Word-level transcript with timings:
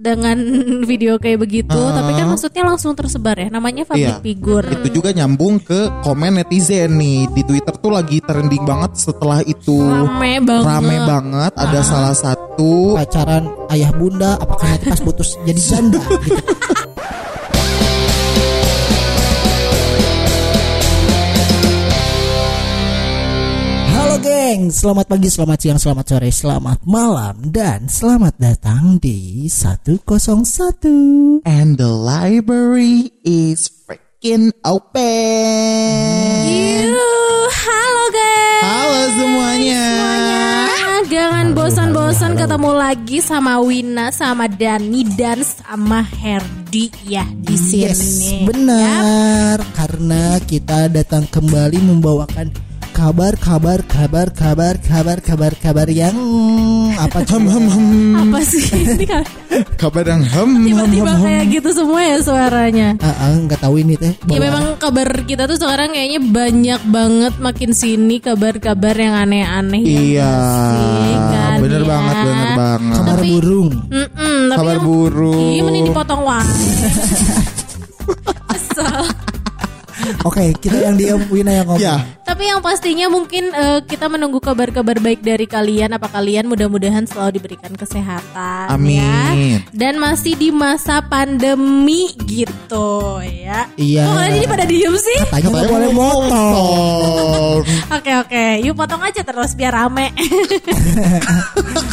dengan 0.00 0.36
video 0.90 1.14
kayak 1.14 1.38
begitu, 1.38 1.76
Ah. 1.76 1.92
tapi 1.94 2.12
kan 2.14 2.26
maksudnya 2.26 2.64
langsung 2.64 2.92
tersebar 2.92 3.36
ya. 3.36 3.48
Namanya 3.48 3.84
public 3.84 4.00
Iya. 4.10 4.24
figure. 4.24 4.66
Itu 4.72 4.88
juga 4.90 5.12
nyambung 5.12 5.60
ke 5.60 5.76
komen 6.00 6.32
netizen 6.34 6.96
nih 6.96 7.28
di 7.30 7.42
Twitter 7.44 7.74
tuh 7.74 7.92
lagi 7.92 8.18
trending 8.18 8.64
banget 8.64 8.96
setelah 8.96 9.40
itu 9.42 9.76
Rame 9.78 10.40
banget. 10.40 10.64
rame 10.66 10.96
banget. 11.04 11.52
Ada 11.54 11.80
salah 11.82 12.14
satu 12.14 12.96
pacaran 12.96 13.44
ayah 13.70 13.92
bunda 13.92 14.34
apakah 14.34 14.66
nanti 14.70 14.88
pas 14.88 15.00
putus 15.00 15.36
jadi 15.42 15.60
janda 15.60 16.00
gitu 16.20 16.40
geng, 24.50 24.74
selamat 24.74 25.06
pagi, 25.06 25.30
selamat 25.30 25.58
siang, 25.62 25.78
selamat 25.78 26.04
sore, 26.10 26.30
selamat 26.34 26.82
malam 26.82 27.54
Dan 27.54 27.86
selamat 27.86 28.34
datang 28.34 28.98
di 28.98 29.46
101 29.46 31.46
and 31.46 31.78
the 31.78 31.86
library 31.86 33.14
is 33.22 33.70
freaking 33.70 34.50
open. 34.66 35.06
Yuh, 36.50 37.46
halo 37.46 38.04
guys. 38.10 38.62
Halo 38.66 39.02
semuanya. 39.22 39.86
Ah, 40.66 40.98
Jangan 41.06 41.46
bosan-bosan 41.54 42.34
ketemu 42.34 42.70
lagi 42.74 43.22
sama 43.22 43.62
Wina, 43.62 44.10
sama 44.10 44.50
Dani 44.50 45.06
dan 45.14 45.46
sama 45.46 46.02
Herdi 46.02 46.90
ya 47.06 47.22
di 47.38 47.54
sini. 47.54 47.86
Yes, 47.86 48.02
benar 48.50 49.62
Karena 49.78 50.42
kita 50.42 50.90
datang 50.90 51.30
kembali 51.30 51.78
membawakan 51.86 52.69
kabar, 52.90 53.32
kabar, 53.34 53.80
kabar, 53.82 54.28
kabar, 54.30 54.74
kabar, 54.78 55.18
kabar, 55.20 55.52
kabar 55.54 55.88
yang 55.88 56.14
apa 56.94 57.22
Hem 57.22 57.44
hem 57.46 57.64
hem. 57.66 57.86
Apa 58.20 58.40
sih 58.42 58.60
ini 58.68 59.04
kan? 59.04 59.24
Kabar 59.74 60.04
yang 60.04 60.20
hem 60.22 60.50
hem 60.58 60.66
Tiba-tiba 60.66 61.12
kayak 61.16 61.44
gitu 61.50 61.68
semua 61.72 62.00
ya 62.00 62.16
suaranya. 62.18 62.88
Ah, 62.98 63.14
ah, 63.22 63.34
nggak 63.38 63.60
tahu 63.60 63.78
ini 63.78 63.94
teh. 63.94 64.12
Ya 64.26 64.38
memang 64.38 64.76
kabar 64.76 65.06
kita 65.24 65.46
tuh 65.46 65.56
sekarang 65.56 65.90
kayaknya 65.90 66.20
banyak 66.20 66.80
banget 66.86 67.34
makin 67.38 67.70
sini 67.70 68.18
kabar-kabar 68.18 68.92
yang 68.92 69.14
aneh-aneh. 69.16 69.80
ya 69.80 69.96
Iya, 69.96 70.32
kan, 71.30 71.56
bener 71.58 71.80
ya? 71.80 71.88
banget, 71.88 72.14
bener 72.20 72.50
banget. 72.54 72.80
kabar 72.92 73.16
Tapi- 73.16 73.30
burung. 73.30 73.70
Mm-mm, 73.86 74.38
tapi 74.46 74.56
Kabar 74.56 74.74
yang- 74.74 74.84
burung. 74.84 75.48
Iya 75.48 75.60
mending 75.62 75.86
dipotong 75.88 76.22
waktu. 76.22 76.64
Kesel. 78.50 79.02
Oke, 80.24 80.52
kita 80.58 80.76
yang 80.80 80.96
diam, 80.96 81.20
Wina 81.28 81.52
yang 81.52 81.66
ngomong. 81.68 81.82
Ya, 81.82 82.00
Tapi 82.24 82.46
yang 82.46 82.62
pastinya 82.62 83.10
mungkin 83.10 83.50
eh, 83.50 83.80
kita 83.84 84.06
menunggu 84.06 84.38
kabar-kabar 84.38 84.96
baik 85.02 85.20
dari 85.24 85.44
kalian. 85.44 85.96
Apa 85.96 86.08
kalian 86.08 86.46
mudah-mudahan 86.46 87.04
selalu 87.08 87.40
diberikan 87.40 87.72
kesehatan 87.74 88.70
Amin. 88.70 89.02
ya. 89.02 89.58
Dan 89.74 89.98
masih 89.98 90.38
di 90.38 90.54
masa 90.54 91.02
pandemi 91.02 92.12
gitu 92.24 93.18
ya. 93.24 93.66
Iya. 93.74 94.04
Kok 94.06 94.14
kalian 94.14 94.34
jadi 94.38 94.48
pada 94.48 94.64
diem 94.68 94.94
sih? 94.94 95.18
Katanya 95.26 95.48
nggak 95.50 95.62
katanya 95.64 95.72
boleh 95.74 95.90
motong. 95.92 97.58
Oke 97.90 98.12
oke, 98.22 98.44
yuk 98.62 98.74
potong 98.78 99.02
aja 99.02 99.20
terus 99.26 99.52
biar 99.58 99.72
rame. 99.74 100.12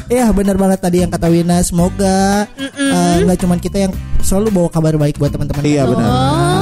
Iya, 0.08 0.32
benar 0.32 0.56
banget 0.56 0.80
tadi 0.80 1.04
yang 1.04 1.12
kata 1.12 1.28
Wina. 1.28 1.60
Semoga 1.68 2.48
eh, 2.56 3.16
nggak 3.28 3.44
cuman 3.44 3.60
kita 3.60 3.78
yang 3.88 3.94
selalu 4.24 4.56
bawa 4.56 4.70
kabar 4.72 4.96
baik 4.96 5.20
buat 5.20 5.36
teman-teman. 5.36 5.64
Iya, 5.68 5.84
benar. 5.84 6.12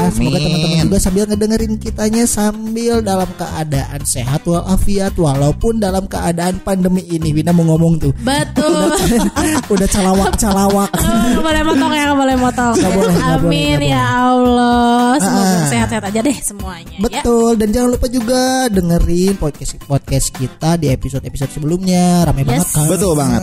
Semoga 0.09 0.37
teman-teman 0.41 0.77
juga 0.81 0.97
sambil 0.97 1.23
ngedengerin 1.35 1.75
kitanya 1.75 2.23
sambil 2.23 3.03
dalam 3.03 3.27
keadaan 3.35 4.01
sehat 4.01 4.47
walafiat 4.47 5.11
walaupun 5.13 5.77
dalam 5.77 6.07
keadaan 6.07 6.57
pandemi 6.59 7.03
ini. 7.05 7.35
Wina 7.35 7.51
mau 7.51 7.67
ngomong 7.67 7.99
tuh. 7.99 8.15
Betul. 8.23 8.95
Udah 9.75 9.83
calawak-calawak. 9.85 10.89
Nggak 11.35 11.43
boleh 11.43 11.63
motong 11.63 11.91
ya, 11.91 12.03
nggak 12.05 12.17
boleh 12.17 12.37
motong. 12.37 12.73
Nggak 12.73 12.93
boleh, 12.93 13.11
boleh, 13.11 13.35
Amin 13.35 13.75
nggak 13.75 13.91
ya 13.91 14.03
Allah. 14.23 15.09
Semoga 15.19 15.43
Ah. 15.45 15.67
sehat-sehat 15.67 16.03
aja 16.07 16.19
deh 16.21 16.37
semuanya. 16.39 16.95
Ya. 16.95 17.03
Betul 17.03 17.51
dan 17.59 17.67
jangan 17.69 17.89
lupa 17.91 18.07
juga 18.07 18.41
dengerin 18.71 19.33
podcast 19.35 19.75
podcast 19.81 20.27
kita 20.31 20.79
di 20.79 20.87
episode 20.87 21.23
episode 21.23 21.51
sebelumnya 21.51 22.23
rame 22.23 22.41
Yes. 22.41 22.47
banget 22.47 22.67
kan. 22.71 22.85
Betul 22.87 23.13
banget. 23.13 23.41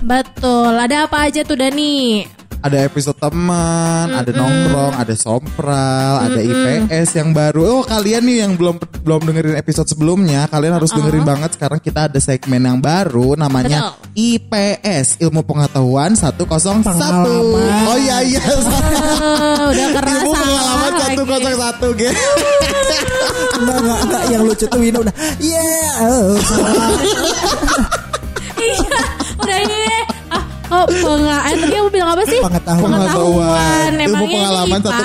Betul. 0.00 0.72
Ada 0.72 0.96
apa 1.04 1.16
aja 1.28 1.40
tuh 1.42 1.58
Dani? 1.58 2.24
Ada 2.66 2.82
episode 2.82 3.14
teman, 3.22 4.10
ada 4.10 4.26
nongkrong, 4.34 4.98
ada 4.98 5.14
sompral, 5.14 6.26
ada 6.26 6.42
IPS 6.42 7.14
yang 7.14 7.30
baru. 7.30 7.62
Oh 7.62 7.82
kalian 7.86 8.26
nih 8.26 8.42
yang 8.42 8.58
belum 8.58 8.82
belum 9.06 9.22
dengerin 9.22 9.54
episode 9.54 9.86
sebelumnya, 9.86 10.50
kalian 10.50 10.74
harus 10.74 10.90
dengerin 10.90 11.22
banget. 11.22 11.54
Sekarang 11.54 11.78
kita 11.78 12.10
ada 12.10 12.18
segmen 12.18 12.66
yang 12.66 12.82
baru, 12.82 13.38
namanya 13.38 13.94
IPS 14.18 15.22
Ilmu 15.22 15.46
Pengetahuan 15.46 16.18
101. 16.18 16.42
Pengalaman. 16.82 17.86
Oh 17.86 17.98
iya 18.02 18.18
iya. 18.26 18.42
Oh, 18.50 19.70
udah 19.70 19.88
kerasa 19.94 20.26
Ilmu 20.26 20.34
Pengalaman 20.34 20.92
lagi. 20.98 21.14
101 21.22 22.00
guys. 22.02 22.18
Enggak, 23.62 23.78
enggak, 23.78 24.00
enggak. 24.02 24.22
yang 24.26 24.42
lucu 24.42 24.66
tuh 24.66 24.80
Wina 24.82 24.98
udah 25.06 25.14
yeah 25.38 26.02
oh. 26.02 26.34
Iya, 28.56 28.98
udah 29.38 29.58
kok 30.66 30.86
pengalaman 30.90 31.54
tadi 31.56 31.72
kamu 31.72 31.88
bilang 31.94 32.10
apa 32.14 32.22
sih? 32.26 32.40
Pengetahuan. 32.42 32.82
Pengetahuan 32.82 33.90
Ilmu 33.96 34.06
Emangnya 34.06 34.36
pengalaman 34.36 34.78
ini, 34.78 34.88
Pak? 34.90 34.98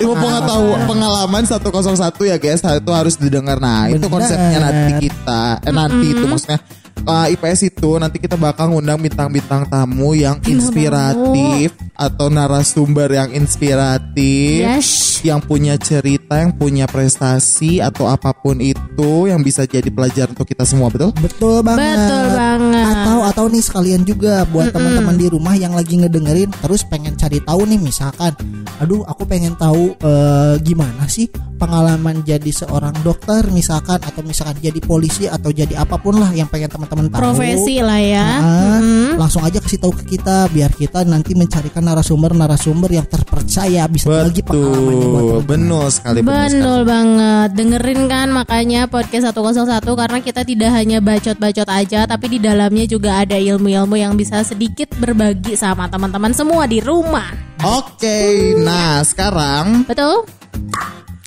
Ilmu 0.00 0.14
pengetahuan 0.16 0.80
pengalaman 0.88 1.42
101 1.44 2.30
ya 2.30 2.36
guys 2.40 2.60
Itu 2.64 2.92
harus 2.92 3.14
didengar 3.20 3.56
Nah 3.60 3.88
itu 3.88 4.00
Benar. 4.00 4.12
konsepnya 4.12 4.58
nanti 4.60 4.92
kita 5.08 5.42
eh, 5.60 5.72
Nanti 5.72 6.06
itu 6.12 6.24
maksudnya 6.24 6.58
uh, 7.06 7.26
IPS 7.30 7.72
itu 7.72 7.96
nanti 7.96 8.18
kita 8.18 8.36
bakal 8.36 8.72
ngundang 8.72 9.00
bintang-bintang 9.00 9.68
tamu 9.68 10.12
yang 10.12 10.36
inspiratif 10.44 11.72
atau 11.94 12.32
narasumber 12.32 13.08
yang 13.12 13.30
inspiratif 13.32 14.60
Yes. 14.60 15.20
yang 15.20 15.40
punya 15.44 15.76
cerita, 15.76 16.40
yang 16.40 16.56
punya 16.56 16.88
prestasi 16.88 17.80
atau 17.84 18.08
apa 18.08 18.32
pun 18.32 18.56
itu 18.60 19.28
yang 19.28 19.44
bisa 19.44 19.68
jadi 19.68 19.88
pelajaran 19.92 20.32
untuk 20.32 20.48
kita 20.48 20.64
semua, 20.64 20.88
betul? 20.88 21.12
Betul 21.20 21.60
banget. 21.60 21.96
Betul 21.96 22.26
banget. 22.36 22.86
Atau 22.88 23.18
atau 23.28 23.44
nih 23.52 23.64
sekalian 23.64 24.02
juga 24.08 24.48
buat 24.48 24.72
teman-teman 24.72 25.16
di 25.16 25.26
rumah 25.28 25.54
yang 25.56 25.76
lagi 25.76 26.00
ngedengerin 26.00 26.48
terus 26.64 26.84
pengen 26.88 27.16
cari 27.20 27.40
tahu 27.44 27.68
nih 27.68 27.80
misalkan, 27.80 28.32
aduh 28.80 29.04
aku 29.04 29.28
pengen 29.28 29.52
tahu 29.60 29.92
eh, 30.00 30.54
gimana 30.64 31.04
sih 31.04 31.28
pengalaman 31.60 32.24
jadi 32.24 32.48
seorang 32.48 32.96
dokter 33.04 33.44
misalkan 33.52 34.00
atau 34.00 34.24
misalkan 34.24 34.56
jadi 34.64 34.80
polisi 34.80 35.28
atau 35.28 35.52
jadi 35.52 35.84
apa 35.84 36.00
pun 36.00 36.16
lah 36.16 36.32
yang 36.32 36.48
pengen 36.48 36.72
teman-teman 36.90 37.14
tahu. 37.14 37.22
Profesi 37.22 37.76
lah 37.78 38.00
ya. 38.02 38.28
Nah, 38.42 39.14
langsung 39.14 39.46
aja 39.46 39.62
kasih 39.62 39.78
tahu 39.78 39.94
ke 40.02 40.18
kita 40.18 40.50
biar 40.50 40.74
kita 40.74 41.06
nanti 41.06 41.38
mencarikan 41.38 41.86
narasumber-narasumber 41.86 42.90
yang 42.90 43.06
terpercaya 43.06 43.86
bisa 43.86 44.10
bagi 44.10 44.42
pengalamannya 44.42 45.06
buat 45.06 45.22
Betul, 45.22 45.42
benar 45.46 45.86
sekali, 45.94 46.18
benar 46.20 46.50
sekali. 46.50 46.58
Betul 46.58 46.80
banget. 46.82 47.48
Dengerin 47.54 48.00
kan 48.10 48.28
makanya 48.34 48.80
podcast 48.90 49.30
101 49.30 49.86
karena 49.86 50.18
kita 50.18 50.42
tidak 50.42 50.70
hanya 50.74 50.98
bacot-bacot 50.98 51.68
aja 51.70 52.00
tapi 52.10 52.26
di 52.26 52.38
dalamnya 52.42 52.84
juga 52.90 53.22
ada 53.22 53.38
ilmu-ilmu 53.38 53.94
yang 53.94 54.18
bisa 54.18 54.42
sedikit 54.42 54.90
berbagi 54.98 55.54
sama 55.54 55.86
teman-teman 55.86 56.34
semua 56.34 56.66
di 56.66 56.82
rumah. 56.82 57.30
Oke, 57.60 58.56
nah 58.56 59.04
sekarang 59.04 59.84
Betul? 59.84 60.24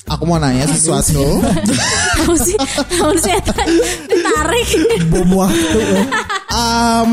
Aku 0.08 0.24
mau 0.28 0.40
nanya 0.40 0.68
sesuatu. 0.68 1.44
Tahu 2.24 2.36
sih, 2.40 2.58
tahu 2.96 3.14
sih 3.19 3.36
ditarik. 4.08 4.69
Bom 5.12 5.30
waktu. 5.36 5.81
Am, 6.56 7.12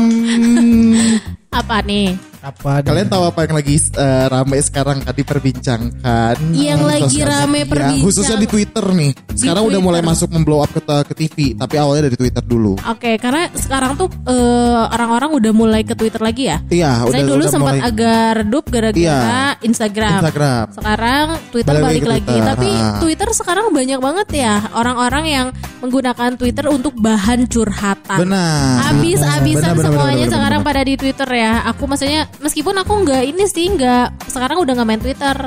Apa 1.51 1.83
nih? 1.83 2.30
Apa 2.41 2.81
kalian 2.81 3.05
tahu 3.05 3.21
apa 3.23 3.45
yang 3.45 3.53
lagi 3.53 3.77
eh, 3.77 4.25
rame 4.25 4.57
sekarang 4.57 5.05
kan 5.05 5.13
diperbincangkan? 5.13 6.35
Yang 6.49 6.81
lagi 6.81 7.03
sosial 7.13 7.29
rame 7.29 7.59
perbincang- 7.63 8.01
Khususnya 8.01 8.35
di 8.35 8.49
Twitter 8.49 8.81
nih. 8.81 9.11
Sekarang 9.31 9.61
udah 9.61 9.77
Twitter. 9.77 9.85
mulai 9.85 10.01
masuk 10.01 10.29
memblow 10.33 10.59
up 10.59 10.71
ke, 10.71 10.81
ke 10.81 11.13
TV, 11.15 11.37
tapi 11.53 11.77
awalnya 11.77 12.09
dari 12.09 12.17
Twitter 12.17 12.41
dulu. 12.41 12.81
Oke, 12.81 13.21
karena 13.21 13.45
sekarang 13.53 13.93
tuh 13.93 14.09
eh, 14.25 14.83
orang-orang 14.89 15.37
udah 15.37 15.51
mulai 15.53 15.81
ke 15.85 15.93
Twitter 15.93 16.17
lagi 16.17 16.49
ya. 16.49 16.57
Iya, 16.65 16.91
Saya 16.97 17.09
udah 17.13 17.21
dulu 17.23 17.37
udah 17.37 17.51
sempat 17.53 17.73
mulai 17.77 17.85
agak 17.85 18.25
redup 18.35 18.65
gara-gara 18.67 18.97
Iya. 18.97 19.61
Instagram. 19.61 20.17
Instagram. 20.17 20.65
Sekarang 20.73 21.25
Twitter 21.53 21.69
Balik 21.71 21.83
lagi 21.83 21.93
balik 21.93 22.09
lagi, 22.09 22.25
Twitter, 22.25 22.49
tapi 22.49 22.69
ah. 22.73 22.97
Twitter 22.97 23.29
sekarang 23.37 23.65
banyak 23.69 23.99
banget 24.01 24.27
ya 24.33 24.53
orang-orang 24.73 25.25
yang 25.29 25.47
menggunakan 25.77 26.29
Twitter 26.33 26.65
untuk 26.67 26.97
bahan 26.97 27.45
curhatan. 27.45 28.17
Benar. 28.17 28.81
Habis-habisan 28.89 29.61
Benar, 29.61 29.77
benar, 29.77 29.85
semuanya 29.85 30.25
benar, 30.25 30.33
sekarang 30.33 30.61
benar. 30.61 30.73
pada 30.73 30.81
di 30.81 30.95
Twitter 30.97 31.29
ya. 31.29 31.53
Aku 31.69 31.85
maksudnya 31.85 32.21
meskipun 32.39 32.75
aku 32.79 32.93
nggak 33.03 33.23
ini 33.27 33.43
sih 33.49 33.67
nggak 33.75 34.31
sekarang 34.31 34.63
udah 34.63 34.73
nggak 34.77 34.87
main 34.87 35.01
Twitter. 35.01 35.37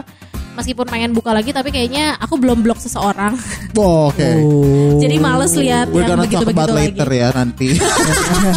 Meskipun 0.54 0.86
pengen 0.86 1.10
buka 1.10 1.34
lagi 1.34 1.50
tapi 1.50 1.74
kayaknya 1.74 2.14
aku 2.14 2.38
belum 2.38 2.62
blok 2.62 2.78
seseorang. 2.78 3.34
Oh, 3.74 4.06
Oke. 4.06 4.38
Jadi 5.02 5.18
males 5.18 5.50
lihat 5.58 5.90
We're 5.90 6.06
yang 6.06 6.22
begitu-begitu 6.22 6.70
lagi. 6.70 6.94
later 6.94 7.08
ya 7.10 7.28
nanti. 7.34 7.68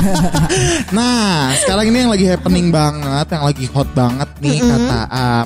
nah, 0.97 1.57
sekarang 1.57 1.89
ini 1.89 2.05
yang 2.05 2.13
lagi 2.13 2.25
happening 2.29 2.69
banget, 2.69 3.33
yang 3.33 3.45
lagi 3.49 3.65
hot 3.73 3.89
banget 3.97 4.29
nih 4.45 4.61
kata 4.61 4.99
um, 5.09 5.45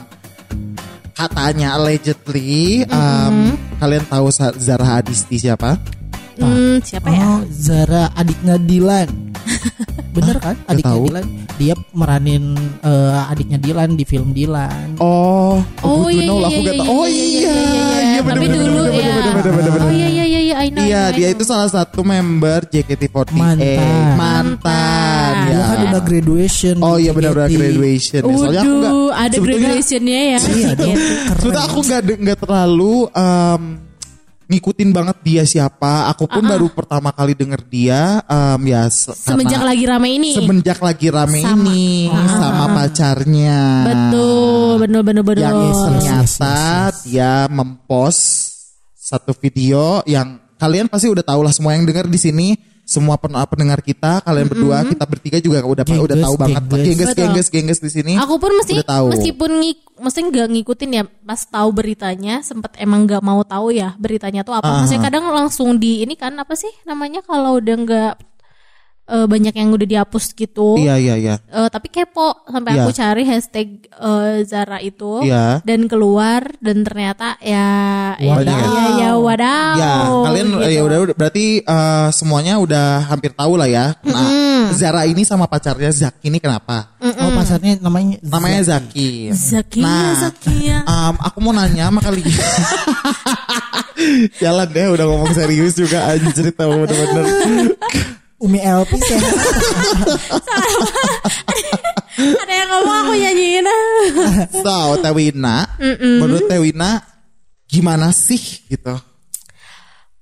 katanya 1.15 1.67
allegedly 1.79 2.83
um, 2.91 3.55
kalian 3.79 4.03
tahu 4.11 4.27
Zara 4.35 4.99
Adisti 4.99 5.39
siapa? 5.39 5.79
Hmm, 6.41 6.81
siapa 6.81 7.07
ya? 7.13 7.21
Oh, 7.21 7.41
Zara 7.47 8.09
adiknya 8.17 8.57
Dilan. 8.57 9.09
Bener 10.11 10.37
kan? 10.37 10.55
Adiknya 10.65 10.91
tahu. 10.91 11.05
Dilan. 11.07 11.25
dia 11.55 11.73
meranin 11.91 12.43
eh, 12.81 13.29
adiknya 13.29 13.57
Dilan 13.57 13.93
di 13.93 14.03
film 14.03 14.31
Dilan. 14.31 14.97
Oh, 14.97 15.61
Oh 15.81 16.07
iya 16.07 16.25
know, 16.25 16.37
iya 16.37 16.47
aku 16.47 16.51
iya 16.51 16.61
nggak 16.61 16.73
iya 16.73 16.81
tahu. 16.81 16.91
Oh 16.91 17.05
iya 17.05 17.23
iya, 17.23 17.51
iya 18.01 18.19
bener 18.19 18.33
Tapi 18.33 18.45
bener 18.45 18.59
dulu 18.59 18.81
bener 18.81 18.93
ya. 18.93 19.13
bener 19.13 19.31
bener 19.31 19.53
bener 19.53 19.71
bener. 19.71 19.81
Oh 19.81 19.91
iya 19.91 20.07
iya 20.07 20.25
iya 20.25 20.39
iya 20.41 20.55
I 20.57 20.67
know, 20.67 20.83
Iya, 20.83 21.01
I 21.03 21.13
dia 21.15 21.27
know. 21.27 21.33
itu 21.33 21.43
salah 21.43 21.67
satu 21.67 21.99
member 22.01 22.59
JKT48. 22.67 23.33
Mantan. 23.33 24.13
Mantan. 24.15 25.33
Ya. 25.41 25.47
Dia 25.47 25.63
kan 25.63 25.77
udah 25.87 26.01
graduation. 26.01 26.75
Oh 26.79 26.95
iya 26.95 27.11
benar-benar 27.11 27.49
graduation. 27.49 28.21
ya. 28.21 28.33
Soalnya 28.33 28.61
aku 28.61 28.77
ada 29.11 29.35
graduationnya 29.37 30.19
ya. 30.27 30.39
Iya. 30.41 30.69
Gitu. 30.71 30.85
Sebetulnya 31.31 31.61
aku 31.63 31.79
nggak 31.81 32.01
nggak 32.19 32.39
terlalu 32.39 32.93
em, 33.11 33.61
ngikutin 34.51 34.91
banget 34.91 35.17
dia 35.23 35.43
siapa. 35.43 36.11
Aku 36.11 36.27
pun 36.27 36.43
baru 36.43 36.67
pertama 36.67 37.09
kali 37.09 37.31
denger 37.31 37.63
dia 37.63 38.19
em, 38.21 38.61
ya 38.67 38.91
se- 38.91 39.15
Semenjak 39.15 39.63
karena- 39.63 39.71
lagi 39.71 39.85
rame 39.87 40.09
ini. 40.11 40.31
semenjak 40.35 40.77
lagi 40.77 41.07
rame 41.07 41.39
Sama. 41.39 41.71
ini 41.71 42.11
sama 42.27 42.65
pacarnya. 42.75 43.61
Betul, 43.87 44.71
bener 44.77 45.01
bener 45.01 45.23
bener. 45.23 45.43
Yang 45.47 45.59
ternyata 45.79 46.55
dia 47.07 47.31
mempost 47.47 48.21
satu 48.93 49.31
video 49.33 50.03
yang 50.03 50.35
kalian 50.55 50.85
pasti 50.85 51.07
udah 51.07 51.23
tahu 51.23 51.41
lah 51.41 51.51
semua 51.51 51.73
yang 51.73 51.83
dengar 51.83 52.05
di 52.05 52.15
sini 52.15 52.53
semua 52.91 53.15
pen- 53.15 53.31
pendengar 53.47 53.79
kita 53.79 54.19
kalian 54.19 54.51
berdua 54.51 54.83
kita 54.83 55.03
bertiga 55.07 55.37
juga 55.39 55.63
udah 55.63 55.83
udah 55.87 55.87
Gengges, 55.87 56.19
tahu 56.19 56.35
banget 56.35 56.63
gengges. 56.67 57.09
gengges 57.15 57.47
gengges 57.47 57.79
di 57.79 57.87
sini 57.89 58.13
Aku 58.19 58.35
pun 58.35 58.51
mesti 58.51 58.75
udah 58.75 58.87
tahu. 58.91 59.05
meskipun 59.15 59.51
ngik, 59.63 59.79
mesti 59.95 60.19
nggak 60.19 60.47
ngikutin 60.51 60.91
ya 60.91 61.03
pas 61.23 61.41
tahu 61.41 61.69
beritanya 61.71 62.43
sempet 62.43 62.75
emang 62.75 63.07
nggak 63.07 63.23
mau 63.23 63.39
tahu 63.41 63.71
ya 63.71 63.95
beritanya 63.95 64.43
tuh 64.43 64.51
apa. 64.51 64.67
Ah. 64.67 64.75
Maksudnya 64.83 65.07
kadang 65.07 65.23
langsung 65.31 65.79
di 65.79 66.03
ini 66.03 66.19
kan 66.19 66.35
apa 66.35 66.51
sih 66.51 66.69
namanya 66.83 67.23
kalau 67.23 67.55
udah 67.57 67.75
nggak 67.79 68.13
eh, 69.11 69.25
banyak 69.27 69.51
yang 69.51 69.69
udah 69.69 69.85
dihapus 69.85 70.31
gitu. 70.33 70.79
iya 70.79 70.95
iya 70.95 71.13
iya 71.15 71.35
Eh, 71.45 71.67
tapi 71.67 71.87
kepo 71.87 72.41
sampai 72.47 72.71
Iya. 72.71 72.79
aku 72.81 72.89
cari 72.91 73.23
hashtag 73.27 73.67
eh, 73.91 74.33
Zara 74.43 74.77
itu 74.79 75.21
Iya. 75.21 75.59
dan 75.61 75.85
keluar 75.85 76.47
dan 76.57 76.81
ternyata 76.81 77.35
ya 77.43 77.67
ya 78.15 78.31
Wadaw. 78.31 78.55
ya, 78.55 78.83
ya 78.97 79.09
wadaw. 79.13 79.73
Ya, 79.75 79.91
kalian 80.25 80.45
gitu. 80.55 80.69
ya 80.69 80.81
udah 80.81 80.97
berarti 81.11 81.45
eh, 81.59 82.07
semuanya 82.11 82.57
udah 82.57 83.05
hampir 83.05 83.29
tahu 83.31 83.53
lah 83.55 83.67
ya. 83.67 83.85
Nah, 84.01 84.71
Zara 84.71 85.03
ini 85.03 85.21
sama 85.21 85.45
pacarnya 85.45 85.91
Zaki 85.91 86.27
ini 86.27 86.39
kenapa? 86.39 86.95
Oh 87.01 87.29
pasarnya 87.33 87.75
namanya 87.77 88.17
Namanya 88.23 88.61
Zaki. 88.63 89.29
Zakia, 89.33 89.83
Nah, 89.83 90.11
Zakia. 90.21 90.77
em, 90.85 91.15
aku 91.19 91.37
mau 91.41 91.51
nanya 91.51 91.89
sama 91.89 91.99
kali. 91.99 92.21
Jalan 94.41 94.67
deh 94.71 94.87
udah 94.89 95.05
ngomong 95.05 95.33
serius 95.33 95.75
juga 95.75 96.07
anjir 96.07 96.49
tahu 96.51 96.85
bener-bener. 96.85 97.75
Umi 98.41 98.57
LP 98.57 98.97
sehat. 98.97 99.21
Ada 102.41 102.53
yang 102.53 102.69
ngomong 102.69 102.95
aku 102.99 103.13
nyanyiin. 103.15 103.65
So, 104.65 104.75
Tewina, 104.99 105.69
menurut 106.17 106.45
Tewina 106.45 107.01
gimana 107.65 108.09
sih 108.11 108.41
gitu? 108.67 108.97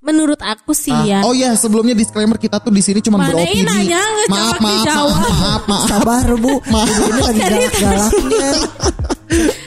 Menurut 0.00 0.40
aku 0.40 0.72
sih 0.72 0.88
Ah, 0.88 1.04
ya. 1.04 1.18
Oh 1.20 1.32
ya, 1.32 1.52
sebelumnya 1.52 1.92
disclaimer 1.92 2.36
kita 2.36 2.56
tuh 2.56 2.72
di 2.72 2.80
sini 2.80 3.04
cuma 3.04 3.20
beropini. 3.20 3.52
ini 3.52 3.68
nanya, 3.68 4.00
maaf, 4.28 4.56
jawab, 4.56 4.56
maaf, 4.56 4.72
dijawab. 4.80 5.12
maaf, 5.12 5.28
maaf, 5.28 5.62
maaf. 5.68 5.86
Sabar 5.92 6.26
bu, 6.40 6.52
ibu 6.56 7.04
ini 7.04 7.20
lagi 7.20 7.40
galak-galaknya. 7.42 8.50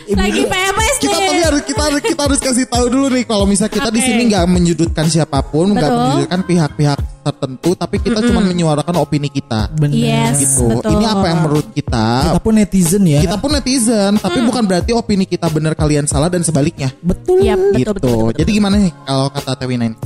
Ibu 0.04 0.20
Lagi 0.20 0.42
PMS 0.44 0.96
kita 1.00 1.16
nih. 1.16 1.26
tapi 1.26 1.42
harus 1.42 1.62
kita 1.64 1.84
kita 2.04 2.22
harus 2.22 2.40
kasih 2.40 2.66
tahu 2.68 2.86
dulu 2.92 3.08
nih 3.10 3.24
kalau 3.24 3.48
misalnya 3.48 3.72
kita 3.72 3.90
di 3.90 3.98
Oke. 3.98 4.08
sini 4.08 4.22
nggak 4.28 4.46
menyudutkan 4.46 5.06
siapa 5.08 5.40
pun, 5.42 5.72
nggak 5.72 5.88
menyudutkan 5.90 6.42
pihak-pihak 6.44 7.00
tertentu, 7.24 7.70
tapi 7.74 7.96
kita 7.98 8.20
cuma 8.22 8.44
menyuarakan 8.44 9.00
opini 9.00 9.32
kita. 9.32 9.72
Bener. 9.72 9.96
Yes, 9.96 10.44
Gitu. 10.44 10.68
betul. 10.68 10.92
Ini 10.92 11.06
apa 11.08 11.26
yang 11.26 11.40
menurut 11.42 11.68
kita? 11.72 12.06
Kita 12.28 12.40
pun 12.40 12.54
netizen 12.54 13.04
ya. 13.08 13.20
Kita 13.24 13.38
pun 13.40 13.52
netizen, 13.52 14.12
tapi 14.20 14.44
Mm. 14.44 14.46
bukan 14.46 14.64
berarti 14.68 14.92
opini 14.92 15.24
kita 15.24 15.48
benar 15.48 15.72
kalian 15.74 16.04
salah 16.04 16.28
dan 16.28 16.44
sebaliknya. 16.44 16.92
betul. 17.00 17.40
Yap, 17.40 17.56
betul, 17.56 17.72
gitu. 17.74 17.92
betul, 17.96 17.96
betul, 17.96 18.24
betul. 18.28 18.40
Jadi 18.44 18.52
gimana 18.52 18.76
nih 18.76 18.92
kalau 19.08 19.28
kata 19.32 19.52
Tewina 19.56 19.86
ini? 19.88 19.98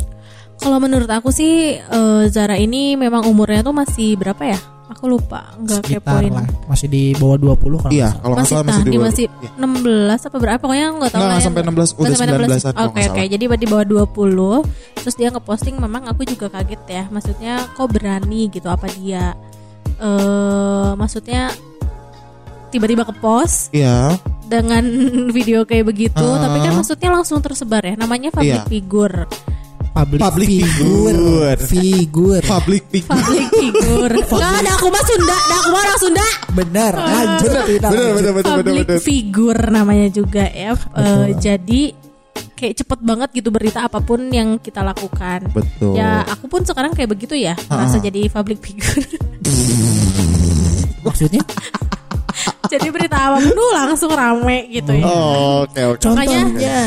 Kalau 0.57 0.77
menurut 0.77 1.09
aku 1.09 1.29
sih 1.29 1.53
eh, 1.73 2.23
Zara 2.29 2.53
ini 2.55 2.93
memang 2.93 3.25
umurnya 3.25 3.61
tuh 3.61 3.73
masih 3.73 4.13
berapa 4.13 4.41
ya? 4.45 4.59
Aku 4.87 5.03
lupa, 5.05 5.51
nggak 5.57 5.83
Sekitar 5.83 6.23
kepoin. 6.23 6.31
lah, 6.31 6.47
masih 6.65 6.87
di 6.87 7.11
bawah 7.13 7.35
20 7.35 7.59
kalau 7.77 7.91
Iya, 7.91 8.09
kalau 8.15 8.35
Masih 8.35 8.49
salah 8.49 8.65
masih 8.65 8.83
di 8.83 8.95
masih 8.97 9.25
Iya. 9.27 9.49
16 9.59 10.19
apa 10.23 10.37
berapa 10.39 10.59
pokoknya 10.59 10.87
nggak 10.89 11.11
tahu 11.11 11.19
Nggak, 11.19 11.27
lah 11.27 11.35
ya. 11.35 11.43
sampai 11.43 11.61
16, 11.61 11.89
udah 11.91 12.07
sampai 12.09 12.27
19-an 12.29 12.71
kalau 12.71 12.87
Oke 12.87 12.95
nggak 12.95 13.03
oke, 13.03 13.19
salah. 13.19 13.27
jadi 13.27 13.43
di 13.53 13.67
bawah 13.67 13.85
20 13.85 14.63
terus 14.97 15.15
dia 15.15 15.27
ngeposting 15.29 15.75
memang 15.75 16.03
aku 16.05 16.21
juga 16.23 16.47
kaget 16.49 16.81
ya. 16.87 17.03
Maksudnya 17.07 17.53
kok 17.69 17.87
berani 17.89 18.47
gitu 18.47 18.67
apa 18.67 18.87
dia 18.89 19.35
eh 19.97 20.91
maksudnya 20.93 21.51
tiba-tiba 22.67 23.03
ke 23.03 23.13
post 23.13 23.71
Iya. 23.71 24.15
dengan 24.45 24.83
video 25.35 25.63
kayak 25.63 25.83
begitu, 25.85 26.21
Ah. 26.21 26.39
tapi 26.41 26.57
kan 26.61 26.73
maksudnya 26.73 27.09
langsung 27.09 27.39
tersebar 27.39 27.81
ya. 27.81 27.95
Namanya 27.95 28.29
public 28.29 28.61
Iya. 28.61 28.69
figure. 28.69 29.27
Public, 29.97 30.21
Public 30.21 30.47
figure. 30.47 31.17
figure. 31.17 31.57
Figure. 31.57 32.41
Public 32.45 32.83
figure. 32.93 33.09
Public 33.17 33.45
figure. 33.49 34.13
Enggak 34.29 34.53
ada 34.61 34.71
aku 34.77 34.87
mah 34.93 35.03
Sunda, 35.09 35.35
ada 35.41 35.55
aku 35.57 35.69
mah 35.73 35.81
orang 35.81 35.97
Sunda. 35.97 36.27
Benar. 36.53 36.93
Lanjut. 36.93 37.49
Bener, 37.49 37.65
lanjut. 37.65 37.81
bener, 37.81 38.09
bener, 38.13 38.31
bener, 38.37 38.45
public 38.45 38.85
bener. 38.85 38.99
figure 39.01 39.61
namanya 39.73 40.07
juga 40.13 40.45
ya. 40.53 40.77
Eh, 40.77 41.27
jadi 41.41 41.81
kayak 42.57 42.73
cepet 42.77 42.99
banget 43.01 43.29
gitu 43.41 43.49
berita 43.49 43.89
apa 43.89 43.97
pun 44.05 44.21
yang 44.29 44.61
kita 44.61 44.85
lakukan. 44.85 45.49
Betul. 45.49 45.97
Ya 45.97 46.21
aku 46.29 46.45
pun 46.45 46.61
sekarang 46.61 46.93
kayak 46.93 47.17
begitu 47.17 47.33
ya, 47.33 47.57
merasa 47.65 47.97
jadi 47.97 48.29
public 48.29 48.61
figure. 48.61 49.01
Maksudnya 51.01 51.41
jadi 52.67 52.87
berita 52.91 53.17
apa 53.17 53.37
pun 53.39 53.51
tuh 53.51 53.69
langsung 53.71 54.11
rame 54.11 54.69
gitu 54.69 54.91
ya. 54.93 55.05
Oh, 55.05 55.63
Oke, 55.63 55.81
oke. 55.83 56.03
Makanya- 56.09 56.45
contohnya. 56.47 56.79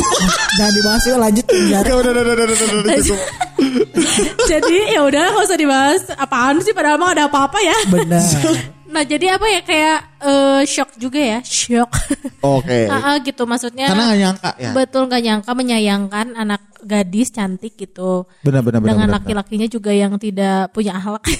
Jangan 0.58 0.72
dibahas 0.74 1.02
yuk 1.06 1.18
lanjut. 1.18 1.46
Oke, 1.46 1.92
udah, 1.94 2.10
udah, 2.10 2.22
udah, 2.24 2.34
udah, 2.34 2.56
udah, 2.80 3.18
jadi 4.50 4.76
ya 4.96 5.00
udah 5.04 5.24
nggak 5.30 5.44
usah 5.46 5.58
dibahas. 5.58 6.02
Apaan 6.16 6.58
sih 6.60 6.72
padahal 6.72 6.98
mah 6.98 7.14
ada 7.14 7.28
apa-apa 7.28 7.58
ya. 7.60 7.76
Benar. 7.86 8.24
Nah 8.90 9.02
jadi 9.02 9.38
apa 9.38 9.46
ya 9.46 9.60
kayak 9.62 9.98
eh, 10.18 10.62
shock 10.66 10.98
juga 10.98 11.18
ya, 11.18 11.38
shock. 11.40 11.90
Oke. 12.58 12.90
Ah, 12.90 13.16
gitu 13.18 13.46
maksudnya. 13.46 13.86
Karena 13.86 14.04
nggak 14.04 14.20
nyangka 14.20 14.50
ya. 14.58 14.70
Betul 14.74 15.06
nggak 15.06 15.22
nyangka 15.22 15.50
menyayangkan 15.54 16.26
anak 16.34 16.60
gadis 16.80 17.30
cantik 17.30 17.76
gitu. 17.76 18.26
Benar, 18.42 18.60
benar, 18.60 18.80
benar. 18.80 18.90
dengan 18.90 19.08
benar, 19.08 19.16
laki-lakinya 19.22 19.68
juga 19.68 19.92
yang 19.92 20.16
tidak 20.16 20.72
punya 20.72 20.96
akhlak. 20.96 21.22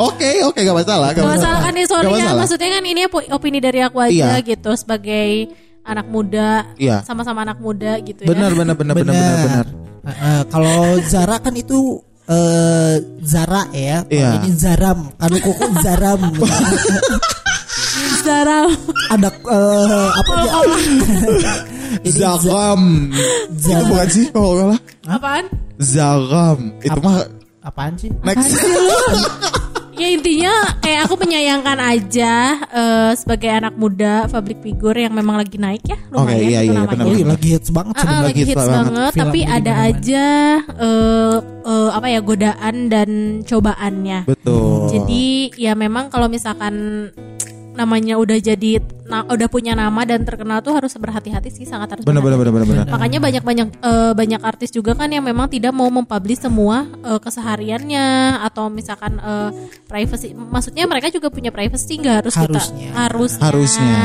Oke, 0.00 0.42
oke, 0.42 0.58
gak 0.58 0.74
masalah. 0.74 1.14
Gak 1.14 1.22
masalah 1.22 1.58
kan 1.62 1.72
ya 1.72 1.86
sorry 1.86 2.08
Gak 2.08 2.12
ya 2.12 2.18
masalah. 2.24 2.40
maksudnya 2.42 2.68
kan 2.72 2.84
ini 2.84 3.00
op- 3.06 3.30
opini 3.30 3.58
dari 3.62 3.78
aku 3.78 3.98
aja 4.02 4.40
Iya. 4.40 4.42
gitu 4.42 4.70
sebagai 4.74 5.54
anak 5.84 6.06
muda, 6.08 6.66
Iya. 6.74 7.04
sama-sama 7.04 7.44
anak 7.44 7.60
muda 7.60 8.00
gitu 8.00 8.24
Benar, 8.24 8.50
ya. 8.50 8.56
benar, 8.58 8.74
benar, 8.74 8.94
benar, 8.96 9.14
benar, 9.14 9.36
benar. 9.38 9.66
Eh, 10.04 10.42
kalau 10.50 10.98
Zara 11.04 11.36
kan 11.38 11.54
itu 11.54 12.00
eh 12.24 12.94
Zara 13.20 13.62
ya. 13.70 14.04
Iya. 14.08 14.30
Ini 14.40 14.50
Zaram. 14.56 15.12
Kalau 15.16 15.38
kuku 15.40 15.64
Zaram. 15.80 16.20
Zara 18.24 18.64
Ada 19.12 19.28
eh, 19.28 20.08
apa 20.16 20.32
Oh, 20.32 20.64
ya? 20.72 21.54
Ini 22.00 22.10
Za- 22.10 22.40
Zagam. 22.40 23.12
Itu 23.52 23.84
bukan 23.84 24.08
sih 24.08 24.24
kalau 24.32 24.72
apaan? 25.04 25.44
Zagam. 25.76 26.72
Itu 26.80 26.98
mah 27.04 27.20
apaan 27.60 27.92
sih? 28.00 28.08
next. 28.24 28.48
Ya 29.94 30.08
intinya 30.10 30.50
kayak 30.78 31.06
aku 31.06 31.14
menyayangkan 31.16 31.78
aja 31.78 32.32
eh, 32.66 33.12
sebagai 33.14 33.46
anak 33.46 33.74
muda 33.74 34.26
public 34.26 34.58
figure 34.60 34.98
yang 34.98 35.14
memang 35.14 35.38
lagi 35.38 35.54
naik 35.54 35.86
ya 35.86 35.98
lumayan 36.10 36.34
Oke, 36.34 36.44
iya, 36.44 36.60
itu 36.60 36.66
iya, 36.66 36.74
namanya. 36.74 36.90
benar, 36.90 37.06
Oh 37.06 37.14
iya 37.14 37.26
lagi 37.28 37.48
hits 37.48 37.70
banget 37.70 37.94
sebenarnya. 37.94 38.24
lagi 38.24 38.34
hits 38.36 38.50
hits 38.50 38.58
banget. 38.58 38.74
banget, 38.74 39.12
tapi 39.14 39.40
ada 39.40 39.54
mana-mana. 39.72 39.88
aja 39.88 40.24
eh, 40.76 41.36
eh, 41.64 41.88
apa 41.94 42.06
ya 42.08 42.20
godaan 42.20 42.74
dan 42.88 43.10
cobaannya. 43.42 44.18
Betul. 44.26 44.78
Jadi 44.90 45.24
ya 45.56 45.72
memang 45.74 46.04
kalau 46.08 46.26
misalkan 46.26 46.74
namanya 47.74 48.14
udah 48.16 48.38
jadi 48.38 48.78
na- 49.04 49.26
udah 49.26 49.46
punya 49.46 49.74
nama 49.74 50.02
dan 50.02 50.22
terkenal 50.22 50.62
tuh 50.62 50.72
harus 50.72 50.94
berhati-hati 50.94 51.50
sih 51.50 51.66
sangat 51.66 51.98
harus 51.98 52.04
benar, 52.06 52.22
benar, 52.22 52.38
berhati-hati. 52.38 52.54
benar, 52.54 52.66
benar, 52.66 52.84
benar. 52.86 52.94
Makanya 52.94 53.18
banyak 53.18 53.42
banyak 53.42 53.68
eh, 53.76 54.12
banyak 54.14 54.40
artis 54.40 54.70
juga 54.70 54.94
kan 54.94 55.10
yang 55.10 55.22
memang 55.22 55.46
tidak 55.46 55.70
mau 55.70 55.90
mempublish 55.90 56.40
semua 56.40 56.86
eh, 57.02 57.18
kesehariannya 57.18 58.06
atau 58.42 58.70
misalkan 58.70 59.18
eh, 59.18 59.50
privacy. 59.84 60.32
Maksudnya 60.32 60.86
mereka 60.86 61.10
juga 61.10 61.28
punya 61.28 61.50
privacy 61.50 61.98
nggak 61.98 62.16
harus 62.24 62.34
Harusnya. 62.34 62.90
kita 62.90 62.98
harusnya. 63.04 63.42
Harusnya. 63.42 63.98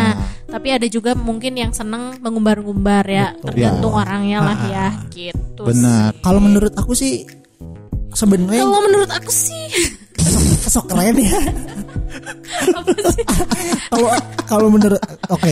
Tapi 0.49 0.67
ada 0.73 0.87
juga 0.89 1.13
mungkin 1.13 1.53
yang 1.53 1.71
seneng 1.71 2.17
mengumbar-ngumbar 2.19 3.05
ya, 3.05 3.37
tergantung 3.37 3.93
orangnya 3.93 4.41
lah 4.41 4.57
ya 4.65 4.87
gitu. 5.13 5.61
Benar. 5.61 6.17
Kalau 6.19 6.41
menurut 6.41 6.73
aku 6.73 6.97
sih 6.97 7.21
sebenarnya 8.09 8.65
Kalau 8.65 8.81
menurut 8.81 9.11
aku 9.13 9.29
sih 9.29 9.69
sok 10.65 10.85
keren 10.87 11.15
ya. 11.17 11.39
Kalau 13.89 14.09
kalau 14.45 14.67
menurut 14.69 15.01
oke. 15.27 15.51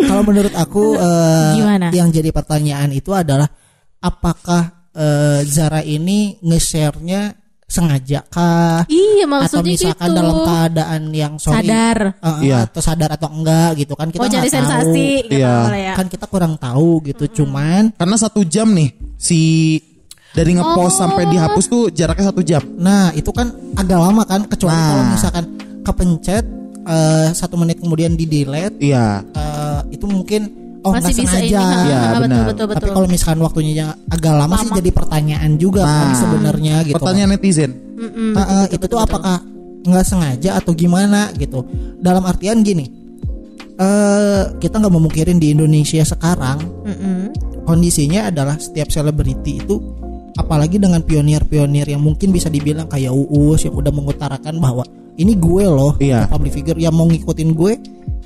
Kalau 0.00 0.22
menurut 0.22 0.54
aku 0.54 0.84
eh, 0.96 1.52
Gimana? 1.56 1.88
yang 1.92 2.08
jadi 2.08 2.30
pertanyaan 2.30 2.90
itu 2.90 3.10
adalah 3.10 3.46
apakah 3.98 4.90
eh, 4.90 5.40
Zara 5.44 5.80
ini 5.80 6.38
nge-share-nya 6.40 7.36
sengaja 7.70 8.26
kah 8.26 8.82
Iya 8.90 9.30
atau 9.30 9.62
misalkan 9.62 10.10
gitu. 10.10 10.18
dalam 10.18 10.36
keadaan 10.42 11.02
yang 11.14 11.38
sorry 11.38 11.70
Sadar. 11.70 12.18
eh, 12.18 12.50
Iya. 12.50 12.66
atau 12.66 12.82
sadar 12.82 13.10
atau 13.14 13.30
enggak 13.30 13.78
gitu 13.78 13.94
kan 13.94 14.10
kita 14.10 14.18
Oh 14.18 14.26
cari 14.26 14.42
nggak 14.42 14.50
tahu. 14.50 14.58
sensasi 14.58 15.08
gitu 15.30 15.38
Iya. 15.38 15.56
ya. 15.70 15.94
kan 15.94 16.06
kita 16.10 16.26
kurang 16.26 16.58
tahu 16.58 16.98
gitu 17.06 17.24
cuman 17.30 17.94
Karena 17.94 18.16
satu 18.18 18.42
jam 18.42 18.74
nih 18.74 18.90
si 19.14 19.38
dari 20.32 20.50
ngepost 20.52 20.94
Oh. 20.94 21.00
sampai 21.00 21.26
dihapus 21.26 21.64
tuh 21.66 21.82
jaraknya 21.88 22.26
satu 22.28 22.40
jam. 22.40 22.62
Nah 22.76 23.10
itu 23.10 23.30
kan 23.30 23.48
agak 23.74 23.98
lama 23.98 24.22
kan 24.22 24.44
kecuali 24.44 24.72
Nah. 24.72 24.86
kalau 24.86 25.04
misalkan 25.10 25.44
kepencet 25.80 26.44
eh, 26.82 27.28
satu 27.30 27.54
menit 27.54 27.76
kemudian 27.76 28.14
di 28.14 28.24
delete 28.24 28.80
Iya. 28.80 29.20
eh, 29.28 29.80
itu 29.90 30.04
mungkin 30.04 30.48
oh 30.80 30.96
Masih 30.96 31.12
nggak 31.12 31.12
ini. 31.12 31.26
sengaja. 31.44 31.60
ha, 31.60 31.68
Iya, 31.84 31.98
ha, 31.98 32.08
betul, 32.08 32.22
benar. 32.22 32.40
betul 32.46 32.64
betul. 32.64 32.76
Tapi 32.80 32.88
kalau 32.90 33.06
misalkan 33.06 33.40
waktunya 33.40 33.72
yang 33.76 33.90
agak 34.08 34.32
lama, 34.32 34.54
sih 34.56 34.64
Lama. 34.66 34.78
jadi 34.80 34.90
pertanyaan 34.90 35.52
juga 35.54 35.82
kan 35.82 36.08
Nah. 36.08 36.16
sebenarnya 36.16 36.74
gitu. 36.84 36.96
Pertanyaan 36.96 37.30
netizen. 37.30 37.70
Kan. 37.94 38.32
Eh, 38.32 38.40
eh, 38.40 38.66
itu 38.72 38.84
tuh 38.86 38.96
apakah 38.98 39.36
nggak 39.80 40.04
sengaja 40.04 40.50
atau 40.56 40.72
gimana 40.72 41.28
gitu? 41.34 41.68
Dalam 41.98 42.24
artian 42.24 42.60
gini, 42.60 42.88
eh 43.76 44.42
kita 44.56 44.76
nggak 44.76 44.92
memungkirin 44.92 45.36
di 45.36 45.52
Indonesia 45.52 46.00
sekarang 46.02 46.58
mm-mm. 46.82 47.20
kondisinya 47.64 48.28
adalah 48.28 48.56
setiap 48.56 48.88
selebriti 48.88 49.56
itu 49.58 49.76
apalagi 50.40 50.76
dengan 50.76 51.00
pionir-pionir 51.00 51.86
yang 51.86 52.00
mungkin 52.00 52.30
bisa 52.30 52.48
dibilang 52.48 52.86
kayak 52.86 53.10
Uus 53.10 53.62
yang 53.62 53.74
udah 53.74 53.88
mengutarakan 53.88 54.56
bahwa 54.56 54.82
ini 55.14 55.32
gue 55.34 55.64
loh 55.64 55.92
Iya. 55.96 56.24
public 56.26 56.52
figure 56.54 56.76
yang 56.76 56.92
mau 56.92 57.04
ngikutin 57.04 57.52
gue 57.52 57.72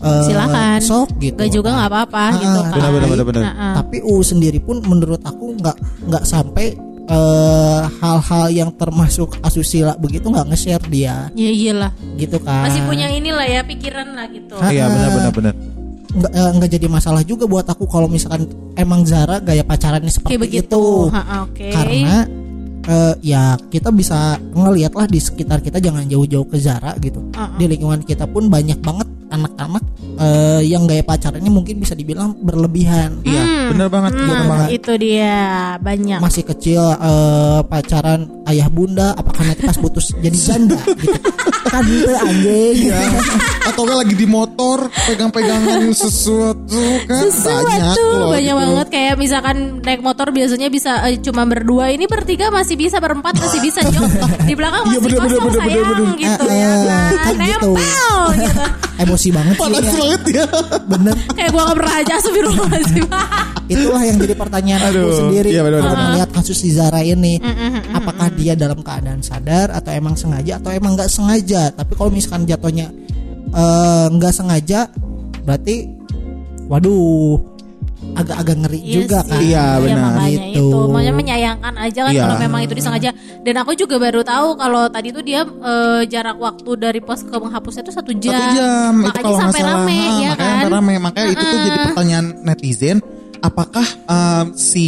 Silakan. 0.00 0.78
sok 0.80 1.16
gitu 1.18 1.38
Gak 1.38 1.50
juga 1.50 1.70
nggak 1.72 1.88
apa-apa 1.88 2.24
Ah, 2.24 2.30
gitu 2.36 2.58
kan. 2.60 2.72
benar, 2.72 2.90
benar, 2.90 3.08
benar, 3.08 3.26
benar. 3.26 3.42
Ah, 3.42 3.50
ah. 3.50 3.74
tapi 3.78 3.96
Uus 4.00 4.26
sendiri 4.28 4.58
pun 4.58 4.78
menurut 4.80 5.20
aku 5.20 5.56
nggak 5.56 5.76
nggak 6.04 6.24
sampai 6.24 6.76
eh, 7.04 7.80
hal-hal 7.94 8.46
yang 8.48 8.70
termasuk 8.72 9.36
asusila 9.40 9.92
begitu 9.94 10.24
nggak 10.24 10.46
nge-share 10.46 10.84
dia 10.88 11.28
Ya 11.32 11.50
iyalah. 11.50 11.92
gitu 12.14 12.36
kan 12.38 12.64
Masih 12.64 12.80
punya 12.82 13.08
inilah 13.08 13.44
ya 13.44 13.60
pikiran 13.60 14.12
lah 14.12 14.26
gitu. 14.26 14.54
Ah, 14.56 14.68
Iya 14.68 14.88
benar 14.88 15.08
benar 15.10 15.32
benar. 15.32 15.54
Nggak 16.14 16.30
eh, 16.30 16.50
nggak 16.54 16.70
jadi 16.70 16.86
masalah 16.86 17.22
juga 17.22 17.44
buat 17.44 17.66
aku 17.66 17.84
kalau 17.84 18.06
misalkan 18.06 18.46
emang 18.74 19.02
Zara 19.02 19.38
gaya 19.38 19.62
pacarannya 19.62 20.08
seperti 20.08 20.30
Kayak 20.32 20.42
begitu. 20.46 20.82
itu 21.10 21.10
Ha, 21.10 21.20
Oke. 21.42 21.68
karena 21.70 22.16
eh, 22.84 23.14
ya 23.20 23.42
kita 23.58 23.88
bisa 23.90 24.18
ngelihat 24.52 24.92
lah 24.92 25.06
di 25.06 25.18
sekitar 25.18 25.58
kita 25.58 25.78
jangan 25.78 26.04
jauh-jauh 26.04 26.46
ke 26.46 26.56
Zara 26.56 26.94
gitu 26.98 27.18
Uh-uh. 27.30 27.56
di 27.56 27.64
lingkungan 27.66 28.00
kita 28.00 28.24
pun 28.24 28.46
banyak 28.46 28.78
banget 28.78 29.08
anak-anak 29.26 29.82
eh, 30.16 30.62
yang 30.64 30.84
gaya 30.84 31.00
pacarannya 31.00 31.48
mungkin 31.48 31.76
bisa 31.76 31.92
dibilang 31.92 32.36
berlebihan 32.36 33.20
Iya, 33.22 33.42
benar 33.68 33.88
banget. 33.88 34.12
Hmm, 34.12 34.22
benar 34.22 34.44
banget. 34.46 34.68
itu 34.74 34.92
dia 34.96 35.34
banyak. 35.78 36.18
masih 36.18 36.42
kecil 36.44 36.82
eh, 36.82 37.60
pacaran 37.64 38.20
ayah 38.44 38.68
bunda 38.68 39.12
apakah 39.12 39.42
nanti 39.42 39.62
pas 39.62 39.76
putus 39.76 40.12
jadi 40.14 40.34
janda 40.36 40.76
gitu 40.94 41.16
kan 41.66 41.82
itu 41.82 42.12
anjing 42.12 42.76
Iya. 42.84 43.00
Atau 43.64 43.82
kan 43.82 43.96
lagi 43.96 44.14
di 44.14 44.24
motor 44.24 44.86
pegang-pegangan 44.90 45.80
sesuatu 45.90 46.80
kan 47.04 47.24
banyak 47.24 47.32
Sesuatu 47.32 48.02
loh. 48.14 48.30
banyak 48.30 48.44
gitu. 48.50 48.62
banget 48.62 48.86
kayak 48.88 49.14
misalkan 49.16 49.56
naik 49.80 50.00
motor 50.00 50.28
biasanya 50.28 50.68
bisa 50.68 51.02
eh, 51.02 51.18
cuma 51.18 51.42
berdua 51.44 51.88
ini 51.88 52.04
bertiga 52.04 52.48
masih 52.48 52.76
bisa 52.76 52.98
berempat 52.98 53.34
masih 53.34 53.60
bisa 53.60 53.80
jok 53.82 54.04
di 54.42 54.54
belakang 54.54 54.84
Iya, 54.84 54.90
masih 54.94 55.02
bener, 55.02 55.18
kosong 55.18 55.32
bener, 55.40 55.48
bener, 55.48 55.60
sayang 55.60 55.82
bener, 55.82 55.96
bener. 55.96 56.16
gitu 56.16 56.44
Eh, 56.44 56.54
ya 56.54 56.68
eh, 56.68 56.82
kan 56.84 57.12
kan 57.16 57.34
gitu. 57.34 57.40
nempel 57.40 58.14
gitu 58.36 58.62
emosi 58.94 59.28
banget 59.34 59.54
sih 59.58 59.62
Panas 59.64 59.84
ya. 59.84 59.92
banget 59.98 60.22
ya. 60.30 60.46
bener. 60.86 61.14
Kayak 61.34 61.50
gua 61.50 61.62
gak 61.66 61.76
pernah 61.82 61.94
aja 61.98 62.12
astagfirullahaladzim. 62.20 63.04
Itulah 63.64 64.02
yang 64.04 64.16
jadi 64.20 64.34
pertanyaan 64.36 64.80
aku 64.92 65.10
sendiri. 65.24 65.48
Iya 65.50 65.62
benar, 65.64 65.80
kalau 65.80 65.96
benar. 65.96 66.06
melihat 66.12 66.28
kasus 66.36 66.56
si 66.60 66.68
Zara 66.70 67.00
ini 67.00 67.40
apakah 67.90 68.28
dia 68.36 68.52
dalam 68.54 68.80
keadaan 68.84 69.20
sadar 69.24 69.72
atau 69.72 69.90
emang 69.90 70.14
sengaja 70.14 70.60
atau 70.60 70.70
emang 70.70 70.94
nggak 70.94 71.10
sengaja? 71.10 71.72
Tapi 71.72 71.92
kalau 71.96 72.10
misalkan 72.12 72.44
jatuhnya 72.44 72.92
eh, 73.50 74.06
nggak 74.12 74.32
sengaja 74.34 74.90
berarti 75.44 75.88
waduh 76.68 77.53
agak-agak 78.14 78.56
ngeri 78.60 78.80
Iya 78.80 78.94
juga 78.94 79.18
sih. 79.20 79.30
kan 79.30 79.40
Iya, 79.40 79.64
benar. 79.80 80.02
makanya 80.12 80.38
Gitu. 80.46 80.62
itu 80.62 80.78
makanya 80.86 81.14
menyayangkan 81.14 81.74
aja 81.76 82.00
kan 82.00 82.12
Iya. 82.12 82.22
kalau 82.22 82.36
memang 82.38 82.60
itu 82.62 82.74
disengaja 82.74 83.10
dan 83.40 83.54
aku 83.56 83.70
juga 83.74 83.96
baru 83.96 84.20
tahu 84.20 84.48
kalau 84.54 84.82
tadi 84.86 85.08
tuh 85.10 85.20
dia 85.20 85.40
eh, 85.42 86.02
jarak 86.06 86.36
waktu 86.36 86.70
dari 86.74 87.00
pos 87.00 87.20
ke 87.20 87.32
menghapusnya 87.32 87.82
itu 87.82 87.92
satu 87.92 88.12
jam, 88.14 88.32
Satu 88.32 88.48
jam 88.54 88.92
itu 88.92 89.02
makanya 89.02 89.14
kalau 89.20 89.30
nggak 89.32 89.44
sampai 89.44 89.60
salah. 89.60 89.74
rame 89.76 89.92
Ah, 89.94 90.14
ya 90.14 90.28
makanya 90.30 90.54
kan 90.54 90.70
rame. 90.70 90.94
Makanya 90.96 91.28
itu 91.28 91.42
tuh 91.42 91.58
jadi 91.60 91.78
pertanyaan 91.84 92.26
netizen. 92.42 92.96
Apakah 93.40 93.86
um, 94.06 94.46
si 94.54 94.86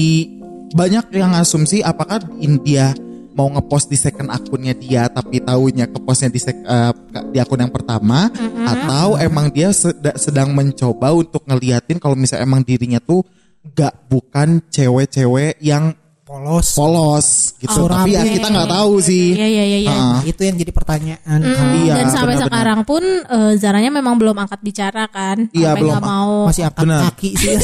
banyak 0.71 1.05
yang 1.11 1.33
asumsi 1.33 1.81
apakah 1.81 2.19
in- 2.39 2.61
dia 2.61 2.93
mau 3.37 3.49
ngepost 3.49 3.87
di 3.87 3.95
second 3.95 4.28
akunnya 4.28 4.73
dia 4.73 5.07
tapi 5.07 5.38
tahunya 5.38 5.87
ke 5.87 5.99
postnya 5.99 6.26
di 6.26 6.38
sek- 6.38 6.57
eh, 6.59 6.93
ke- 7.07 7.26
di 7.31 7.38
akun 7.38 7.61
yang 7.61 7.71
pertama 7.71 8.33
atau 8.64 9.14
emang 9.16 9.47
dia 9.49 9.71
sed- 9.71 10.00
sedang 10.16 10.50
mencoba 10.50 11.12
untuk 11.12 11.45
ngeliatin 11.45 11.97
kalau 11.97 12.12
misalnya 12.12 12.43
emang 12.43 12.61
dirinya 12.61 12.97
tuh 12.99 13.21
gak 13.69 14.07
bukan 14.07 14.64
cewek-cewek 14.66 15.61
yang 15.61 15.93
polos 16.23 16.75
polos 16.75 17.26
gitu 17.57 17.71
Oh, 17.76 17.87
tapi 17.87 18.11
ya 18.11 18.25
kita 18.25 18.49
nggak 18.49 18.66
tahu 18.69 18.99
sih 18.99 19.31
Iya 19.33 19.47
iya 19.47 19.64
iya. 19.64 19.78
iya. 19.81 19.95
Ah. 19.95 20.19
itu 20.23 20.40
yang 20.40 20.57
jadi 20.57 20.73
pertanyaan 20.73 21.38
kan. 21.38 21.66
Iya, 21.76 21.95
Dan 21.95 22.07
sampai 22.09 22.35
benar-benar. 22.35 22.47
sekarang 22.49 22.81
pun 22.83 23.02
eh, 23.07 23.52
Zaranya 23.55 23.90
memang 23.93 24.14
belum 24.16 24.35
angkat 24.37 24.59
bicara 24.61 25.07
kan. 25.07 25.47
Iya, 25.49 25.71
Sampai 25.71 25.81
belum. 25.81 25.93
nggak 25.93 26.02
mau. 26.05 26.35
masih 26.47 26.64
angkat 26.64 26.83
Benar. 26.83 27.00
kaki 27.07 27.31
sih 27.33 27.47
ya 27.49 27.59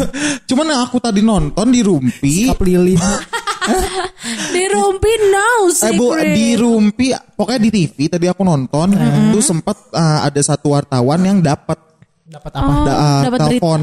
cuman 0.48 0.64
yang 0.66 0.80
aku 0.80 0.96
tadi 0.96 1.20
nonton 1.20 1.66
di 1.68 1.80
Rumpi 1.82 2.32
sikap 2.46 2.60
lilin 2.62 2.96
Di 4.56 4.64
Rumpi 4.66 5.12
no 5.28 5.48
Eh 5.68 5.92
bu 5.94 6.06
secret. 6.16 6.32
di 6.32 6.46
Rumpi 6.56 7.06
pokoknya 7.12 7.60
di 7.60 7.70
TV 7.70 7.96
tadi 8.08 8.26
aku 8.26 8.42
nonton 8.42 8.88
tuh 9.30 9.42
sempat 9.44 9.76
uh, 9.92 10.24
ada 10.24 10.40
satu 10.40 10.72
wartawan 10.72 11.20
yang 11.20 11.38
dapat 11.44 11.76
dapat 12.26 12.52
apa? 12.52 12.66
Oh, 12.66 12.84
da- 12.84 12.98
uh, 12.98 13.22
dapat 13.28 13.38
telepon. 13.44 13.80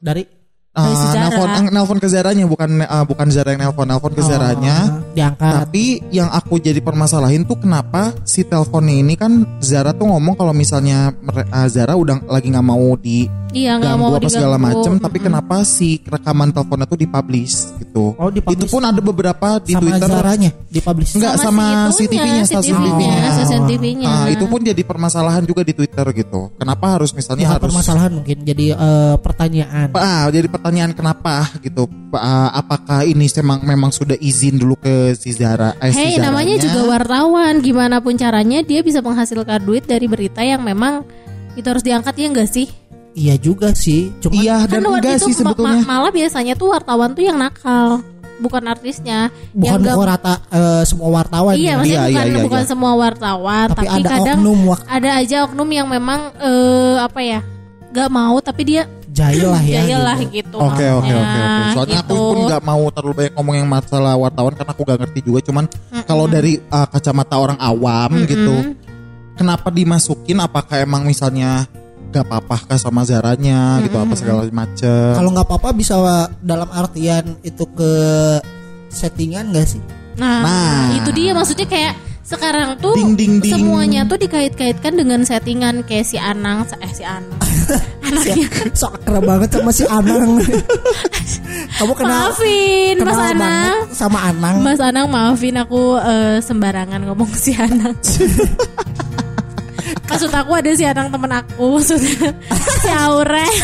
Dari 0.00 0.22
uh, 0.72 0.86
si 0.86 1.16
eh, 1.16 1.70
nelpon 1.70 1.98
ke 1.98 2.06
Zaranya 2.06 2.44
bukan 2.44 2.70
uh, 2.80 3.04
bukan 3.04 3.26
Zara 3.28 3.52
yang 3.52 3.62
nelpon 3.64 3.86
nelpon 3.86 4.12
ke 4.12 4.22
Zaranya 4.22 4.76
Oh, 4.80 5.12
diangkat 5.12 5.66
tapi 5.66 5.84
yang 6.10 6.30
aku 6.30 6.56
jadi 6.56 6.78
permasalahin 6.78 7.42
tuh 7.42 7.58
kenapa 7.58 8.14
si 8.22 8.42
teleponnya 8.42 8.94
ini 8.96 9.14
kan 9.14 9.42
Zara 9.58 9.90
tuh 9.90 10.06
ngomong 10.06 10.34
kalau 10.34 10.54
misalnya 10.54 11.10
uh, 11.26 11.66
Zara 11.66 11.94
udah 11.94 12.22
lagi 12.24 12.48
nggak 12.48 12.62
mau 12.64 12.94
di 12.94 13.26
Iya 13.50 13.82
nggak 13.82 13.96
mau 13.98 14.14
apa 14.14 14.30
segala 14.30 14.54
diganggu. 14.54 14.78
macem 14.78 14.92
tapi 15.02 15.18
kenapa 15.18 15.66
si 15.66 15.98
rekaman 16.00 16.54
teleponnya 16.54 16.86
tuh 16.86 16.94
dipublish 16.94 17.74
gitu 17.82 18.14
Oh, 18.14 18.30
dipublish. 18.30 18.62
itu 18.62 18.70
pun 18.70 18.82
ada 18.86 19.02
beberapa 19.02 19.58
di 19.58 19.74
sama 19.74 19.82
Twitter 19.82 20.06
Zaranya 20.06 20.50
dipublish 20.70 21.10
Enggak 21.18 21.34
sama, 21.34 21.90
si 21.90 22.06
TV-nya, 22.06 22.46
stasiun 22.46 22.78
TV-nya, 22.78 22.94
TV-nya. 23.10 23.30
stasiun 23.34 23.62
TV-nya. 23.66 24.06
Nah, 24.06 24.26
itu 24.30 24.44
pun 24.46 24.62
jadi 24.62 24.82
permasalahan 24.86 25.42
juga 25.42 25.66
di 25.66 25.74
Twitter 25.74 26.06
gitu. 26.14 26.54
Kenapa 26.54 26.94
harus 26.94 27.10
misalnya 27.10 27.42
Bukan 27.42 27.54
harus 27.58 27.64
permasalahan 27.66 28.10
mungkin 28.14 28.36
jadi 28.46 28.66
eh, 28.70 29.14
pertanyaan 29.18 29.86
Ah, 29.90 30.30
jadi 30.30 30.46
pertanyaan 30.46 30.59
kenapa 30.92 31.48
gitu? 31.58 31.88
Ah, 32.12 32.52
apakah 32.54 33.02
ini 33.02 33.24
memang 33.32 33.64
memang 33.64 33.90
sudah 33.90 34.14
izin 34.14 34.56
dulu 34.56 34.76
ke 34.76 35.12
si 35.14 35.32
Zara? 35.32 35.72
Eh, 35.80 35.88
si 35.88 35.98
Hei, 35.98 36.12
namanya 36.16 36.56
juga 36.56 36.84
wartawan. 36.86 37.58
Gimana 37.60 37.98
pun 37.98 38.14
caranya 38.14 38.60
dia 38.60 38.80
bisa 38.80 39.00
menghasilkan 39.00 39.60
duit 39.60 39.84
dari 39.84 40.04
berita 40.04 40.40
yang 40.40 40.60
memang 40.60 41.02
itu 41.52 41.64
harus 41.64 41.80
diangkat 41.80 42.14
ya 42.14 42.26
enggak 42.28 42.48
sih? 42.48 42.68
iya 43.10 43.34
juga 43.34 43.74
sih 43.74 44.14
cuma 44.22 44.38
Iya 44.38 44.70
dan 44.70 44.86
kan 44.86 45.02
enggak 45.02 45.18
itu 45.18 45.26
sih 45.26 45.42
sebetulnya. 45.42 45.82
ma- 45.82 45.98
malah 45.98 46.12
biasanya 46.14 46.54
tuh 46.54 46.70
wartawan 46.70 47.10
tuh 47.10 47.26
yang 47.26 47.42
nakal, 47.42 48.06
bukan 48.38 48.62
artisnya. 48.70 49.34
bukan 49.50 49.82
yang 49.82 49.98
rata 50.06 50.38
eh, 50.46 50.82
semua 50.86 51.08
wartawan 51.18 51.58
Iya, 51.58 51.66
ya. 51.66 51.74
maksudnya 51.74 51.90
Iya, 51.90 52.06
bukan 52.06 52.22
iya, 52.22 52.30
iya, 52.38 52.44
bukan 52.46 52.62
iya. 52.62 52.70
semua 52.70 52.92
wartawan, 52.94 53.66
Tapi 53.66 53.76
tapi, 53.82 53.88
ada 53.98 54.08
kadang 54.14 54.38
oknum 54.38 54.60
ada 54.86 55.10
aja 55.18 55.36
oknum 55.42 55.68
yang 55.74 55.88
memang 55.90 56.20
eh, 56.38 56.96
apa 57.02 57.20
ya, 57.20 57.40
nggak 57.90 58.08
mau 58.14 58.38
tapi 58.38 58.62
dia 58.62 58.82
jahil 59.10 59.48
lah 59.50 59.62
ya 59.62 59.82
jahil 59.82 60.00
lah 60.00 60.16
gitu. 60.22 60.32
gitu. 60.38 60.56
Oke 60.56 60.86
oke 60.86 61.12
oke 61.12 61.38
maksudnya, 61.38 61.44
oke. 61.44 61.74
Soalnya 61.74 61.98
aku 62.00 62.14
gitu. 62.14 62.28
pun 62.30 62.38
nggak 62.46 62.62
mau 62.62 62.82
terlalu 62.94 63.14
banyak 63.18 63.32
ngomong 63.34 63.56
yang 63.58 63.68
masalah 63.68 64.14
wartawan 64.14 64.54
karena 64.54 64.70
aku 64.72 64.82
gak 64.86 64.98
ngerti 65.02 65.20
juga. 65.26 65.40
Cuman 65.44 65.64
kalau 66.06 66.24
dari 66.30 66.62
ah, 66.70 66.86
kacamata 66.86 67.34
orang 67.36 67.58
awam 67.58 68.10
gitu, 68.24 68.54
kenapa 69.34 69.68
dimasukin? 69.68 70.38
Apakah 70.38 70.80
emang 70.80 71.02
misalnya 71.04 71.66
gak 72.10 72.26
apa-apa 72.26 72.74
kah 72.74 72.78
sama 72.78 73.06
Zaranya 73.06 73.78
gitu 73.86 73.94
apa 73.94 74.18
segala 74.18 74.42
macem? 74.50 75.14
kalau 75.14 75.30
nggak 75.30 75.46
apa-apa 75.46 75.70
bisa 75.70 75.94
dalam 76.42 76.66
artian 76.74 77.38
itu 77.46 77.62
ke 77.70 77.92
settingan 78.90 79.54
gak 79.54 79.78
sih 79.78 79.82
Nah, 80.18 80.42
Nah. 80.42 81.00
itu 81.00 81.10
dia 81.14 81.30
maksudnya 81.32 81.64
kayak 81.64 81.94
sekarang 82.22 82.78
tuh 82.78 82.94
Ding, 82.94 83.14
ding, 83.14 83.38
ding. 83.38 83.50
semuanya 83.50 84.02
tuh 84.04 84.14
dikait-kaitkan 84.14 84.94
dengan 84.94 85.20
settingan 85.20 85.82
kayak 85.82 86.04
si 86.04 86.14
Anang, 86.14 86.62
eh 86.78 86.90
si 86.90 87.02
Anang. 87.08 87.38
Anaknya. 88.02 88.46
sok 88.72 88.96
akrab 88.96 89.22
banget 89.22 89.48
sama 89.50 89.70
si 89.70 89.84
Anang 89.84 90.40
kamu 91.78 91.92
kenal 91.94 92.28
Maafin 92.28 92.94
Mas 92.96 93.06
kenal 93.06 93.24
Anang. 93.24 93.38
banget 93.38 93.76
sama 93.92 94.18
Anang 94.26 94.54
Mas 94.60 94.80
Anang 94.80 95.06
maafin 95.06 95.54
aku 95.54 95.94
eh, 95.96 96.36
sembarangan 96.40 97.00
ngomong 97.04 97.30
si 97.32 97.52
Anang. 97.54 97.94
Maksud 100.06 100.28
aku 100.28 100.50
ada 100.52 100.70
si 100.74 100.82
Anang 100.82 101.08
temen 101.08 101.30
aku 101.30 101.78
Maksudnya 101.78 102.34
si 102.82 102.88
Aurel 102.90 103.54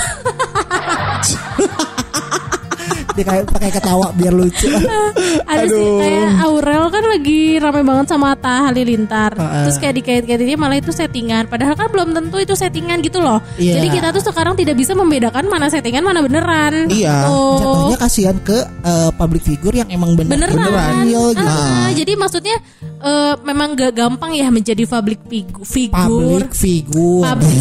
Dia 3.17 3.25
kayak 3.25 3.45
pakai 3.49 3.71
ketawa 3.73 4.13
biar 4.13 4.29
lucu. 4.31 4.69
Ada 5.51 5.65
sih 5.65 5.73
Aduh. 5.73 5.97
kayak 5.97 6.29
Aurel 6.45 6.85
kan 6.93 7.05
lagi 7.09 7.41
rame 7.57 7.81
banget 7.81 8.07
sama 8.13 8.37
Atta 8.37 8.69
Halilintar. 8.69 9.33
Heeh. 9.33 9.65
Terus 9.65 9.77
kayak 9.81 9.95
dikait-kaitinnya 9.97 10.59
malah 10.61 10.77
itu 10.77 10.93
settingan. 10.93 11.49
Padahal 11.49 11.73
kan 11.75 11.89
belum 11.89 12.13
tentu 12.13 12.37
itu 12.37 12.53
settingan 12.53 13.01
gitu 13.01 13.25
loh. 13.25 13.41
Iya. 13.57 13.81
Jadi 13.81 13.89
kita 13.89 14.13
tuh 14.13 14.21
sekarang 14.21 14.53
tidak 14.53 14.77
bisa 14.77 14.93
membedakan 14.93 15.49
mana 15.49 15.73
settingan 15.73 16.05
mana 16.05 16.21
beneran. 16.21 16.93
Iya. 16.93 17.25
Tuh. 17.25 17.57
Jatuhnya 17.57 17.99
kasihan 17.99 18.37
ke 18.45 18.59
eh, 18.85 19.11
public 19.17 19.43
figure 19.43 19.73
yang 19.75 19.89
emang 19.89 20.13
bener 20.13 20.37
beneran. 20.37 20.61
beneran 20.61 20.95
real 21.09 21.27
gitu. 21.33 21.49
Ah, 21.49 21.89
Jadi 21.97 22.13
maksudnya 22.15 22.57
eh, 23.01 23.35
memang 23.41 23.69
gak 23.73 23.97
gampang 23.97 24.37
ya 24.37 24.53
menjadi 24.53 24.85
public 24.85 25.25
figu-. 25.25 25.65
Public 25.89 26.53
figure. 26.53 27.25
Public. 27.25 27.57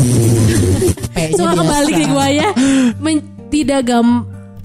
P-nya 1.15 1.31
Suka 1.31 1.55
biasa. 1.55 1.59
kebalik 1.63 1.93
nih 1.95 2.07
gue 2.11 2.27
ya. 2.35 2.49
Men- 2.99 3.27
tidak 3.45 3.87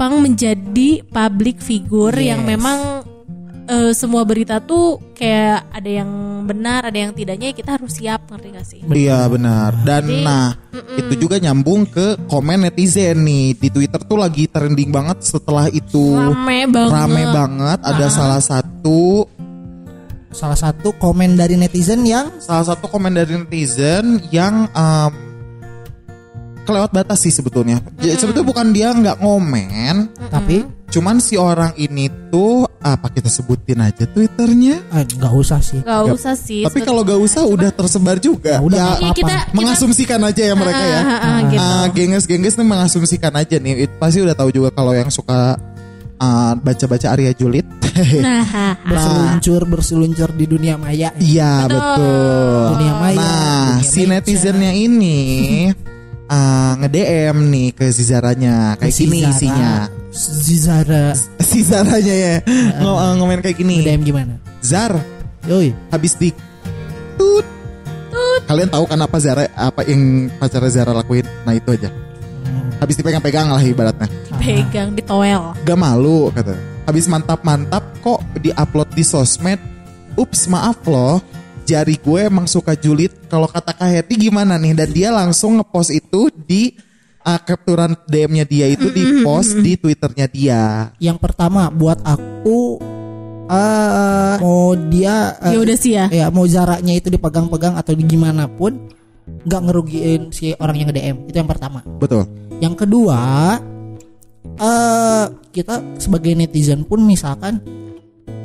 gampang 0.01 0.25
menjadi 0.25 1.05
public 1.13 1.61
figure 1.61 2.17
yang 2.17 2.41
Yes. 2.41 2.49
memang 2.57 2.79
eh, 3.69 3.93
semua 3.93 4.25
berita 4.25 4.57
tuh 4.57 4.97
kayak 5.13 5.69
ada 5.77 5.91
yang 6.01 6.09
benar, 6.49 6.89
ada 6.89 6.97
yang 6.97 7.13
tidaknya 7.13 7.53
ya 7.53 7.55
kita 7.55 7.77
harus 7.77 8.01
siap 8.01 8.25
ngerti 8.33 8.49
gak 8.49 8.65
sih? 8.67 8.81
Iya 8.81 9.29
benar. 9.29 9.77
Dan 9.85 10.09
Jadi, 10.09 10.25
nah 10.25 10.57
itu 10.97 11.15
juga 11.21 11.37
nyambung 11.37 11.85
ke 11.85 12.17
komen 12.33 12.65
netizen 12.65 13.29
nih 13.29 13.53
di 13.55 13.69
Twitter 13.69 14.01
tuh 14.01 14.17
lagi 14.17 14.49
trending 14.49 14.89
banget 14.89 15.21
setelah 15.21 15.69
itu 15.69 16.17
Rame 16.17 16.65
banget. 16.65 16.91
rame 16.97 17.23
banget. 17.29 17.79
Ada 17.85 18.07
salah 18.09 18.41
satu 18.41 19.29
Salah 20.33 20.57
satu 20.57 20.97
komen 20.97 21.37
dari 21.37 21.61
netizen 21.61 22.07
yang 22.09 22.31
salah 22.41 22.73
satu 22.73 22.89
komen 22.89 23.13
dari 23.13 23.37
netizen 23.37 24.17
yang 24.33 24.65
em, 24.73 25.13
kelewat 26.71 26.91
batas 26.95 27.19
sih 27.19 27.31
sebetulnya. 27.31 27.83
Ya, 27.99 28.15
sebetulnya 28.15 28.47
bukan 28.47 28.71
dia 28.71 28.89
nggak 28.91 29.19
ngomen, 29.19 29.97
tapi 30.31 30.63
cuman 30.87 31.19
si 31.19 31.35
orang 31.35 31.71
ini 31.75 32.07
tuh 32.31 32.67
apa 32.79 33.07
kita 33.07 33.27
sebutin 33.27 33.79
aja 33.79 34.07
twitternya. 34.07 34.81
ah, 34.89 35.03
nggak 35.03 35.35
usah 35.35 35.59
sih. 35.59 35.83
Gak 35.83 36.07
usah 36.09 36.33
sih. 36.33 36.65
Tapi 36.65 36.81
kalau 36.81 37.03
gak 37.03 37.19
usah 37.19 37.45
udah 37.45 37.69
tersebar 37.69 38.17
juga. 38.17 38.57
Ya 38.57 38.61
udah, 38.61 38.75
Ya, 38.75 38.83
nggak 38.83 38.97
Iya, 38.97 39.05
apa-apa. 39.05 39.19
kita, 39.19 39.35
kita 39.45 39.55
mengasumsikan 39.55 40.21
aja 40.25 40.43
ya 40.43 40.55
mereka 40.55 40.83
ya. 40.83 41.01
Ah, 41.01 41.13
ah, 41.13 41.39
gitu. 41.45 41.69
Genges-genges 41.95 42.55
nih 42.57 42.67
mengasumsikan 42.67 43.33
aja 43.35 43.57
nih. 43.57 43.85
It- 43.85 43.97
pasti 43.99 44.19
udah 44.19 44.33
tahu 44.33 44.51
juga 44.51 44.73
kalau 44.73 44.97
yang 44.97 45.11
suka 45.11 45.61
ah, 46.17 46.53
baca-baca 46.57 47.07
Arya 47.13 47.33
Julid. 47.35 47.69
nah. 48.25 48.75
Berseluncur 48.81 49.63
berseluncur 49.69 50.31
di 50.33 50.47
dunia 50.47 50.75
maya. 50.75 51.13
Iya 51.17 51.69
betul. 51.69 52.65
Dunia 52.75 52.95
maya. 52.97 53.19
Nah, 53.21 53.69
dunia 53.77 53.85
si 53.85 54.01
meja. 54.03 54.11
netizennya 54.17 54.73
ini 54.73 55.21
ah, 56.31 56.79
nge-DM 56.79 57.37
nih 57.45 57.69
ke 57.73 57.91
si 57.91 58.03
Zaranya 58.03 58.79
kayak 58.79 58.95
Si 58.95 59.05
gini 59.05 59.19
Zara. 59.21 59.33
isinya. 59.33 59.73
Zizara. 60.15 61.05
Si 61.51 61.61
Zaranya 61.61 62.15
ya 62.15 62.35
Ngo- 62.79 62.95
ah, 62.97 63.13
ngomen 63.15 63.43
kayak 63.43 63.59
gini. 63.59 63.83
DM 63.83 64.03
gimana? 64.03 64.39
Zar, 64.61 64.95
Yoi. 65.45 65.75
habis 65.91 66.15
di 66.15 66.31
tut. 67.17 67.43
Kalian 68.45 68.67
tahu 68.67 68.85
kan 68.85 68.99
apa 68.99 69.17
Zara 69.19 69.47
apa 69.51 69.83
yang 69.83 70.31
pacarnya 70.33 70.71
Zara 70.73 70.93
lakuin? 70.93 71.27
Nah, 71.43 71.53
itu 71.53 71.71
aja. 71.71 71.91
Habis 72.79 72.97
dipegang-pegang 72.97 73.47
lah 73.47 73.61
ibaratnya. 73.61 74.09
pegang 74.35 74.91
di 74.91 75.03
toel. 75.03 75.53
Gak 75.61 75.77
malu 75.77 76.31
kata. 76.31 76.57
Habis 76.85 77.07
mantap-mantap 77.07 77.85
kok 78.01 78.19
diupload 78.37 78.89
di 78.91 79.03
sosmed. 79.03 79.61
Ups, 80.15 80.47
maaf 80.47 80.81
loh. 80.85 81.21
Jari 81.71 82.03
gue 82.03 82.27
emang 82.27 82.51
suka 82.51 82.75
julid. 82.75 83.15
Kalau 83.31 83.47
kata 83.47 83.71
Kak 83.71 83.87
Heti 83.87 84.27
gimana 84.27 84.59
nih? 84.59 84.75
Dan 84.75 84.91
dia 84.91 85.15
langsung 85.15 85.63
ngepost 85.63 85.95
itu 85.95 86.27
di 86.35 86.75
uh, 87.23 87.39
capturean 87.39 87.95
DM-nya 88.11 88.43
dia 88.43 88.67
itu 88.67 88.91
di 88.91 89.23
post 89.23 89.55
di 89.63 89.79
Twitternya 89.79 90.27
dia. 90.27 90.91
Yang 90.99 91.23
pertama 91.23 91.71
buat 91.71 92.03
aku 92.03 92.83
eh 93.51 94.35
mau 94.43 94.75
dia 94.91 95.35
eh, 95.43 95.55
Ya 95.55 95.59
udah 95.63 95.77
sih 95.79 95.93
ya. 95.95 96.07
ya 96.11 96.27
mau 96.31 96.47
jaraknya 96.47 96.99
itu 96.99 97.11
dipegang-pegang 97.11 97.79
atau 97.79 97.95
di 97.95 98.03
gimana 98.07 98.51
pun 98.51 98.91
nggak 99.47 99.63
ngerugiin 99.67 100.31
si 100.35 100.55
orang 100.59 100.75
yang 100.79 100.89
nge-DM 100.91 101.17
itu 101.31 101.37
yang 101.39 101.51
pertama 101.51 101.83
Betul. 101.99 102.31
yang 102.63 102.79
kedua 102.79 103.19
eh 104.55 105.25
kita 105.51 105.99
sebagai 105.99 106.31
netizen 106.39 106.87
pun 106.87 107.03
misalkan 107.03 107.59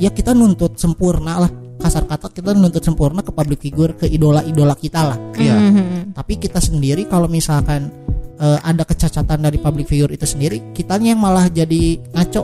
ya 0.02 0.10
kita 0.10 0.34
nuntut 0.34 0.74
sempurna 0.82 1.46
lah 1.46 1.52
kasar 1.86 2.10
kata 2.10 2.34
kita 2.34 2.58
nuntut 2.58 2.82
sempurna 2.82 3.22
ke 3.22 3.30
public 3.30 3.62
figure 3.62 3.94
ke 3.94 4.10
idola-idola 4.10 4.74
kita 4.74 5.02
lah. 5.06 5.18
Iya. 5.38 5.56
Mhm. 5.56 6.18
tapi 6.18 6.42
kita 6.42 6.58
sendiri 6.58 7.06
kalau 7.06 7.30
misalkan 7.30 7.94
eh, 8.42 8.60
ada 8.66 8.82
kecacatan 8.84 9.40
dari 9.46 9.62
public 9.62 9.86
figure 9.86 10.10
itu 10.10 10.26
sendiri 10.26 10.74
kitanya 10.74 11.14
yang 11.14 11.22
malah 11.22 11.46
jadi 11.48 12.02
ngaco. 12.12 12.44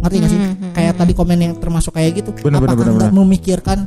Ngerti 0.00 0.16
gak 0.22 0.30
sih? 0.30 0.40
Kayak 0.72 0.94
tadi 1.02 1.12
komen 1.12 1.38
yang 1.38 1.54
termasuk 1.58 1.92
kayak 1.94 2.22
gitu. 2.22 2.30
Bener, 2.40 2.62
bener, 2.62 2.68
apakah 2.70 2.76
bener, 2.78 2.94
nggak 2.94 3.12
memikirkan 3.12 3.78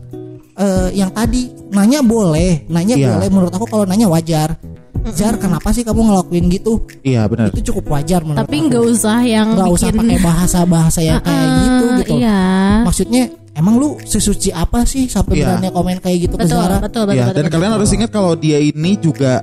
eh, 0.59 0.89
yang 0.93 1.09
tadi 1.09 1.47
nanya 1.71 1.99
boleh. 2.03 2.67
Nanya 2.67 2.95
Iya. 2.99 3.07
boleh 3.15 3.27
menurut 3.31 3.53
aku 3.55 3.65
kalau 3.65 3.85
nanya 3.87 4.11
wajar 4.11 4.59
Jar 5.09 5.35
kenapa 5.35 5.69
sih 5.69 5.81
kamu 5.81 6.01
ngelakuin 6.05 6.45
gitu 6.49 6.73
Iya 7.01 7.25
benar. 7.25 7.49
itu 7.49 7.61
cukup 7.65 7.91
wajar 7.91 8.21
menurut 8.21 8.41
Tapi 8.41 8.57
nggak 8.61 8.83
usah 8.85 9.19
yang 9.21 9.47
nggak 9.51 9.69
usah 9.69 9.87
bikin 9.89 9.99
pakai 10.05 10.19
bahasa-bahasa 10.21 10.99
yang 11.01 11.19
kayak 11.19 11.47
gitu 11.57 11.85
gitu 11.97 12.13
Iya. 12.17 12.39
maksudnya 12.83 13.23
emang 13.51 13.75
lu 13.75 13.97
sesuci 13.99 14.49
apa 14.49 14.83
sih 14.83 15.05
sampai 15.05 15.37
Iya. 15.37 15.57
berani 15.57 15.69
komen 15.69 15.97
kayak 15.97 16.17
gitu 16.21 16.35
ke 16.35 16.43
Betul, 16.43 16.55
Zara 16.55 16.77
betul, 16.77 17.03
betul, 17.03 17.15
Iya, 17.15 17.23
betul, 17.23 17.33
dan 17.33 17.43
betul. 17.43 17.53
kalian 17.55 17.71
harus 17.73 17.89
ingat 17.91 18.09
kalau 18.09 18.31
dia 18.33 18.57
ini 18.57 18.91
juga 18.95 19.33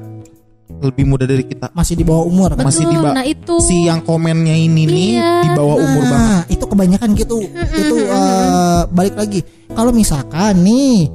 lebih 0.77 1.05
muda 1.07 1.25
dari 1.25 1.41
kita. 1.43 1.73
masih 1.73 1.95
di 1.95 2.03
bawah 2.03 2.27
umur 2.27 2.53
kan 2.53 2.63
Masih 2.63 2.85
di 2.85 2.93
Betul, 2.93 3.07
ba- 3.07 3.15
nah 3.15 3.25
itu. 3.25 3.55
si 3.61 3.77
yang 3.83 4.03
komennya 4.03 4.53
ini 4.53 4.83
nih 4.85 5.09
Iya. 5.15 5.31
di 5.41 5.49
bawah 5.51 5.77
umur 5.79 6.03
Nah, 6.03 6.11
banget. 6.11 6.45
itu 6.53 6.65
kebanyakan 6.67 7.11
gitu. 7.15 7.39
itu 7.73 7.97
eh, 8.03 8.81
balik 8.91 9.15
lagi. 9.15 9.41
Kalau 9.69 9.91
misalkan 9.91 10.53
nih 10.59 11.07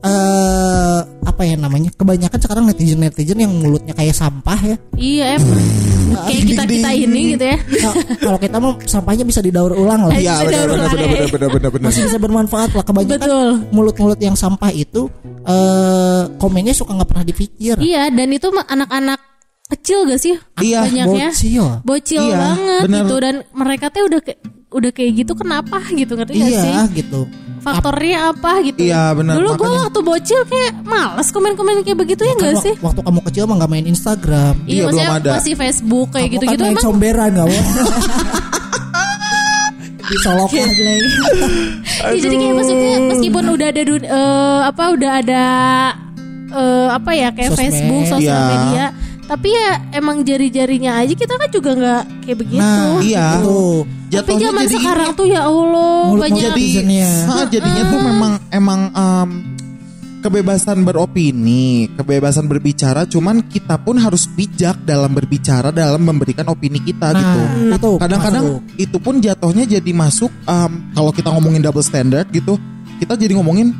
eh 0.00 0.98
apa 1.20 1.42
ya 1.44 1.56
namanya? 1.56 1.90
Kebanyakan 1.92 2.40
sekarang 2.40 2.64
netizen-netizen 2.68 3.38
yang 3.38 3.52
mulutnya 3.52 3.92
kayak 3.92 4.16
sampah 4.16 4.60
ya. 4.64 4.76
Iya 4.96 5.24
emang. 5.36 5.60
Kayak 6.10 6.42
kita 6.42 6.62
kita 6.66 6.90
ini 6.96 7.20
gitu 7.36 7.44
ya. 7.46 7.58
Nah, 7.60 7.92
kalau 8.18 8.38
kita 8.40 8.56
mau 8.58 8.72
sampahnya 8.82 9.24
bisa 9.24 9.40
didaur 9.40 9.72
ulang 9.72 10.10
lah. 10.10 10.16
Iya, 10.16 10.42
Bisa 10.42 10.46
benar 10.48 10.56
daur 10.58 10.68
benar 10.68 10.74
ulang, 10.74 10.90
benar 10.90 11.04
eh. 11.04 11.08
benar 11.10 11.28
benar 11.30 11.48
benar 11.52 11.70
benar. 11.70 11.86
Masih 11.92 12.02
bisa 12.08 12.18
bermanfaat 12.18 12.70
lah 12.74 12.84
kebanyakan 12.84 13.28
Betul. 13.28 13.50
mulut-mulut 13.70 14.20
yang 14.20 14.36
sampah 14.36 14.70
itu 14.72 15.06
eh 15.44 16.22
komennya 16.36 16.74
suka 16.74 16.96
nggak 16.96 17.08
pernah 17.08 17.24
dipikir. 17.24 17.76
Iya 17.78 18.08
dan 18.10 18.28
itu 18.32 18.48
anak-anak 18.50 19.20
kecil 19.70 20.02
gak 20.02 20.18
sih? 20.18 20.34
Iya, 20.58 20.82
banyaknya. 20.82 21.30
Bocil. 21.30 21.66
Bocil 21.86 22.22
Iya, 22.26 22.36
banget 22.36 22.82
bener. 22.90 22.98
gitu 23.06 23.14
dan 23.22 23.34
mereka 23.54 23.86
tuh 23.94 24.02
udah 24.10 24.20
kayak 24.20 24.40
udah 24.70 24.90
kayak 24.90 25.12
gitu 25.18 25.32
kenapa 25.34 25.82
gitu 25.90 26.14
ngerti 26.14 26.32
gak 26.36 26.46
sih? 26.48 26.70
Iya 26.70 26.82
gitu. 26.92 27.20
Faktornya 27.60 28.32
apa 28.32 28.62
gitu? 28.62 28.80
Iya, 28.80 29.12
bener, 29.12 29.36
Dulu 29.36 29.50
gue 29.54 29.70
waktu 29.76 30.00
bocil 30.00 30.40
kayak 30.44 30.80
males 30.80 31.28
komen-komen 31.28 31.82
kayak 31.82 31.98
begitu 31.98 32.22
ya 32.22 32.32
gak 32.34 32.56
sih? 32.58 32.74
Waktu 32.78 33.00
kamu 33.00 33.20
kecil 33.22 33.44
mah 33.44 33.58
nggak 33.58 33.68
main 33.68 33.84
Instagram. 33.84 34.54
Iya, 34.64 34.86
belum 34.86 34.96
maksudnya 34.96 35.10
ada. 35.12 35.30
masih 35.36 35.54
Facebook 35.54 36.08
kayak 36.10 36.24
Kamu 36.24 36.34
gitu-gitu 36.38 36.56
kan 36.56 36.64
main 36.64 36.72
emang 36.72 36.86
comberan 36.86 37.30
gak 37.34 37.46
Disolokan. 40.10 40.66
Iya, 40.66 42.18
jadi 42.18 42.34
kayak 42.34 42.54
maksudnya 42.56 42.92
meskipun 43.06 43.44
udah 43.48 43.66
ada 43.68 43.80
eh, 43.86 44.60
apa 44.66 44.84
udah 44.90 45.10
ada 45.22 45.44
eh, 46.50 46.88
apa 46.90 47.10
ya 47.12 47.28
kayak 47.30 47.50
Sosmed. 47.52 47.62
Facebook, 47.62 48.02
sosial 48.08 48.34
Iya. 48.34 48.48
media, 48.48 48.84
tapi 49.30 49.46
ya 49.48 49.70
emang 49.92 50.20
jari-jarinya 50.20 50.98
aja 50.98 51.14
kita 51.14 51.38
kan 51.38 51.46
juga 51.48 51.70
nggak 51.72 52.02
kayak 52.20 52.36
begitu. 52.36 52.58
Nah, 52.58 52.98
Iya. 52.98 53.26
Itu. 53.38 53.86
tapi 53.86 54.10
Jatuhnya 54.10 54.42
zaman 54.44 54.58
jadi 54.60 54.74
sekarang 54.74 55.10
tuh 55.14 55.26
ya 55.28 55.40
Allah 55.42 55.94
Mulut-mulut 56.04 56.22
banyak 56.26 56.42
jadi 56.42 56.50
netizennya. 56.52 57.10
ah, 57.28 57.44
jadinya 57.46 57.82
tuh 57.86 58.00
memang 58.02 58.32
emang 58.50 58.80
em, 58.90 59.28
kebebasan 60.18 60.82
beropini, 60.82 61.64
kebebasan 61.90 62.44
berbicara, 62.44 63.06
cuman 63.06 63.40
kita 63.42 63.78
pun 63.78 63.96
harus 63.96 64.26
bijak 64.26 64.82
dalam 64.82 65.08
berbicara 65.10 65.70
dalam 65.70 66.02
memberikan 66.02 66.44
opini 66.44 66.76
kita 66.78 67.08
Nah, 67.08 67.22
gitu. 67.22 67.40
itu 67.70 67.90
Kadang-kadang 67.96 68.44
masuk. 68.58 68.60
itu 68.76 68.96
pun 68.98 69.14
jatuhnya 69.16 69.64
jadi 69.64 69.90
masuk 69.90 70.28
em, 70.44 70.90
kalau 70.90 71.08
kita 71.10 71.30
ngomongin 71.30 71.62
double 71.62 71.80
standard 71.80 72.26
gitu, 72.28 72.58
kita 72.98 73.14
jadi 73.14 73.32
ngomongin 73.32 73.72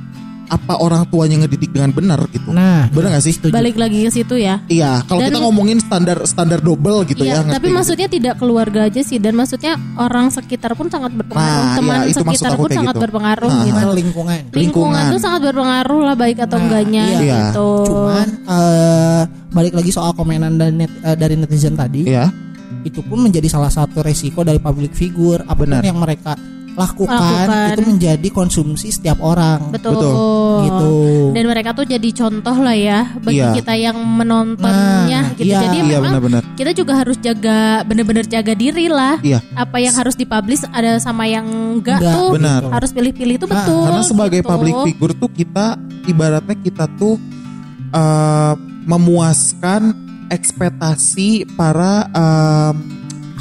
apa 0.51 0.75
orang 0.77 1.07
tuanya 1.07 1.39
ngedidik 1.39 1.71
dengan 1.71 1.95
benar 1.95 2.19
gitu. 2.29 2.51
Nah, 2.51 2.91
Bener 2.91 3.15
gak 3.15 3.23
sih? 3.23 3.33
setuju. 3.33 3.55
balik 3.55 3.79
lagi 3.79 4.03
ke 4.03 4.11
situ 4.11 4.35
ya. 4.35 4.59
Iya, 4.67 5.07
kalau 5.07 5.23
Dan- 5.23 5.31
kita 5.31 5.39
ngomongin 5.41 5.79
standar 5.79 6.19
standar 6.27 6.59
double 6.59 7.07
gitu 7.07 7.23
Iya, 7.23 7.31
ya. 7.31 7.41
ngerti 7.41 7.55
tapi 7.55 7.69
gitu. 7.71 7.77
maksudnya 7.79 8.09
tidak 8.11 8.35
keluarga 8.37 8.81
aja 8.85 9.01
sih 9.01 9.17
dan 9.17 9.39
maksudnya 9.39 9.79
orang 9.95 10.27
sekitar 10.29 10.75
pun 10.75 10.91
sangat 10.91 11.15
berpengaruh. 11.15 11.63
Nah, 11.65 11.77
Teman 11.79 11.95
iya, 11.97 12.11
itu 12.11 12.19
maksud 12.21 12.35
sekitar 12.43 12.59
pun 12.59 12.69
sangat 12.69 12.95
gitu. 12.95 13.03
berpengaruh 13.07 13.47
Nah, 13.49 13.63
gitu. 13.63 13.71
Lingkungan, 13.71 13.95
lingkungan. 13.95 14.39
Lingkungan 14.51 15.03
tuh 15.09 15.21
sangat 15.21 15.41
berpengaruh 15.47 16.01
lah 16.03 16.17
baik 16.19 16.39
atau 16.41 16.57
Nah, 16.59 16.65
enggaknya 16.67 17.05
iya. 17.17 17.39
gitu. 17.47 17.71
Cuman 17.87 18.29
eh, 18.45 19.21
balik 19.51 19.73
lagi 19.73 19.91
soal 19.91 20.11
komenan 20.13 20.59
dan 20.59 20.75
net, 20.75 20.91
eh, 21.01 21.15
dari 21.15 21.39
netizen 21.39 21.73
tadi, 21.73 22.11
Iya. 22.11 22.27
itu 22.83 23.01
pun 23.01 23.23
menjadi 23.23 23.47
salah 23.47 23.71
satu 23.71 24.01
resiko 24.01 24.43
dari 24.43 24.59
public 24.59 24.91
figure 24.93 25.41
apa 25.43 25.55
pun 25.55 25.71
Benar. 25.71 25.83
yang 25.85 25.97
mereka 25.97 26.35
lakukan, 26.81 27.21
Lakukan. 27.47 27.69
itu 27.71 27.83
menjadi 27.85 28.29
konsumsi 28.31 28.89
setiap 28.89 29.21
orang. 29.21 29.69
Betul. 29.69 29.93
Betul. 29.95 30.59
Gitu. 30.61 30.93
Dan 31.37 31.45
mereka 31.47 31.71
tuh 31.73 31.85
jadi 31.85 32.09
contoh 32.11 32.57
lah 32.57 32.73
ya 32.73 33.01
bagi 33.19 33.39
Iya. 33.39 33.53
kita 33.55 33.75
yang 33.75 33.97
menontonnya 34.01 35.21
Nah, 35.21 35.37
gitu. 35.37 35.45
iya. 35.47 35.61
Jadi 35.61 35.77
Iya 35.77 35.85
memang 35.93 36.13
benar-benar. 36.17 36.43
kita 36.55 36.71
juga 36.73 36.93
harus 36.97 37.17
jaga 37.19 37.59
bener-bener 37.85 38.25
jaga 38.25 38.53
diri 38.53 38.89
lah. 38.89 39.21
Iya. 39.21 39.39
Apa 39.53 39.77
yang 39.79 39.93
harus 39.93 40.15
dipublish 40.15 40.65
ada 40.67 40.97
sama 40.97 41.25
yang 41.25 41.45
enggak, 41.77 42.01
Enggak, 42.01 42.15
tuh 42.17 42.29
benar. 42.35 42.61
harus 42.71 42.91
pilih-pilih 42.91 43.35
itu 43.37 43.47
Nah, 43.47 43.55
betul. 43.61 43.83
Karena 43.85 44.03
sebagai 44.03 44.41
gitu. 44.41 44.49
public 44.49 44.75
figure 44.87 45.15
tuh 45.15 45.31
kita 45.31 45.67
ibaratnya 46.07 46.57
kita 46.57 46.85
tuh 46.97 47.21
eh, 47.91 48.55
memuaskan 48.87 49.83
ekspektasi 50.31 51.29
para 51.55 52.07
em, 52.07 52.75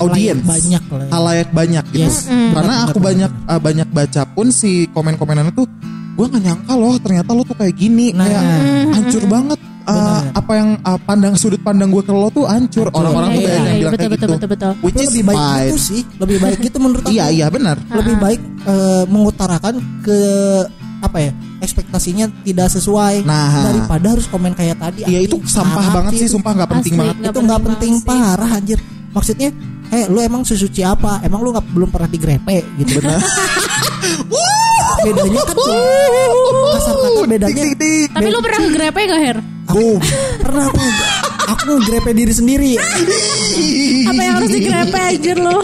audiens 0.01 0.41
banyak 0.41 0.83
lah. 0.85 0.99
ya. 0.99 1.09
halayak 1.09 1.49
banyak 1.49 1.85
gitu. 1.89 2.01
Yes. 2.01 2.17
Mm. 2.25 2.51
Karena 2.51 2.73
Benar, 2.73 2.85
aku 2.85 2.97
benar, 2.97 3.07
banyak 3.07 3.31
eh, 3.45 3.59
banyak 3.61 3.87
baca 3.89 4.21
pun 4.27 4.47
si 4.49 4.71
komen-komenannya 4.87 5.53
tuh 5.53 5.67
gue 6.11 6.25
nggak 6.25 6.43
nyangka 6.43 6.73
loh 6.73 6.95
ternyata 6.97 7.29
lo 7.31 7.41
tuh 7.41 7.55
kayak 7.55 7.73
gini 7.73 8.11
Nah. 8.11 8.25
kayak 8.25 8.43
hancur 8.91 9.23
banget 9.25 9.59
eh, 9.81 9.87
Benar. 9.89 10.21
apa 10.35 10.51
yang 10.53 10.69
eh, 10.77 10.99
pandang 11.01 11.33
sudut 11.33 11.59
pandang 11.59 11.89
gue 11.89 12.01
ke 12.01 12.11
lo 12.11 12.27
tuh 12.29 12.43
hancur 12.43 12.87
orang-orang 12.89 13.29
tuh 13.31 13.39
Iya, 13.39 13.47
banyak 13.47 13.55
yang 13.55 13.63
iya, 13.65 13.79
bilang 13.79 13.93
betul, 13.93 14.01
kayak 14.01 14.11
betul, 14.11 14.27
gitu 14.27 14.35
betul, 14.35 14.49
betul. 14.49 14.71
which 14.81 14.91
Itu 14.91 14.99
is 14.99 15.09
lebih 15.09 15.23
baik 15.25 15.39
fine 15.39 15.63
itu 15.65 15.77
sih, 15.79 16.01
lebih 16.17 16.37
baik 16.37 16.59
itu 16.61 16.77
menurut 16.77 17.01
aku. 17.01 17.11
iya 17.11 17.25
iya 17.29 17.47
benar 17.47 17.77
Lebih 17.85 18.15
baik 18.17 18.41
eh, 18.65 19.03
mengutarakan 19.05 19.73
ke 20.01 20.19
apa 20.99 21.17
ya 21.17 21.31
ekspektasinya 21.59 22.25
tidak 22.43 22.67
sesuai 22.69 23.23
Nah. 23.23 23.63
daripada 23.65 24.05
harus 24.09 24.27
komen 24.27 24.51
kayak 24.51 24.75
tadi. 24.77 25.03
iya 25.05 25.19
itu 25.21 25.39
sampah 25.41 25.87
banget 25.93 26.11
sih 26.17 26.27
itu. 26.27 26.35
sumpah 26.35 26.51
nggak 26.53 26.69
penting 26.73 26.93
Asli. 26.93 26.99
banget 27.01 27.15
itu 27.23 27.39
nggak 27.39 27.61
penting 27.63 27.93
penting 27.95 28.19
parah 28.19 28.51
anjir 28.51 28.79
maksudnya 29.09 29.49
eh 29.89 30.05
lu 30.05 30.19
emang 30.19 30.41
sesuci 30.43 30.81
apa 30.81 31.21
emang 31.21 31.41
lu 31.41 31.49
nggak 31.49 31.65
belum 31.71 31.89
pernah 31.89 32.05
digrepe 32.05 32.61
gitu 32.77 33.01
benar 33.01 33.17
bedanya 34.99 35.41
kan 35.41 35.55
kasar 36.75 36.93
kata 36.93 37.21
bedanya 37.25 37.63
Tik, 37.65 37.71
tik, 37.71 37.79
tik. 37.79 38.07
Tapi 38.11 38.27
lu 38.27 38.39
pernah 38.39 38.59
ngegrepe 38.61 39.01
gak 39.01 39.21
Her? 39.21 39.37
aku 39.69 39.85
pernah 40.39 40.65
aku 40.67 40.85
aku 41.47 41.63
ngegrepe 41.73 42.11
diri 42.11 42.33
sendiri 42.33 42.71
Apa 44.05 44.19
yang 44.19 44.33
harus 44.35 44.51
digrepe 44.51 44.99
anjir 44.99 45.37
lu? 45.37 45.57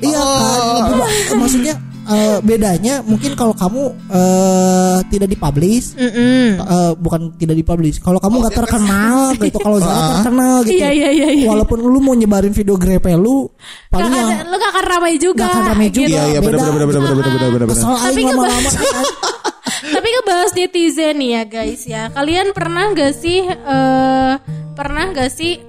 iya 0.00 0.18
Oh. 0.18 1.06
kan 1.30 1.36
maksudnya 1.38 1.74
eh, 2.04 2.38
bedanya 2.40 3.00
mungkin 3.00 3.32
kalau 3.32 3.52
kamu 3.52 3.82
eh, 4.08 4.98
tidak 5.06 5.28
dipublish 5.28 5.94
Mm-mm. 5.94 6.58
eh, 6.58 6.92
bukan 6.94 7.34
tidak 7.34 7.54
dipublish 7.54 7.98
kalau 7.98 8.18
kamu 8.18 8.40
nggak 8.40 8.56
terkenal 8.56 9.18
gitu 9.40 9.58
kalau 9.58 9.78
Zara 9.78 9.92
Ah. 9.92 10.08
terkenal 10.18 10.54
gitu 10.62 10.74
Iya 10.74 10.88
iya 10.90 11.08
iya. 11.10 11.28
iya. 11.32 11.46
walaupun 11.46 11.78
lu 11.78 11.98
mau 11.98 12.12
nyebarin 12.12 12.50
video 12.50 12.74
grepe 12.74 13.12
lu 13.12 13.46
Gak 13.46 13.90
paling 13.92 14.10
yang 14.10 14.28
akan, 14.32 14.44
lu 14.46 14.56
gak 14.56 14.70
akan 14.70 14.84
ramai 14.88 15.12
juga. 15.16 15.38
Gak 15.38 15.52
akan 15.52 15.64
ramai 15.68 15.88
juga. 15.88 16.00
gitu. 16.02 16.12
iya 16.12 16.22
iya 16.28 16.38
benar 16.40 16.58
Beda. 16.58 16.70
benar 16.70 16.86
benar 16.86 17.00
benar 17.02 17.12
benar 17.12 17.14
benar 17.14 17.50
benar 17.50 17.50
benar 17.52 17.68
kesel 17.68 17.92
Tapi 17.92 18.20
lama-lama 18.24 18.70
kan. 18.72 19.04
Tapi 19.94 20.06
ngebahas 20.08 20.50
netizen 20.54 21.14
nih 21.16 21.30
ya 21.30 21.42
guys 21.44 21.82
ya. 21.84 22.02
Kalian 22.08 22.46
pernah 22.52 22.84
gak 22.90 23.12
sih 23.12 23.38
eh 23.44 24.32
pernah 24.72 25.04
gak 25.10 25.28
sih 25.28 25.60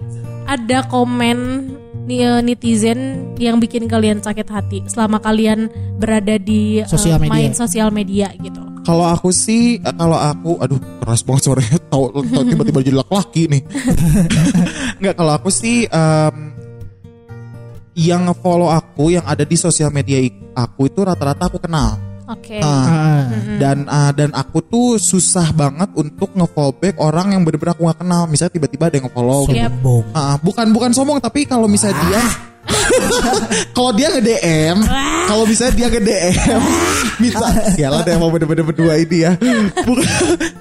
ada 0.45 0.87
komen 0.87 1.39
netizen 2.43 3.31
yang 3.39 3.57
bikin 3.63 3.87
kalian 3.87 4.19
sakit 4.19 4.47
hati 4.47 4.79
selama 4.91 5.23
kalian 5.23 5.71
berada 5.97 6.35
di 6.35 6.83
eh, 6.83 6.87
Sosial 6.89 7.19
media. 7.19 7.31
main 7.31 7.51
sosial 7.55 7.89
media 7.89 8.27
gitu. 8.39 8.59
Kalau 8.83 9.07
aku 9.07 9.31
sih, 9.31 9.79
eh, 9.79 9.95
kalau 9.95 10.19
aku, 10.19 10.59
aduh 10.59 10.79
keras 10.99 11.23
banget 11.23 11.41
suaranya, 11.47 11.79
tahu 11.91 12.11
tahu 12.19 12.43
tiba-tiba 12.43 12.79
jadi 12.83 12.97
laki-laki 12.99 13.43
nih. 13.47 13.61
Nggak, 14.99 15.15
kalau 15.15 15.31
aku 15.39 15.47
sih 15.47 15.87
em, 15.87 16.35
yang 17.95 18.27
nge-follow 18.27 18.67
aku, 18.67 19.15
yang 19.15 19.23
ada 19.23 19.47
di 19.47 19.55
sosial 19.55 19.87
media 19.87 20.19
aku 20.51 20.91
itu 20.91 20.99
rata-rata 20.99 21.47
aku 21.47 21.63
kenal. 21.63 21.95
Oke. 22.33 22.57
Nah, 22.57 22.69
Ah. 22.83 23.23
dan 23.55 23.77
ah, 23.85 24.11
dan 24.11 24.29
aku 24.31 24.59
tuh 24.61 24.97
susah 24.97 25.49
banget 25.51 25.89
untuk 25.93 26.33
nge-follow 26.33 26.73
back 26.73 26.97
orang 26.97 27.31
yang 27.31 27.41
bener-bener 27.41 27.71
aku 27.71 27.85
gak 27.85 28.01
kenal. 28.01 28.25
Misalnya 28.25 28.53
tiba-tiba 28.53 28.89
ada 28.89 28.95
yang 28.97 29.05
nge-follow. 29.05 29.41
Siap. 29.45 29.53
gitu. 29.53 29.69
Sombong. 29.73 30.03
Ah, 30.11 30.35
bukan 30.37 30.67
bukan 30.69 30.91
sombong 30.91 31.19
tapi 31.19 31.45
kalau 31.45 31.65
misalnya 31.65 31.97
dia 32.03 32.21
kalau 33.75 33.91
dia 33.91 34.07
nge 34.07 34.23
DM, 34.23 34.77
kalau 35.25 35.43
misalnya 35.43 35.73
dia 35.75 35.87
nge 35.89 36.01
DM, 36.01 36.61
minta 37.21 37.47
ya 37.75 37.91
lah 37.91 38.01
deh 38.01 38.15
mau 38.15 38.31
bener-bener 38.31 38.63
berdua 38.63 38.95
ini 38.95 39.17
ya. 39.21 39.35
Bukan. 39.77 40.07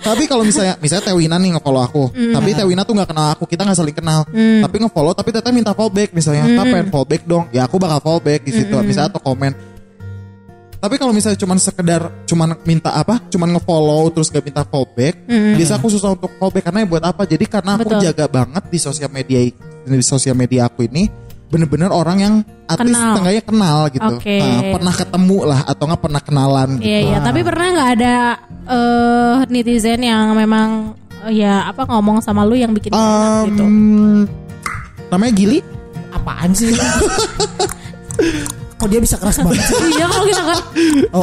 tapi 0.03 0.27
kalau 0.27 0.43
misalnya 0.43 0.75
misalnya 0.79 1.07
Tewina 1.07 1.39
nih 1.39 1.57
nge-follow 1.57 1.79
aku, 1.81 2.05
tapi 2.11 2.53
Tewina 2.53 2.83
tuh 2.83 2.95
nggak 2.95 3.09
kenal 3.09 3.27
aku, 3.33 3.47
kita 3.47 3.63
nggak 3.63 3.79
saling 3.79 3.95
kenal. 3.95 4.27
Tapi 4.35 4.77
nge-follow 4.79 5.15
tapi 5.15 5.31
teteh 5.31 5.53
minta 5.53 5.73
follow 5.73 5.91
back 5.91 6.11
misalnya, 6.11 6.43
"Kak, 6.45 6.65
pengen 6.65 6.89
follow 6.91 7.07
back 7.07 7.23
dong." 7.23 7.45
Ya 7.51 7.65
aku 7.65 7.79
bakal 7.79 7.99
follow 8.01 8.21
back 8.21 8.43
di 8.43 8.53
situ, 8.53 8.75
misalnya 8.83 9.15
atau 9.15 9.23
komen. 9.23 9.72
Tapi 10.83 10.99
kalau 10.99 11.15
misalnya 11.15 11.39
cuman 11.39 11.63
sekedar 11.63 12.27
cuman 12.27 12.59
minta 12.67 12.91
apa? 12.91 13.23
Cuman 13.31 13.55
nge-follow 13.55 14.11
terus 14.11 14.35
gak 14.35 14.43
minta 14.43 14.67
follow 14.67 14.91
back, 14.91 15.31
biasa 15.31 15.79
aku 15.79 15.87
susah 15.95 16.19
untuk 16.19 16.35
follow 16.43 16.51
back 16.51 16.67
karena 16.67 16.83
buat 16.83 17.07
apa? 17.07 17.23
Jadi 17.23 17.47
karena 17.47 17.79
aku 17.79 17.87
Betul. 17.87 18.03
jaga 18.03 18.27
banget 18.27 18.67
di 18.67 18.79
sosial 18.83 19.07
media 19.15 19.39
di 19.83 20.03
sosial 20.03 20.35
media 20.35 20.67
aku 20.67 20.83
ini 20.91 21.07
bener-bener 21.53 21.93
orang 21.93 22.19
yang 22.19 22.35
artis 22.65 22.97
Kenal. 22.97 23.13
setengahnya 23.13 23.43
kenal 23.45 23.79
gitu. 23.93 24.15
Oke. 24.19 24.37
Nah, 24.41 24.61
pernah 24.73 24.95
ketemu 24.97 25.39
lah 25.45 25.61
atau 25.69 25.85
nggak 25.85 26.03
pernah 26.03 26.23
kenalan 26.25 26.69
gitu. 26.81 26.89
Iya 26.89 26.99
iya, 27.05 27.19
tapi 27.21 27.41
pernah 27.45 27.67
nggak 27.77 27.91
ada 28.01 28.17
eh 28.67 29.37
netizen 29.53 30.01
yang 30.03 30.33
memang 30.35 30.97
eh, 31.29 31.45
ya 31.45 31.69
apa 31.69 31.85
ngomong 31.87 32.25
sama 32.25 32.43
lu 32.43 32.57
yang 32.57 32.73
bikin 32.75 32.91
gak 32.91 32.99
enak 32.99 33.55
gitu? 33.55 33.63
Um, 33.63 34.25
namanya 35.13 35.33
Gili? 35.37 35.61
apaan 36.13 36.53
sih 36.53 36.69
kok 38.83 38.91
dia 38.91 38.99
bisa 38.99 39.15
keras 39.15 39.39
banget 39.39 39.63
sih 39.63 39.75
Iya 39.95 40.07
kalau 40.09 40.27
kita 40.27 40.43
kan 40.43 40.59
Oh. 41.15 41.23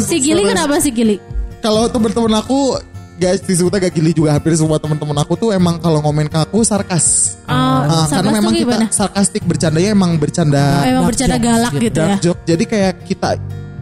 si 0.00 0.16
Gili 0.18 0.42
kenapa 0.44 0.78
si 0.78 0.90
Gili? 0.90 1.16
Kalau 1.58 1.84
temen-temen 1.86 2.30
aku 2.32 2.78
guys 3.16 3.42
disebutnya 3.42 3.82
gak 3.82 3.92
Gili 3.92 4.10
juga 4.12 4.32
hampir 4.32 4.54
semua 4.54 4.78
temen-temen 4.78 5.12
aku 5.14 5.34
tuh 5.36 5.50
emang 5.50 5.76
kalau 5.76 6.00
ngomen 6.00 6.24
ke 6.24 6.38
aku 6.38 6.62
sarkas. 6.62 7.36
Oh, 7.44 7.52
Ah, 7.52 8.06
sarkas 8.06 8.10
karena 8.14 8.30
memang 8.32 8.52
gimana? 8.54 8.86
kita 8.86 8.96
sarkastik 8.96 9.42
bercandanya 9.42 9.90
emang 9.90 10.16
bercanda 10.16 10.62
Oh, 10.78 10.88
emang 10.88 11.04
bercanda 11.04 11.36
jokes 11.36 11.44
galak 11.44 11.72
gitu. 11.74 11.82
gitu 11.82 12.00
ya? 12.00 12.16
joke. 12.22 12.40
Jadi 12.46 12.64
kayak 12.64 12.94
kita 13.04 13.28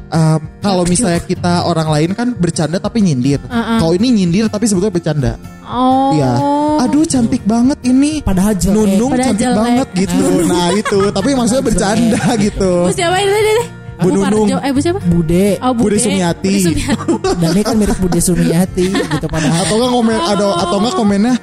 um, 0.09 0.40
kalau 0.59 0.83
misalnya 0.85 1.20
kita 1.20 1.53
orang 1.62 1.88
lain 1.88 2.11
kan 2.12 2.29
bercanda 2.33 2.79
tapi 2.79 2.98
nyindir. 2.98 3.38
Kalau 3.46 3.92
ini 3.92 4.11
nyindir 4.12 4.48
tapi 4.48 4.64
sebetulnya 4.64 4.90
bercanda. 4.92 5.33
Oh. 5.62 6.11
Iya. 6.11 6.33
Aduh 6.79 7.05
cantik 7.05 7.43
banget 7.43 7.79
ini. 7.83 8.23
padahal 8.23 8.55
jelek 8.55 8.75
Nunung 8.75 9.11
Padahal 9.11 9.27
cantik 9.35 9.43
jelek. 9.43 9.59
banget 9.59 9.88
gitu. 9.99 10.25
Nah 10.47 10.69
itu, 10.73 10.99
tapi 11.11 11.31
maksudnya 11.35 11.64
bercanda 11.67 12.23
gitu. 12.38 12.73
Bu 12.87 12.93
siapa 12.95 13.17
ini 13.19 13.31
deh? 13.35 13.69
Bu 13.99 14.09
Nunung. 14.14 14.47
Eh 14.62 14.71
Bu 14.71 14.79
siapa? 14.79 15.01
bude 15.03 15.47
Oh, 15.59 15.73
Bude 15.75 15.99
Sumiati. 15.99 16.55
Bude 16.55 16.62
Sumiati. 16.71 17.12
dan 17.43 17.49
ini 17.51 17.62
kan 17.67 17.75
mirip 17.75 17.99
Bude 17.99 18.21
Sumiati 18.23 18.87
gitu 18.95 19.27
padahal 19.27 19.67
Atau 19.67 19.75
enggak 19.77 19.91
komen 19.91 20.19
atau 20.23 20.49
atau 20.55 20.77
enggak 20.79 20.95
komennya 20.95 21.35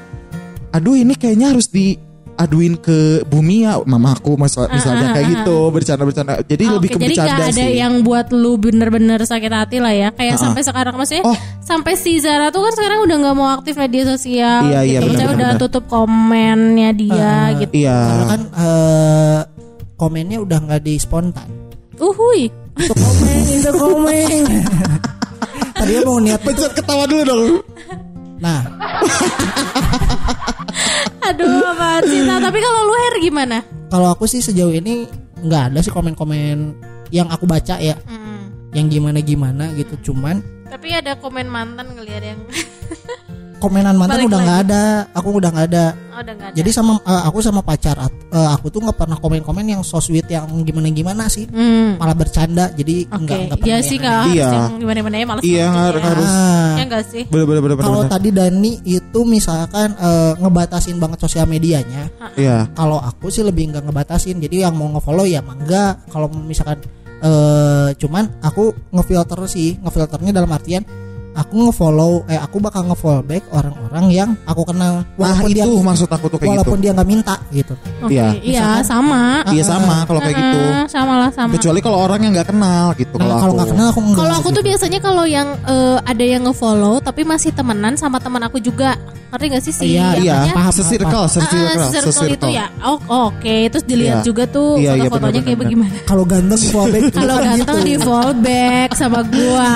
aduh 0.71 0.91
ini 0.91 1.15
kayaknya 1.15 1.55
harus 1.55 1.71
diaduin 2.37 2.75
ke 2.75 2.99
bumi 3.23 3.63
ya 3.63 3.79
mamaku 3.81 4.35
mas- 4.35 4.59
misalnya 4.67 5.15
kayak 5.15 5.27
gitu 5.33 5.71
bercanda-bercanda. 5.71 6.43
Jadi 6.43 6.63
Ah, 6.63 6.71
lebih 6.75 6.89
ke 6.89 6.97
jadi 6.97 7.07
bercanda 7.09 7.31
gak 7.33 7.47
ada 7.47 7.63
sih. 7.63 7.73
yang 7.73 7.93
buat 8.01 8.27
lu 8.29 8.53
bener-bener 8.55 9.19
sakit 9.21 9.47
hati 9.49 9.77
lah 9.79 9.89
ya 9.89 10.09
Kayak 10.11 10.35
sampai 10.37 10.61
sekarang 10.61 10.93
maksudnya 10.93 11.23
Oh. 11.23 11.37
Sampai 11.59 11.95
si 11.95 12.19
Zara 12.19 12.51
tuh 12.51 12.61
kan 12.61 12.73
sekarang 12.73 12.99
udah 13.01 13.15
gak 13.17 13.35
mau 13.35 13.49
aktif 13.49 13.73
media 13.75 14.03
sosial 14.05 14.67
Iya, 14.67 14.81
iya, 14.83 14.99
gitu. 14.99 15.07
Maksudnya 15.07 15.25
benar, 15.25 15.37
udah 15.37 15.49
benar. 15.49 15.61
tutup 15.63 15.83
komennya 15.87 16.89
dia 16.91 17.33
gitu 17.57 17.71
Iya. 17.73 17.97
karena 18.03 18.25
kan 18.27 18.41
eh, 18.53 19.39
komennya 19.95 20.37
udah 20.41 20.57
nggak 20.61 20.81
di 20.81 20.93
spontan 20.95 21.47
Uhuy 21.95 22.51
itu 22.75 22.91
komen 22.91 23.39
itu 23.49 23.71
komen 23.71 24.39
tadinya 25.77 26.01
mau 26.03 26.19
niat 26.19 26.41
Pencet 26.41 26.71
ketawa 26.73 27.03
dulu 27.05 27.23
dong. 27.23 27.43
nah 28.45 28.61
Aduh 31.25 31.65
apa 31.65 32.05
sih 32.05 32.21
Nah 32.21 32.37
tapi 32.37 32.61
kalau 32.61 32.85
lu 32.85 32.93
Her 32.93 33.15
gimana? 33.19 33.57
kalau 33.85 34.11
aku 34.11 34.25
sih 34.25 34.37
sejauh 34.39 34.69
ini 34.71 35.07
nggak 35.39 35.71
ada 35.71 35.79
sih 35.79 35.89
komen-komen 35.89 36.73
yang 37.09 37.25
aku 37.27 37.45
baca 37.45 37.77
ya 37.77 37.95
Hmm. 38.03 38.49
yang 38.71 38.85
gimana 38.87 39.17
gimana 39.19 39.71
gitu 39.73 39.95
cuman 40.05 40.41
Tapi 40.67 40.91
ada 40.91 41.15
komen 41.15 41.47
mantan 41.47 41.93
ngeliat 41.93 42.23
yang 42.25 42.41
komenan 43.65 43.95
mantan 43.95 44.15
Balik 44.15 44.29
udah 44.29 44.39
nggak 44.39 44.59
ada 44.63 44.83
aku 45.11 45.27
udah 45.33 45.49
nggak 45.49 45.67
ada 45.67 45.85
Oh 46.07 46.21
udah 46.21 46.31
gak 46.31 46.47
ada 46.47 46.55
jadi 46.55 46.69
sama 46.71 46.93
eh, 46.97 47.21
aku 47.25 47.37
sama 47.39 47.59
pacar 47.59 47.97
eh, 47.99 48.07
aku 48.47 48.69
tuh 48.69 48.79
nggak 48.79 48.95
pernah 48.95 49.17
komen-komen 49.17 49.65
yang 49.67 49.81
so 49.81 49.97
sweet 49.97 50.23
yang 50.27 50.45
gimana 50.61 50.87
gimana 50.87 51.23
sih 51.25 51.43
Hmm. 51.45 51.97
malah 51.97 52.13
bercanda 52.13 52.69
jadi 52.71 53.03
Oke, 53.05 53.19
nggak 53.19 53.37
nggak 53.41 53.57
pernah 53.59 53.73
ya 53.73 53.77
sih 53.81 53.97
kak 53.97 54.23
Iya. 54.27 54.47
yang 54.47 54.79
gimana-gimana 54.79 55.15
ya 55.15 55.25
males 55.25 55.43
Iya, 55.43 55.65
banget 55.65 55.75
har- 55.75 55.95
ya. 55.95 56.05
harus. 56.05 56.31
Ya 56.71 56.83
enggak 56.83 57.03
sih? 57.05 57.23
Bener 57.25 57.45
bener 57.45 57.61
bener 57.61 57.75
bener. 57.75 57.85
kalau 57.85 58.01
bener. 58.01 58.11
tadi 58.11 58.29
Dani 58.29 58.71
itu 58.85 59.19
misalkan 59.25 59.89
eh, 59.93 60.33
ngebatasin 60.37 60.95
banget 60.95 61.19
sosial 61.19 61.45
medianya 61.45 62.07
Iya. 62.33 62.69
kalau 62.71 62.97
aku 62.97 63.27
sih 63.27 63.41
lebih 63.41 63.69
nggak 63.69 63.83
ngebatasin 63.83 64.37
jadi 64.37 64.69
yang 64.69 64.73
mau 64.73 64.87
ngefollow 64.89 65.25
ya 65.25 65.41
mangga 65.41 65.99
kalau 66.07 66.29
misalkan 66.29 66.79
eh 67.17 67.89
cuman 67.95 68.39
aku 68.39 68.63
ngefilter 68.91 69.39
sih 69.47 69.79
ngefilternya 69.79 70.31
dalam 70.31 70.51
artian 70.51 70.83
aku 71.35 71.67
ngefollow 71.67 72.23
eh 72.25 72.35
aku 72.35 72.57
bakal 72.57 72.81
ngefollow 72.85 73.19
back 73.21 73.43
orang-orang 73.49 74.05
yang 74.09 74.29
aku 74.43 74.63
kenal 74.63 75.03
Nah 75.03 75.19
walaupun 75.19 75.49
dia 75.51 75.63
itu 75.63 75.77
maksud 75.77 76.07
aku 76.07 76.25
tuh 76.25 76.37
kayak 76.37 76.47
gitu. 76.47 76.51
walaupun 76.55 76.77
dia 76.79 76.91
nggak 76.91 77.05
minta 77.05 77.35
gitu. 77.51 77.73
Oke, 77.99 78.15
Iya. 78.15 78.27
iya 78.39 78.67
sama. 78.81 79.43
Iya 79.45 79.63
sama 79.63 79.95
kalau 80.03 80.19
kayak 80.19 80.35
gitu. 80.35 80.59
Sama 80.87 81.13
lah 81.17 81.29
sama. 81.29 81.51
Kecuali 81.53 81.79
kalau 81.79 81.97
orang 81.99 82.19
yang 82.21 82.31
nggak 82.33 82.49
kenal 82.49 82.95
gitu. 82.95 83.15
Nah, 83.17 83.35
kalau 83.37 83.53
nggak 83.53 83.69
kenal 83.69 83.87
aku. 83.89 83.99
Kalau 84.13 84.33
aku 84.33 84.49
tuh 84.49 84.55
gitu. 84.55 84.69
biasanya 84.71 84.99
kalau 84.99 85.25
yang 85.25 85.47
eh, 85.61 85.97
ada 86.01 86.23
yang 86.23 86.41
ngefollow 86.41 86.97
tapi 86.99 87.21
masih 87.21 87.51
temenan 87.51 87.93
sama 87.93 88.17
teman 88.17 88.39
aku 88.41 88.57
juga. 88.57 88.95
Ngerti 89.25 89.45
gak 89.51 89.63
sih 89.63 89.73
sih? 89.73 89.87
Iya, 89.91 90.15
Iya, 90.15 90.37
paham, 90.53 90.71
sesirkel, 90.71 91.25
sesirkel, 91.27 91.91
circle 91.91 92.07
itu 92.07 92.11
sesirkel. 92.39 92.49
ya. 92.55 92.71
Oh, 92.79 92.95
oke. 93.27 93.57
Terus 93.67 93.83
dilihat 93.83 94.21
Iya. 94.21 94.23
juga 94.23 94.43
tuh 94.47 94.79
Iya, 94.79 94.95
iya, 94.95 95.09
foto-fotonya 95.11 95.41
kayak 95.43 95.59
bagaimana. 95.59 95.95
kalau 96.05 96.23
ganteng 96.23 96.55
di 96.55 96.67
follow 96.69 96.87
back 96.87 97.03
Kalau 97.11 97.35
ganteng 97.35 97.75
gitu. 97.75 97.83
di 97.83 97.95
fallback 97.99 98.89
sama 98.95 99.19
gua 99.25 99.71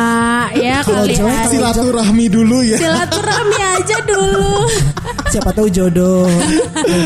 ya 0.56 0.78
Kalau 0.80 1.04
jelek. 1.04 1.20
Silaturahmi 1.50 2.26
dulu 2.28 2.58
ya. 2.62 2.78
Silaturahmi 2.78 3.58
aja 3.60 3.98
dulu. 4.04 4.54
siapa 5.34 5.50
tahu 5.52 5.68
jodoh. 5.68 6.26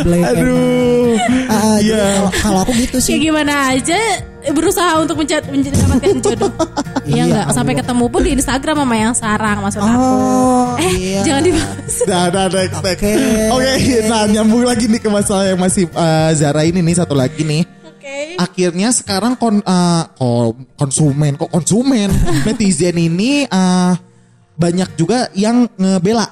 Aduh. 0.04 1.16
Ah, 1.48 1.54
ah, 1.54 1.78
jadi 1.78 1.92
Iya. 1.94 2.06
kalau- 2.40 2.64
aku 2.64 2.72
gitu 2.78 2.98
sih. 2.98 3.12
Kayak 3.14 3.24
gimana 3.26 3.54
aja 3.72 4.00
berusaha 4.46 4.92
untuk 4.98 5.16
mencet 5.18 5.44
mendapatkan 5.46 6.18
jodoh. 6.22 6.52
Iya 7.04 7.14
Iya, 7.14 7.24
enggak 7.26 7.46
sampai 7.52 7.74
Allah. 7.74 7.84
ketemu 7.84 8.06
pun 8.08 8.22
di 8.22 8.32
Instagram 8.34 8.76
sama 8.78 8.96
yang 8.96 9.14
sarang 9.14 9.58
maksud 9.60 9.80
aku. 9.80 9.92
Oh, 9.94 10.68
Eh, 10.78 10.92
iya. 10.94 11.22
jangan 11.22 11.44
dibahas. 11.44 11.94
Nah, 12.04 12.26
nah, 12.30 12.46
next, 12.48 12.76
next. 12.78 13.02
Oke. 13.04 13.14
Oke, 13.50 13.72
nah 14.06 14.22
nyambung 14.26 14.64
lagi 14.64 14.86
nih 14.86 15.00
ke 15.00 15.10
masalah 15.10 15.46
yang 15.46 15.60
masih 15.60 15.84
eh, 15.86 16.32
Zara 16.34 16.64
ini 16.64 16.80
nih 16.80 16.96
satu 16.98 17.14
lagi 17.14 17.44
nih. 17.44 17.64
Oke. 17.86 18.18
Akhirnya 18.36 18.90
sekarang 18.90 19.36
kon, 19.36 19.60
eh, 19.60 20.04
ko- 20.14 20.56
konsumen 20.74 21.36
kok 21.36 21.48
konsumen 21.50 22.08
netizen 22.48 22.96
ini 22.98 23.44
eh, 23.44 23.92
banyak 24.54 24.90
juga 24.96 25.30
yang 25.34 25.66
ngebela. 25.76 26.28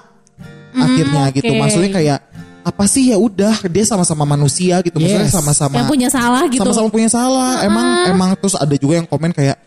Akhirnya 0.72 1.28
oke. 1.28 1.36
gitu. 1.42 1.52
Maksudnya 1.54 1.92
kayak 1.92 2.20
apa 2.62 2.86
sih 2.86 3.10
ya 3.10 3.18
udah 3.18 3.66
dia 3.68 3.84
sama-sama 3.84 4.24
manusia 4.24 4.80
gitu. 4.86 5.02
Maksudnya 5.02 5.28
Yes. 5.28 5.36
sama-sama 5.36 5.76
Yang 5.82 5.90
punya 5.90 6.10
salah 6.14 6.44
gitu. 6.48 6.62
sama-sama 6.62 6.88
punya 6.94 7.10
salah. 7.10 7.66
Emang 7.66 7.88
emang 8.08 8.30
terus 8.38 8.56
ada 8.56 8.76
juga 8.78 9.02
yang 9.02 9.08
komen 9.10 9.34
kayak 9.34 9.58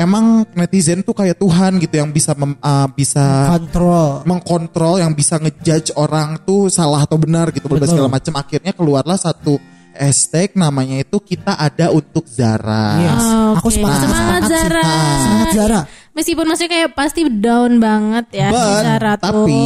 emang 0.00 0.48
netizen 0.56 1.04
tuh 1.04 1.12
kayak 1.12 1.36
Tuhan 1.36 1.76
gitu 1.76 1.94
yang 2.00 2.08
bisa 2.08 2.32
mem- 2.32 2.56
uh, 2.56 2.88
bisa 2.88 3.52
kontrol. 3.52 4.24
mengkontrol 4.24 4.94
yang 5.00 5.12
bisa 5.12 5.36
ngejudge 5.36 5.92
orang 5.96 6.40
tuh 6.40 6.72
salah 6.72 7.04
atau 7.04 7.20
benar 7.20 7.52
gitu 7.52 7.68
berbagai 7.68 7.92
segala 7.92 8.08
macam 8.08 8.32
akhirnya 8.32 8.72
keluarlah 8.72 9.20
satu 9.20 9.60
hashtag 9.94 10.52
namanya 10.54 11.00
itu 11.00 11.16
kita 11.18 11.54
ada 11.54 11.90
untuk 11.90 12.26
Zara. 12.26 12.86
Yes. 13.00 13.22
Ah, 13.24 13.50
Aku 13.58 13.68
oke. 13.70 13.74
sepakat, 13.78 13.98
Semangat 14.02 14.18
sepakat 14.18 14.42
sih. 14.42 14.52
Zara. 14.54 14.82
Ah, 14.82 15.16
Semangat 15.18 15.48
Zara. 15.54 15.80
Meskipun 16.14 16.44
maksudnya 16.46 16.70
kayak 16.70 16.90
pasti 16.94 17.20
down 17.26 17.72
banget 17.82 18.26
ya 18.30 18.48
But, 18.54 18.82
Zara 18.86 19.12
tuh. 19.18 19.24
tapi 19.26 19.62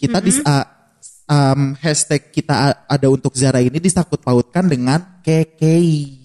kita 0.00 0.18
di 0.24 0.32
uh, 0.40 0.66
um, 1.28 1.60
hashtag 1.76 2.32
kita 2.32 2.54
ada 2.84 3.06
untuk 3.08 3.36
Zara 3.36 3.60
ini 3.60 3.76
disangkut 3.76 4.24
pautkan 4.24 4.64
dengan 4.66 5.20
KKI. 5.20 6.20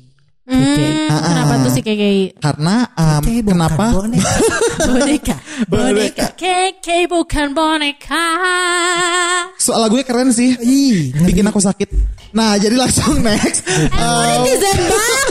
Hmm, 0.45 1.09
kenapa 1.09 1.53
tuh 1.65 1.73
si 1.73 1.81
KKI? 1.81 2.37
Karena 2.37 2.85
um, 2.93 3.23
kenapa? 3.25 3.85
boneka. 4.87 5.35
Boneka. 5.65 6.25
KKI 6.35 7.05
bukan 7.05 7.47
boneka. 7.51 8.25
Soal 9.55 9.79
lagunya 9.81 10.03
keren 10.03 10.29
sih. 10.29 10.55
Ih. 10.55 11.15
Bikin 11.15 11.45
aku 11.45 11.59
sakit. 11.59 11.89
Nah, 12.31 12.59
jadi 12.59 12.75
langsung 12.75 13.23
next. 13.23 13.63
Emang 13.95 14.43
netizen 14.43 14.77
banget. 14.91 15.23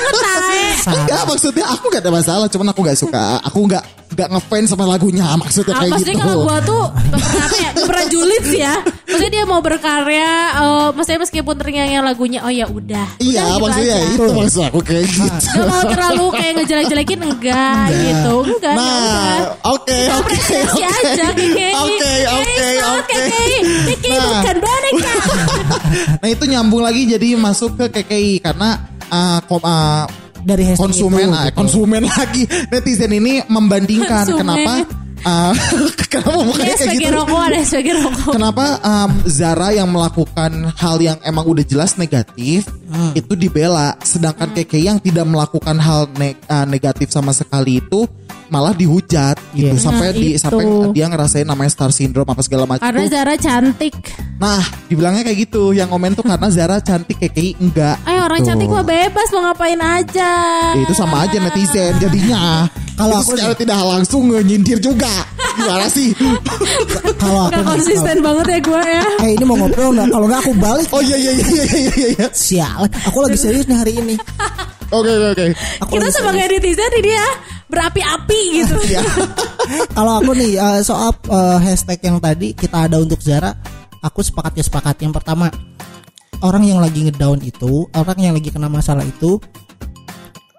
Enggak 0.85 1.23
maksudnya 1.25 1.65
aku 1.67 1.89
gak 1.89 2.05
ada 2.05 2.13
masalah 2.13 2.45
Cuman 2.45 2.69
aku 2.69 2.85
gak 2.85 2.99
suka 2.99 3.41
Aku 3.41 3.65
gak 3.65 3.81
gak 4.13 4.29
ngefans 4.29 4.69
sama 4.69 4.85
lagunya 4.85 5.25
Maksudnya 5.33 5.73
Ah, 5.73 5.81
kayak 5.81 5.93
maksudnya 5.97 6.15
gitu 6.15 6.29
kalau 6.29 6.45
gua 6.45 6.59
tuh 6.61 6.85
apa 7.15 7.57
ya, 7.57 8.05
julid 8.05 8.43
sih 8.45 8.61
ya. 8.61 8.75
Maksudnya 9.05 9.33
dia 9.33 9.45
mau 9.45 9.61
berkarya, 9.61 10.33
eh, 10.55 10.89
maksudnya 10.93 11.21
meskipun 11.23 11.55
ternyanyi 11.57 11.99
lagunya, 11.99 12.41
oh 12.43 12.51
ya 12.51 12.67
udah. 12.67 13.07
Iya 13.17 13.43
Udah, 13.43 13.47
gitu 13.49 13.63
maksudnya 13.65 13.95
aja. 13.97 14.07
itu 14.07 14.23
maksud 14.35 14.63
aku 14.67 14.81
kayak 14.83 15.07
gitu 15.07 15.35
Gak 15.55 15.67
mau 15.67 15.83
terlalu 15.87 16.27
kayak 16.35 16.53
ngejelek-jelekin 16.59 17.21
enggak, 17.23 17.85
gitu. 17.91 18.35
Enggak, 18.45 18.75
Nah. 18.75 19.34
Oke 19.65 19.99
oke 20.11 20.37
oke. 20.69 20.87
Oke 21.75 22.13
oke 22.27 22.69
oke 22.85 23.19
KKI. 23.25 24.11
Nah. 24.15 24.41
bukan 24.41 24.57
boneka. 24.59 25.15
Nah 26.21 26.29
itu 26.29 26.45
nyambung 26.45 26.83
lagi 26.83 27.07
jadi 27.07 27.37
masuk 27.37 27.77
ke 27.77 27.87
KKI 27.93 28.33
Karena 28.41 28.77
uh, 29.07 29.39
kom, 29.45 29.61
uh, 29.63 30.05
dari 30.41 30.75
konsumen 30.75 31.31
itu, 31.31 31.41
gitu. 31.49 31.57
konsumen 31.57 32.03
lagi 32.13 32.43
netizen 32.69 33.13
ini 33.13 33.41
membandingkan 33.47 34.29
Konsumen. 34.29 34.41
kenapa 34.41 34.73
uh, 35.25 35.53
kenapa 36.13 36.41
mukanya 36.43 36.65
Dia 36.67 36.77
kayak 36.77 36.95
gitu 36.95 37.11
rokok, 37.15 37.43
sebagai 37.65 37.95
rokok. 38.03 38.33
Kenapa 38.37 38.65
um, 38.83 39.11
Zara 39.25 39.69
yang 39.73 39.89
melakukan 39.89 40.53
hal 40.75 40.97
yang 40.99 41.19
emang 41.23 41.45
udah 41.45 41.65
jelas 41.65 41.97
negatif 41.97 42.67
Hmm. 42.85 43.11
itu 43.11 43.35
dibela, 43.35 43.99
sedangkan 44.07 44.55
KKI 44.55 44.87
yang 44.87 44.99
tidak 45.03 45.27
melakukan 45.27 45.75
hal 45.83 46.07
ne- 46.15 46.39
uh, 46.47 46.63
negatif 46.63 47.11
sama 47.11 47.35
sekali 47.35 47.83
itu 47.83 48.07
malah 48.55 48.71
dihujat 48.71 49.35
gitu 49.51 49.75
Iya. 49.75 49.83
sampai 49.83 50.07
Nah, 50.07 50.15
di 50.15 50.29
itu. 50.31 50.39
sampai 50.39 50.65
dia 50.95 51.07
ngerasain 51.11 51.43
namanya 51.43 51.71
star 51.75 51.91
syndrome 51.91 52.31
apa 52.31 52.39
segala 52.41 52.65
macam. 52.65 52.87
Karena. 52.87 53.11
Zara 53.11 53.35
cantik. 53.35 53.95
Nah, 54.39 54.63
dibilangnya 54.87 55.27
kayak 55.27 55.51
gitu. 55.51 55.75
Yang 55.75 55.91
komen 55.91 56.15
tuh 56.15 56.23
karena 56.23 56.47
Zara 56.49 56.79
cantik 56.79 57.19
KKI 57.19 57.59
enggak. 57.59 57.99
Eh 58.07 58.15
orang 58.15 58.39
Tuh. 58.39 58.47
cantik 58.49 58.69
mah 58.71 58.87
bebas 58.87 59.29
mau 59.35 59.43
ngapain 59.45 59.81
aja. 59.83 60.33
Ya, 60.73 60.81
itu 60.81 60.95
sama 60.95 61.27
aja 61.27 61.37
netizen 61.37 61.99
jadinya. 61.99 62.71
Kalau 62.95 63.19
aku 63.19 63.35
secara 63.35 63.59
tidak 63.59 63.75
langsung 63.83 64.31
nyindir 64.31 64.79
juga. 64.79 65.11
Gimana 65.55 65.87
sih? 65.89 66.15
Kalau 67.19 67.51
aku 67.51 67.55
Gak 67.55 67.65
konsisten 67.67 68.17
banget 68.21 68.47
ya 68.47 68.59
gue 68.61 68.83
ya. 68.85 69.05
Eh 69.23 69.31
ini 69.35 69.45
mau 69.45 69.59
ngobrol 69.59 69.91
nggak? 69.93 70.09
Kalau 70.11 70.27
nggak 70.27 70.41
aku 70.43 70.53
balik. 70.59 70.87
Oh 70.91 71.03
iya 71.03 71.17
iya 71.17 71.33
iya 71.33 71.47
iya 71.47 71.65
iya 71.65 71.79
iya. 71.91 72.09
iya. 72.15 72.27
Sial, 72.31 72.87
aku 72.87 73.19
lagi 73.23 73.39
serius 73.39 73.67
nih 73.67 73.79
hari 73.79 73.93
ini. 73.99 74.15
Oke 74.95 75.11
oke 75.11 75.27
oke. 75.35 75.45
Aku 75.83 75.91
Kita 75.99 76.09
sebagai 76.15 76.45
netizen 76.55 76.93
ini 77.03 77.11
ya 77.11 77.29
berapi-api 77.67 78.41
gitu. 78.63 78.77
Iya. 78.87 79.03
Kalau 79.97 80.23
aku 80.23 80.33
nih 80.39 80.55
eh, 80.55 80.81
soal 80.87 81.11
eh, 81.11 81.59
hashtag 81.67 81.99
yang 82.07 82.23
tadi 82.23 82.55
kita 82.55 82.87
ada 82.87 83.03
untuk 83.03 83.19
Zara, 83.19 83.51
aku 83.99 84.23
sepakat 84.23 84.55
ya 84.55 84.65
sepakat. 84.65 85.03
Yang 85.03 85.19
pertama, 85.19 85.51
orang 86.47 86.63
yang 86.63 86.79
lagi 86.79 87.11
ngedown 87.11 87.43
itu, 87.43 87.91
orang 87.91 88.19
yang 88.23 88.35
lagi 88.39 88.55
kena 88.55 88.71
masalah 88.71 89.03
itu, 89.03 89.43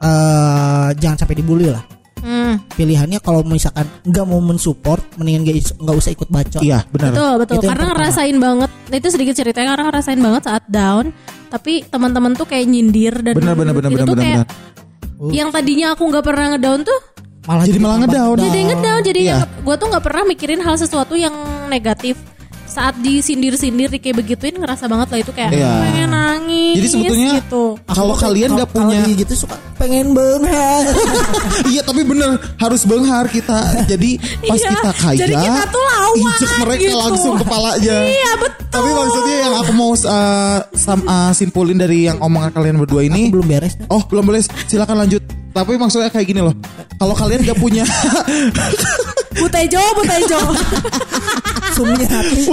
eh 0.04 0.90
jangan 1.00 1.18
sampai 1.24 1.40
dibully 1.40 1.72
lah. 1.72 1.96
Hmm, 2.26 2.58
Pilihannya 2.74 3.22
kalau 3.22 3.46
misalkan 3.46 3.86
nggak 4.02 4.26
mau 4.26 4.42
mensupport, 4.42 4.98
mendingan 5.22 5.46
nggak 5.62 5.96
usah 5.96 6.10
ikut 6.10 6.26
bacot. 6.34 6.58
Iya 6.66 6.82
benar. 6.90 7.14
betul 7.14 7.34
betul. 7.38 7.56
Itu 7.62 7.68
Karena 7.70 7.86
ngerasain 7.94 8.38
banget. 8.42 8.70
Itu 8.90 9.08
sedikit 9.14 9.38
ceritanya 9.38 9.78
karena 9.78 9.86
ngerasain 9.94 10.20
banget 10.20 10.42
saat 10.50 10.64
down. 10.66 11.14
Tapi 11.56 11.88
teman-teman 11.88 12.36
tuh 12.36 12.44
kayak 12.44 12.68
nyindir 12.68 13.16
dan 13.18 13.32
Benar 13.34 13.56
benar 13.56 13.72
benar 13.72 13.90
itu 13.90 14.04
benar 14.04 14.16
kayak 14.18 14.44
benar. 14.44 15.32
yang 15.32 15.48
tadinya 15.50 15.96
aku 15.96 16.04
nggak 16.04 16.26
pernah 16.26 16.46
ngedown 16.52 16.84
tuh 16.84 17.00
Malah 17.46 17.64
Jadi 17.64 17.78
malah 17.78 17.96
tambah 17.96 18.10
ngedown. 18.10 18.38
jadi 18.42 18.60
ngedown 18.66 19.02
jadi 19.06 19.20
Iya. 19.24 19.38
gue 19.62 19.76
tuh 19.78 19.88
nggak 19.88 20.04
pernah 20.04 20.24
mikirin 20.26 20.60
hal 20.60 20.76
sesuatu 20.76 21.14
yang 21.16 21.32
negatif 21.66 22.20
saat 22.66 22.98
disindir-sindir 22.98 23.88
kayak 23.94 24.18
begituin 24.18 24.56
ngerasa 24.56 24.86
banget 24.86 25.08
lah 25.08 25.20
itu 25.20 25.32
kayak 25.32 25.52
Iya. 25.52 25.72
pengen 25.82 26.10
nangis 26.10 26.74
Jadi 26.76 26.88
sebetulnya 26.90 27.30
gitu 27.40 27.66
kalau 27.86 28.14
kalian 28.14 28.50
nggak 28.52 28.70
punya 28.70 29.00
kalau 29.00 29.16
gitu 29.16 29.34
suka 29.38 29.56
pengen 29.76 30.12
banget. 30.12 30.84
Iya 31.72 31.82
tapi 31.82 32.02
bener 32.02 32.30
harus 32.56 32.82
benghar 32.84 33.26
kita. 33.28 33.86
Jadi 33.86 34.18
pas 34.42 34.56
Iya, 34.56 34.70
kita 34.72 34.92
kaya 34.94 35.18
jadi 35.18 35.34
kita 35.36 35.64
tuh 35.68 35.84
lawan 35.84 36.16
injek 36.18 36.52
mereka 36.58 36.82
gitu. 36.82 36.98
langsung 36.98 37.34
kepalanya. 37.38 37.98
iya 38.04 38.32
betul 38.36 38.64
Tapi 38.68 38.90
maksudnya 38.92 39.38
yang 39.40 39.54
aku 39.56 39.72
mau 39.72 39.92
uh, 39.92 40.60
sam- 40.74 41.06
uh, 41.06 41.32
simpulin 41.32 41.76
dari 41.76 42.06
yang 42.06 42.20
omongan 42.20 42.52
kalian 42.52 42.76
berdua 42.78 43.04
ini 43.04 43.30
Belum 43.30 43.46
beres. 43.46 43.80
Oh 43.88 44.04
belum 44.04 44.26
boleh 44.26 44.40
silakan 44.66 45.00
lanjut 45.00 45.24
Tapi 45.50 45.76
maksudnya 45.76 46.10
kayak 46.10 46.26
gini 46.26 46.42
loh 46.42 46.52
Kalau 46.94 47.14
kalian 47.14 47.40
gak 47.42 47.56
punya 47.56 47.88
Butejo 49.36 49.82
Butejo 49.96 50.40
Sumnya 51.76 52.08
hati. 52.08 52.48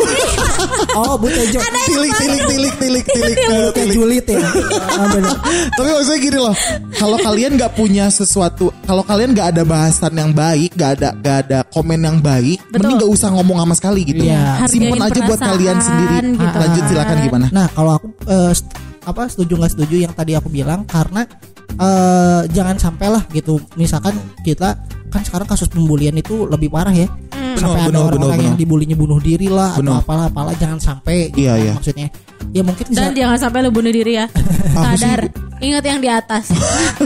oh, 0.99 1.15
Bu 1.15 1.31
Tejo. 1.31 1.63
Tilik 1.63 2.11
tilik 2.19 2.43
tilik 2.43 2.75
tilik 2.75 3.05
tilik 3.07 3.37
Kayak 3.71 3.89
Julit 3.95 4.25
ya. 4.27 4.43
Ah. 4.43 5.15
Tapi 5.79 5.89
maksudnya 5.95 6.19
gini 6.19 6.39
loh, 6.43 6.57
kalau 6.99 7.15
kalian 7.23 7.55
nggak 7.55 7.73
punya 7.79 8.11
sesuatu, 8.11 8.75
kalau 8.83 9.07
kalian 9.07 9.31
nggak 9.31 9.55
ada 9.55 9.63
bahasan 9.63 10.19
yang 10.19 10.35
baik, 10.35 10.75
nggak 10.75 10.91
ada 10.99 11.09
nggak 11.15 11.37
ada 11.47 11.59
komen 11.71 12.03
yang 12.03 12.19
baik, 12.19 12.59
Betul. 12.67 12.75
mending 12.83 12.97
nggak 12.99 13.13
usah 13.15 13.29
ngomong 13.31 13.59
sama 13.63 13.75
sekali 13.79 14.01
gitu. 14.03 14.23
Iya. 14.27 14.67
Simpen 14.67 14.99
aja 14.99 15.21
buat 15.23 15.39
kalian 15.39 15.79
sendiri. 15.79 16.17
gitu. 16.35 16.57
Lanjut 16.59 16.83
silakan 16.91 17.17
gimana? 17.23 17.47
Nah, 17.55 17.67
kalau 17.71 17.93
aku 18.03 18.07
eh, 18.27 18.53
st- 18.59 18.75
apa 19.03 19.23
setuju 19.27 19.53
nggak 19.55 19.73
setuju 19.75 19.97
yang 20.03 20.13
tadi 20.15 20.35
aku 20.35 20.51
bilang 20.51 20.83
karena 20.83 21.27
eh 21.75 22.41
jangan 22.49 22.77
sampailah 22.77 23.23
gitu. 23.31 23.57
Misalkan 23.75 24.13
kita 24.41 24.77
kan 25.09 25.21
sekarang 25.21 25.45
kasus 25.45 25.67
pembulian 25.67 26.15
itu 26.15 26.45
lebih 26.45 26.69
parah 26.69 26.93
ya. 26.93 27.09
Sampai 27.53 27.85
Benar, 27.85 27.93
ada 27.93 27.99
orang-orang 28.09 28.41
yang 28.43 28.57
dibulinya 28.57 28.95
bunuh 28.95 29.21
diri 29.21 29.47
lah 29.47 29.77
Benar. 29.77 30.01
atau 30.01 30.03
apalah 30.03 30.25
apalah 30.27 30.55
jangan 30.55 30.81
sampai 30.81 31.29
gitu 31.29 31.45
Iya, 31.45 31.53
kan 31.53 31.61
iya. 31.61 31.73
maksudnya. 31.75 32.09
Ya 32.51 32.63
mungkin 32.63 32.85
Dan 32.89 32.97
za- 33.05 33.15
jangan 33.15 33.39
sampai 33.39 33.59
lu 33.61 33.71
bunuh 33.71 33.93
diri 33.93 34.13
ya? 34.15 34.27
Sadar 34.75 35.29
Ingat 35.59 35.85
yang 35.85 36.01
di 36.01 36.11
atas 36.11 36.51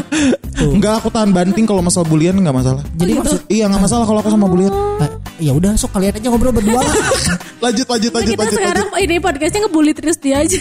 Enggak 0.64 0.96
aku 0.96 1.10
tahan 1.10 1.28
banting 1.28 1.66
kalau 1.66 1.82
masalah 1.82 2.06
bulian 2.06 2.32
nggak 2.32 2.56
masalah. 2.56 2.80
jadi 2.94 3.12
maksud 3.16 3.40
Iya 3.46 3.68
nggak 3.68 3.82
masalah 3.82 4.04
kalau 4.06 4.18
aku 4.18 4.30
sama 4.30 4.46
bulian. 4.46 4.72
eh, 4.96 5.10
ya 5.40 5.52
udah 5.52 5.74
sok 5.74 5.92
kalian 5.92 6.14
aja 6.14 6.26
ngobrol 6.26 6.54
berdua 6.54 6.78
lah. 6.78 6.94
Lanjut 7.66 7.84
lanjut 7.84 8.08
Nah, 8.08 8.16
lanjut 8.16 8.32
kita 8.32 8.40
lanjut. 8.40 8.56
sekarang 8.56 8.86
ini 8.96 9.14
podcastnya 9.18 9.60
ngebully 9.62 9.92
terus 9.92 10.16
dia 10.16 10.36
aja. 10.38 10.60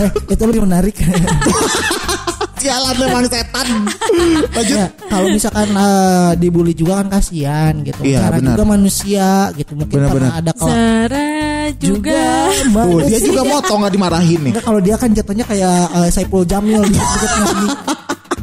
eh, 0.00 0.10
itu 0.28 0.42
lebih 0.42 0.64
menarik. 0.64 0.96
Sialan 2.60 2.94
memang 3.00 3.24
setan. 3.24 3.66
Lanjut. 4.56 4.76
ya, 4.76 4.86
kalau 5.08 5.26
misalkan 5.32 5.68
eh, 5.72 6.30
dibully 6.36 6.76
juga 6.76 7.00
kan 7.00 7.08
kasihan 7.16 7.72
gitu. 7.80 8.04
Iya, 8.04 8.28
Cara 8.28 8.36
benar. 8.36 8.52
juga 8.52 8.64
manusia 8.68 9.28
gitu. 9.56 9.72
Mungkin 9.72 9.96
Benar, 9.96 10.08
karena 10.12 10.28
benar. 10.28 10.40
ada 10.44 10.52
kalau 10.52 10.68
Sarah 10.76 11.66
juga. 11.80 12.20
Tuh, 12.68 13.00
dia 13.08 13.18
juga 13.24 13.42
motong 13.48 13.78
nggak 13.80 13.94
dimarahin 13.96 14.40
nih. 14.44 14.52
Kalau 14.60 14.80
dia 14.84 14.94
kan 15.00 15.08
jatuhnya 15.16 15.44
kayak 15.48 15.76
eh, 16.04 16.08
Saipul 16.12 16.44
Jamil 16.44 16.84
gitu. 16.84 17.00
Nih. 17.00 17.72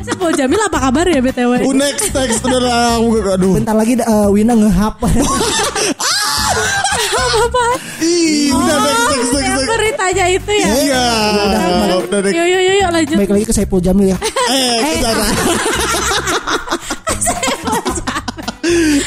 Saiful 0.02 0.32
Jamil 0.34 0.62
apa 0.66 0.78
kabar 0.82 1.06
ya 1.06 1.20
BTW? 1.22 1.52
Oh, 1.62 1.74
next 1.78 2.10
next 2.10 2.42
udah 2.42 2.98
aduh. 3.38 3.54
Bentar 3.62 3.76
lagi 3.78 3.94
eh, 4.02 4.28
Wina 4.34 4.58
ngehap. 4.58 4.98
apa? 7.38 7.66
Ih, 8.02 8.50
udah 8.50 8.78
next 8.82 9.06
next 9.14 9.32
next. 9.38 9.47
Beritanya 9.98 10.26
itu 10.30 10.52
ya. 10.54 10.70
Iya, 10.78 11.06
udah 12.06 12.20
next. 12.22 12.38
Yuk 12.38 12.46
yuk 12.46 12.62
yuk 12.62 12.76
yuk 12.78 12.90
lanjut. 12.94 13.18
Baik 13.18 13.32
lagi 13.34 13.46
ke 13.50 13.54
Saipul 13.58 13.82
Jamil 13.82 14.14
ya. 14.14 14.18
Eh, 14.22 14.78
ke 14.78 15.02
Zara. 15.02 15.26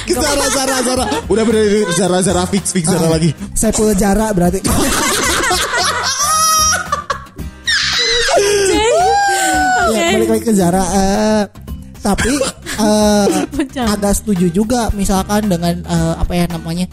Ke 0.03 0.17
Zara, 0.17 0.47
Zara, 0.51 0.77
Zara. 0.83 1.05
Udah 1.29 1.45
bener 1.47 1.85
Zara, 1.95 2.19
Zara 2.25 2.43
fix, 2.49 2.73
fix 2.75 2.89
Zara 2.91 3.07
lagi. 3.07 3.31
Saipul 3.55 3.95
Jara 3.95 4.35
berarti. 4.35 4.59
Oke. 9.91 9.95
ya, 9.95 10.11
balik 10.17 10.29
lagi 10.33 10.43
ke 10.43 10.53
Zara. 10.59 10.83
eh, 10.83 11.45
tapi 12.01 12.33
eh, 12.81 13.27
Pecah. 13.53 13.87
agak 13.93 14.17
setuju 14.17 14.49
juga 14.51 14.89
misalkan 14.97 15.45
dengan 15.47 15.77
eh, 15.85 16.15
apa 16.17 16.33
ya 16.33 16.49
namanya 16.49 16.89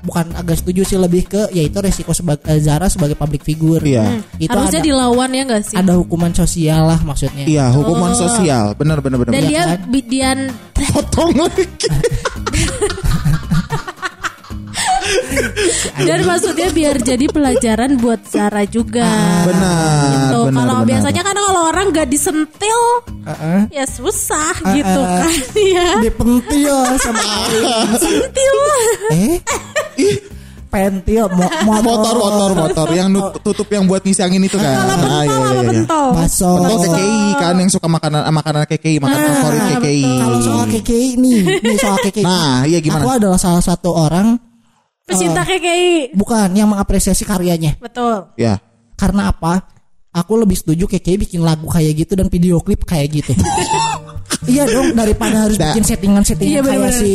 bukan 0.00 0.32
agak 0.32 0.56
setuju 0.56 0.80
sih 0.82 0.96
lebih 0.96 1.24
ke 1.24 1.40
yaitu 1.50 1.76
resiko 1.76 2.10
sebagai 2.10 2.52
Zara 2.58 2.86
sebagai 2.86 3.14
public 3.14 3.40
figure. 3.40 3.80
Iya. 3.80 4.20
Itu 4.36 4.50
Harusnya 4.50 4.78
ada, 4.78 4.86
dilawan 4.86 5.28
ya 5.30 5.42
enggak 5.44 5.62
sih? 5.64 5.76
ada 5.76 5.92
hukuman 5.94 6.30
sosial 6.30 6.82
lah 6.86 6.98
maksudnya. 7.00 7.44
Iya, 7.44 7.64
hukuman 7.70 8.12
sosial. 8.14 8.74
Benar, 8.74 8.98
benar, 8.98 9.16
benar. 9.18 9.32
Dan 9.32 9.42
benar. 9.42 9.50
dia 9.50 9.62
kan? 9.66 9.78
bi- 9.86 10.06
Dian 10.06 10.38
potong 10.90 11.32
lagi. 11.36 11.64
dan 16.00 16.20
maksudnya 16.22 16.68
biar 16.68 16.96
jadi 16.98 17.26
pelajaran 17.26 17.96
buat 17.96 18.20
Zara 18.24 18.62
juga. 18.64 19.06
Benar, 19.42 20.08
Gitu. 20.10 20.38
benar, 20.44 20.56
Kalau 20.60 20.78
biasanya 20.82 21.22
kan 21.22 21.36
kalau 21.36 21.62
orang 21.66 21.86
nggak 21.88 22.08
disentil 22.08 22.80
Heeh. 23.22 23.60
ya 23.72 23.84
susah 23.84 24.52
gitu 24.70 25.00
kan 25.00 25.32
ya. 25.74 25.88
Dipentil 26.00 26.74
sama 26.96 27.22
Sentil. 27.94 28.56
eh 29.10 29.38
pentil 30.70 31.26
mo 31.28 31.42
Motor, 31.66 32.14
motor, 32.14 32.50
motor 32.54 32.88
yang 32.90 33.10
nut- 33.10 33.42
tutup 33.42 33.66
yang 33.68 33.84
buat 33.84 34.00
ngisi 34.00 34.22
angin 34.22 34.38
itu 34.40 34.54
kan. 34.54 34.70
Kalau 34.70 34.86
Ah, 34.86 34.96
pentol 34.96 35.26
iya, 35.26 35.34
iya, 35.34 35.50
iya. 35.50 35.62
pentol? 35.68 36.08
baso 36.14 36.50
Pentol 36.56 36.78
KKI 36.80 37.10
kan 37.36 37.54
yang 37.56 37.66
suka 37.68 37.86
makanan 37.88 38.20
makanan 38.30 38.62
KKI, 38.64 38.96
makanan 38.98 39.30
favorit 39.34 39.62
KKI. 39.72 40.02
kalau 40.16 40.38
soal 40.40 40.64
KKI 40.68 41.08
nih 41.16 41.40
nih 41.58 41.74
soal 41.76 41.98
KKI 42.00 42.22
Nah, 42.22 42.62
iya 42.64 42.78
gimana? 42.78 43.02
aku 43.02 43.10
adalah 43.12 43.34
salah 43.36 43.58
satu 43.60 43.90
orang 43.90 44.38
Pecinta 45.10 45.42
KKI. 45.42 46.14
bukan 46.14 46.48
yang 46.54 46.68
mengapresiasi 46.70 47.26
karyanya 47.26 47.74
Betul. 47.82 48.30
Ya. 48.38 48.62
karena 48.94 49.34
apa 49.34 49.66
aku 50.12 50.32
lebih 50.36 50.56
setuju 50.56 50.84
KKI 50.88 51.16
bikin 51.20 51.40
lagu 51.40 51.64
kayak 51.64 51.94
gitu 51.96 52.12
dan 52.12 52.26
video 52.26 52.58
klip 52.58 52.82
kayak 52.82 53.08
gitu 53.12 53.30
iya 54.46 54.64
dong 54.64 54.90
daripada 54.92 55.46
harus 55.46 55.54
Da- 55.54 55.70
bikin 55.70 55.84
settingan-settingan 55.84 56.50
Iya, 56.50 56.60
kayak 56.64 56.92
si 56.92 57.12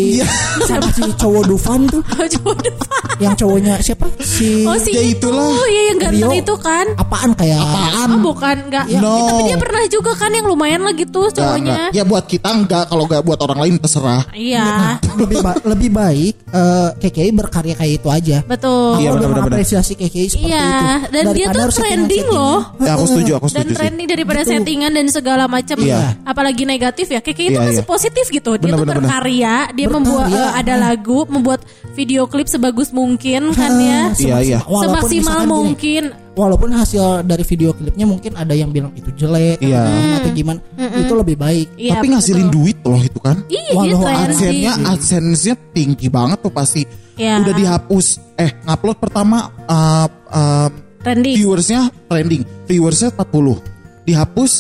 siapa 0.62 0.88
si 0.89 1.01
cowok 1.13 1.43
Dufan 1.45 1.81
tuh 1.86 2.01
Coba 2.36 2.53
depan. 2.62 3.03
yang 3.17 3.34
cowoknya 3.34 3.73
siapa 3.79 4.05
si 4.19 4.63
Oh 4.63 4.77
si 4.77 4.91
Ya 4.91 5.01
itu, 5.01 5.27
itulah. 5.27 5.47
ya 5.65 5.81
yang 5.89 5.97
ganteng 5.99 6.29
Rio. 6.29 6.36
itu 6.38 6.55
kan. 6.58 6.86
apaan 6.95 7.31
kayak 7.34 7.58
apaan 7.58 8.10
Oh 8.12 8.19
bukan 8.21 8.55
enggak. 8.62 8.86
No. 8.93 9.12
Ya, 9.12 9.21
tapi 9.25 9.41
dia 9.45 9.58
pernah 9.58 9.84
juga 9.88 10.12
kan 10.13 10.29
yang 10.29 10.45
lumayan 10.45 10.81
lah 10.81 10.93
gitu 10.93 11.21
cowoknya. 11.25 11.55
enggak. 11.58 11.89
Ya 11.91 12.03
buat 12.03 12.25
kita 12.25 12.49
enggak, 12.53 12.84
kalau 12.86 13.03
enggak 13.05 13.21
buat 13.21 13.39
orang 13.39 13.60
lain 13.62 13.75
terserah. 13.77 14.23
Iya. 14.31 14.99
lebih 15.15 15.38
ba- 15.39 15.62
lebih 15.65 15.89
baik 15.89 16.34
eh, 16.45 16.89
KKI 16.97 17.31
berkarya 17.34 17.73
kayak 17.73 17.93
itu 17.95 18.08
aja 18.10 18.38
Betul. 18.43 18.99
Iya, 18.99 19.10
Aku 19.10 19.15
udah 19.15 19.27
benar-benar. 19.27 19.36
mengapresiasi 19.49 19.93
KKI 19.95 20.27
seperti 20.29 20.45
Iya, 20.45 20.67
itu 20.67 20.86
dan 21.10 21.23
dia 21.25 21.25
Daripada 21.25 21.51
tuh 21.51 21.62
harus 21.63 21.75
trending 21.77 22.25
loh. 22.29 22.60
Ya 22.86 22.93
aku 22.93 23.06
setuju, 23.06 23.32
aku 23.36 23.48
Dan 23.48 23.54
setuju 23.56 23.71
sih. 23.71 23.78
trending 23.78 24.08
daripada 24.08 24.41
settingan 24.41 24.91
dan 24.91 25.06
segala 25.08 25.43
macam, 25.45 25.78
Iya. 25.78 26.13
apalagi 26.21 26.63
negatif 26.63 27.08
ya. 27.08 27.19
KKI 27.19 27.34
itu 27.48 27.52
Iya, 27.52 27.62
masih 27.63 27.82
iya. 27.82 27.88
positif 27.88 28.26
gitu. 28.28 28.52
Dia 28.56 28.63
Benar, 28.63 28.78
tuh 28.78 28.86
benar. 28.86 28.98
berkarya, 29.02 29.56
dia 29.71 29.88
membuat 29.88 30.30
eh, 30.30 30.52
ada 30.56 30.74
lagu, 30.76 31.19
membuat 31.26 31.60
video 31.91 32.26
klip 32.26 32.45
sebagus 32.45 32.91
mungkin 32.91 33.50
kan 33.52 33.74
ya. 33.76 34.02
Iya, 34.15 34.38
iya. 34.39 34.60
Walaupun 34.62 34.86
Semaksimal 35.02 35.21
misalkan 35.26 35.45
gini, 35.45 35.56
mungkin. 35.56 36.04
walaupun 36.36 36.69
hasil 36.69 37.04
dari 37.24 37.43
video 37.43 37.71
klipnya 37.71 38.04
mungkin 38.04 38.36
ada 38.36 38.52
yang 38.52 38.67
bilang 38.67 38.91
itu 38.91 39.08
jelek 39.10 39.58
Iya. 39.58 39.88
atau 40.19 40.30
gimana 40.30 40.60
itu 40.76 41.13
lebih 41.13 41.36
baik 41.36 41.67
Iya, 41.76 41.95
Tapi 41.95 42.06
ngasilin 42.12 42.48
betul. 42.48 42.56
duit 42.60 42.78
loh 42.84 43.02
itu 43.02 43.19
kan. 43.19 43.38
Iya, 43.48 43.62
dia 43.71 43.95
Walau. 43.95 44.04
AdSense-nya 44.04 44.74
AdSense-nya 44.86 45.56
tinggi 45.71 46.08
banget 46.08 46.38
tuh 46.39 46.52
pasti. 46.52 46.84
Iya. 47.15 47.39
Udah 47.39 47.54
dihapus. 47.56 48.06
Eh, 48.36 48.52
ngupload 48.62 48.98
pertama 49.00 49.38
uh, 49.63 50.08
uh, 50.28 50.67
Trending. 51.06 51.36
viewersnya 51.38 51.82
trending. 52.10 52.41
Viewersnya 52.65 53.13
40. 53.13 53.62
Dihapus 54.04 54.52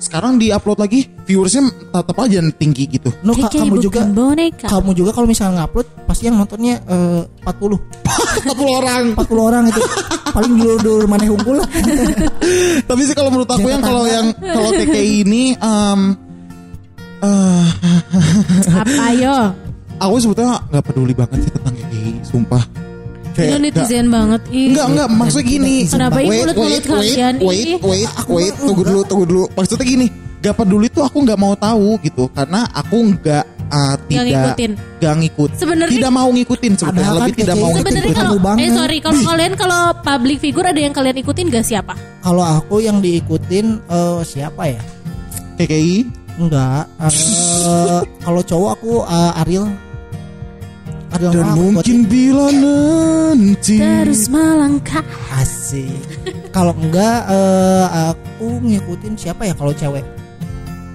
sekarang 0.00 0.34
diupload 0.34 0.82
lagi 0.82 1.06
viewersnya 1.22 1.62
tetap 1.70 2.16
aja 2.18 2.42
tinggi 2.56 2.90
gitu. 2.90 3.12
No, 3.22 3.36
ka- 3.36 3.52
kamu 3.52 3.78
juga 3.78 4.02
boneka. 4.02 4.66
kamu 4.66 4.90
juga 4.96 5.14
kalau 5.14 5.28
misalnya 5.28 5.62
ngupload 5.62 5.86
pasti 6.08 6.26
yang 6.26 6.40
nontonnya 6.40 6.82
eh, 6.82 7.22
40 7.46 7.78
40 8.50 8.50
orang. 8.82 9.04
40 9.14 9.36
orang 9.38 9.64
itu 9.70 9.80
paling 10.32 10.52
dulu-dulu 10.56 11.04
mana 11.06 11.28
unggul 11.28 11.60
lah 11.60 11.68
Tapi 12.88 13.00
sih 13.04 13.12
kalau 13.12 13.28
menurut 13.30 13.46
aku 13.46 13.62
Jangan 13.62 13.70
yang 13.70 13.82
kalau 13.84 14.04
yang 14.08 14.26
kalau 14.40 14.70
KKI 14.72 15.12
ini 15.22 15.42
um, 15.60 16.00
eh, 17.20 17.66
Apa 18.82 19.06
yo? 19.14 19.36
aku 20.02 20.14
sebetulnya 20.18 20.58
nggak 20.66 20.82
peduli 20.82 21.14
banget 21.14 21.46
sih 21.46 21.52
tentang 21.54 21.74
KKI, 21.78 22.26
sumpah. 22.26 22.64
Ini 23.34 23.56
netizen 23.58 24.06
banget. 24.06 24.40
Ih. 24.48 24.70
Enggak 24.70 24.86
enggak 24.88 25.08
maksudnya 25.08 25.46
gini. 25.46 25.74
Kenapa 25.86 26.18
ini 26.18 26.28
wait, 26.28 26.44
wait, 26.44 26.56
wait, 26.58 26.84
kalian 26.84 27.34
wait, 27.40 27.64
ini? 27.64 27.72
wait, 27.80 28.08
wait, 28.26 28.54
tunggu 28.56 28.82
dulu, 28.82 29.00
tunggu 29.04 29.24
dulu. 29.24 29.44
Maksudnya 29.52 29.84
gini, 29.84 30.06
gak 30.38 30.54
peduli 30.54 30.86
tuh 30.86 31.02
aku 31.02 31.22
nggak 31.22 31.38
mau 31.38 31.54
tahu 31.54 31.96
gitu 32.00 32.26
karena 32.28 32.66
aku 32.68 32.96
nggak 33.14 33.44
uh, 33.68 33.94
tidak 34.04 34.24
ngikutin. 34.26 34.70
nggak 34.98 35.14
ngikut. 35.18 35.50
Sebenarnya- 35.54 35.96
tidak 35.96 36.12
mau 36.12 36.28
ngikutin 36.28 36.72
Padahal 36.74 37.14
kan 37.14 37.24
lebih 37.24 37.34
tidak 37.38 37.56
mau 37.56 37.70
Sebenarnya 37.70 38.02
ngikutin. 38.02 38.18
kalau 38.18 38.34
Tahu 38.34 38.38
banget. 38.42 38.60
eh 38.60 38.70
sorry 38.74 38.96
kalau 38.98 39.20
kalian 39.24 39.52
kalau 39.54 39.80
public 39.96 40.38
figure 40.38 40.66
ada 40.66 40.80
yang 40.80 40.92
kalian 40.92 41.16
ikutin 41.18 41.46
gak 41.48 41.64
siapa? 41.64 41.94
kalau 42.20 42.42
aku 42.42 42.76
yang 42.78 42.98
diikutin 42.98 43.66
eh, 43.82 44.20
siapa 44.22 44.62
ya 44.68 44.82
KKI 45.56 45.96
enggak 46.38 46.84
eh, 46.98 48.00
kalau 48.24 48.40
cowok 48.42 48.70
aku 48.74 48.92
eh, 49.04 49.40
Ariel 49.40 49.66
Ariel 51.12 51.30
dan 51.30 51.46
mungkin 51.52 51.98
bila 52.04 52.48
nanti 52.48 53.76
Terus 53.76 54.22
melangkah. 54.26 55.04
asik 55.34 55.92
kalau 56.56 56.72
enggak 56.74 57.26
eh, 57.26 57.86
aku 58.08 58.48
ngikutin 58.62 59.12
siapa 59.14 59.44
ya 59.44 59.54
kalau 59.54 59.72
cewek 59.72 60.04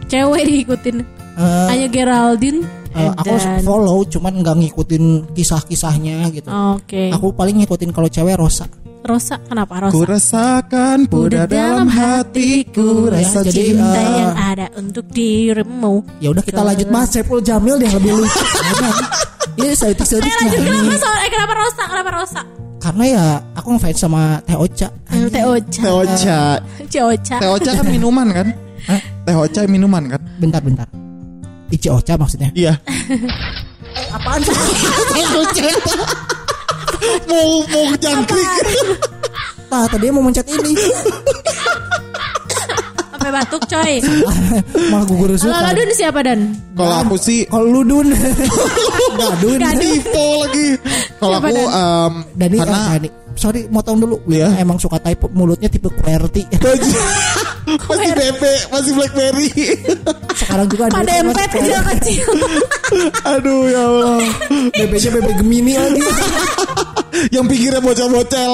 Cewek 0.07 0.41
diikutin. 0.41 1.03
Eh, 1.35 1.67
Hanya 1.67 1.87
Geraldine. 1.87 2.63
eh, 2.91 3.11
aku 3.11 3.27
dan- 3.29 3.61
follow 3.61 4.01
cuman 4.03 4.39
nggak 4.39 4.55
ngikutin 4.57 5.03
kisah-kisahnya 5.31 6.31
gitu 6.31 6.47
Oke. 6.49 7.11
aku 7.11 7.29
paling 7.31 7.59
ngikutin 7.59 7.91
kalau 7.91 8.07
cewek 8.07 8.33
Rosa 8.33 8.65
Rosa 8.99 9.37
kenapa 9.39 9.87
ku 9.87 10.01
Rosa? 10.01 10.09
rasakan 10.59 11.05
pada 11.05 11.45
dalam 11.45 11.85
hatiku 11.87 13.07
Ya, 13.07 13.21
rasa 13.21 13.39
jadi, 13.41 13.71
cinta. 13.71 13.93
Eh, 13.93 14.09
yang 14.17 14.33
ada 14.35 14.67
untuk 14.75 15.05
dirimu. 15.07 16.01
ya 16.17 16.27
udah 16.29 16.41
kita 16.41 16.59
lanjut 16.61 16.87
bahas 16.87 17.09
Saiful 17.09 17.39
Jamil 17.39 17.77
deh 17.77 17.87
lebih 17.89 18.11
lucu 18.17 18.41
Iya 19.57 19.73
saya 19.73 19.93
Eh 19.93 20.05
lanjut 20.05 20.61
kenapa 20.61 20.95
soal 21.01 21.17
eh 21.25 21.29
kenapa 21.33 21.53
Rosa? 21.57 21.83
Kenapa 21.89 22.11
Rosa? 22.13 22.41
karena 22.77 23.03
ya 23.09 23.25
aku 23.57 23.73
ngefans 23.75 23.99
sama 23.99 24.37
Teh 24.47 24.55
Ocha 24.55 24.87
Teh 25.09 25.43
Ocha. 25.43 25.81
Teh 25.81 25.91
Ocha. 25.91 26.39
Teh 26.93 27.01
Ocha. 27.03 27.35
Teh 27.41 27.49
Ocha 27.49 27.71
kan 27.73 27.85
minuman 27.89 28.27
kan? 28.31 28.47
Teh 29.25 29.35
Ocha 29.35 29.65
minuman 29.67 30.07
kan? 30.07 30.21
bentar 30.39 30.61
bentar 30.63 30.87
Ici 31.67 31.89
Ocha 31.91 32.15
maksudnya 32.15 32.47
Iya. 32.53 32.77
apaan 34.15 34.39
sih 34.45 34.53
Teh 35.11 35.25
Ocha. 35.35 35.67
mau 37.27 37.49
mau 37.67 37.85
jangkrik. 37.99 38.49
nah 39.67 39.83
tadi 39.89 40.07
mau 40.07 40.23
mencet 40.23 40.47
ini 40.47 40.71
Sampai 43.27 43.43
batuk 43.43 43.63
coy. 43.67 43.93
malah 44.95 45.03
gugur 45.03 45.27
Kalau 45.35 45.51
suka 45.51 45.59
Ladun 45.59 45.89
siapa 45.91 46.19
Dan? 46.23 46.39
Kalau 46.79 46.95
aku 47.03 47.15
sih 47.19 47.43
kalau 47.51 47.67
lu 47.67 47.81
dun 47.83 48.07
nggak 49.19 49.33
dun 49.43 49.59
Dipo 49.59 50.47
lagi. 50.47 50.67
Kalau 51.19 51.35
aku 51.35 51.51
Dan? 51.51 51.67
em, 51.67 52.13
Dani 52.39 52.55
karena 52.55 52.79
eh, 52.79 52.87
Dani 52.95 53.09
sorry 53.35 53.61
motong 53.67 53.99
dulu. 53.99 54.23
Wina 54.23 54.55
emang 54.63 54.79
suka 54.79 54.95
type 55.03 55.27
mulutnya 55.35 55.67
tipe 55.67 55.91
QWERTY. 55.91 56.47
masih 57.91 58.11
BB, 58.15 58.43
masih 58.71 58.91
BlackBerry. 58.95 59.49
Sekarang 60.31 60.67
juga 60.71 60.83
ada 60.87 61.03
Pada 61.03 61.11
yang 61.11 61.27
empet 61.27 61.35
masih 61.35 61.51
kecil-kecil. 61.51 62.27
Aduh 63.27 63.67
ya 63.67 63.81
Allah. 63.91 64.19
BB-nya 64.71 65.09
BB 65.19 65.29
Gemini 65.43 65.73
lagi. 65.75 66.03
Yang 67.35 67.45
pinggirnya 67.51 67.81
bocel-bocel. 67.83 68.53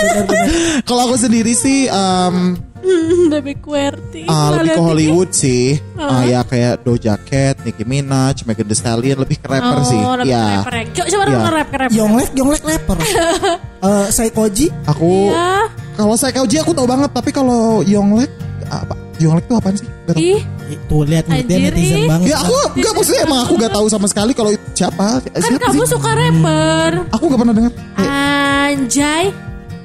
Benar-benar. 0.00 0.48
Kalau 0.88 1.00
aku 1.04 1.16
sendiri 1.20 1.52
sih 1.52 1.84
um, 1.92 2.56
Bebek 3.32 3.58
QWERTY. 3.60 4.22
uh, 4.24 4.48
lebih 4.54 4.70
ke 4.70 4.80
Hollywood 4.80 5.30
sih. 5.30 5.80
Uh, 5.94 6.22
ya 6.22 6.40
kayak 6.42 6.80
Doja 6.80 7.16
Cat, 7.18 7.62
Nicki 7.62 7.82
Minaj, 7.82 8.44
Megan 8.44 8.64
Thee 8.64 8.74
Stallion 8.74 9.16
lebih 9.16 9.36
ke 9.36 9.46
rapper 9.46 9.78
Oh, 9.78 9.84
sih. 9.84 9.98
lebih 9.98 10.30
Ya. 10.30 10.44
ke 10.44 10.50
rapper 10.54 10.74
ya. 10.74 10.84
Coba 10.86 11.06
coba 11.06 11.22
Ya. 11.24 11.38
nge-rap 11.40 11.66
ke 11.66 11.76
rap. 11.76 11.88
Yonglek, 11.90 12.28
Yonglek 12.32 12.62
rapper. 12.62 12.96
Eh, 13.84 14.06
Saikoji 14.08 14.72
Aku 14.86 15.28
Ya. 15.28 15.68
kalau 15.94 16.16
saya 16.16 16.32
kauji 16.32 16.56
aku 16.56 16.72
tahu 16.72 16.84
banget, 16.84 17.10
tapi 17.10 17.28
kalau 17.28 17.80
Yonglek 17.82 18.32
apa? 18.66 18.96
Yonglek 19.14 19.44
itu 19.44 19.54
apaan 19.54 19.76
sih? 19.76 19.88
Gak. 20.04 20.16
Ih, 20.16 20.40
itu 20.66 20.96
lihat 21.04 21.24
nih 21.26 21.40
dia 21.42 21.56
Anjir, 21.60 21.70
netizen 21.70 21.96
ih. 21.96 22.08
banget. 22.08 22.26
Ya 22.26 22.36
aku 22.38 22.56
enggak 22.74 22.92
maksudnya 22.92 23.20
emang 23.22 23.40
aku 23.40 23.52
gak 23.54 23.72
tahu 23.72 23.86
sama 23.86 24.06
sekali 24.06 24.32
kalau 24.32 24.50
itu 24.50 24.64
siapa. 24.72 25.20
kan 25.20 25.38
Siapa 25.38 25.64
kamu 25.66 25.82
sih? 25.82 25.92
suka 25.92 26.10
rapper. 26.12 26.90
Aku 27.12 27.24
gak 27.28 27.38
pernah 27.38 27.54
dengar. 27.54 27.72
Eh, 27.94 28.72
Anjay. 28.72 29.24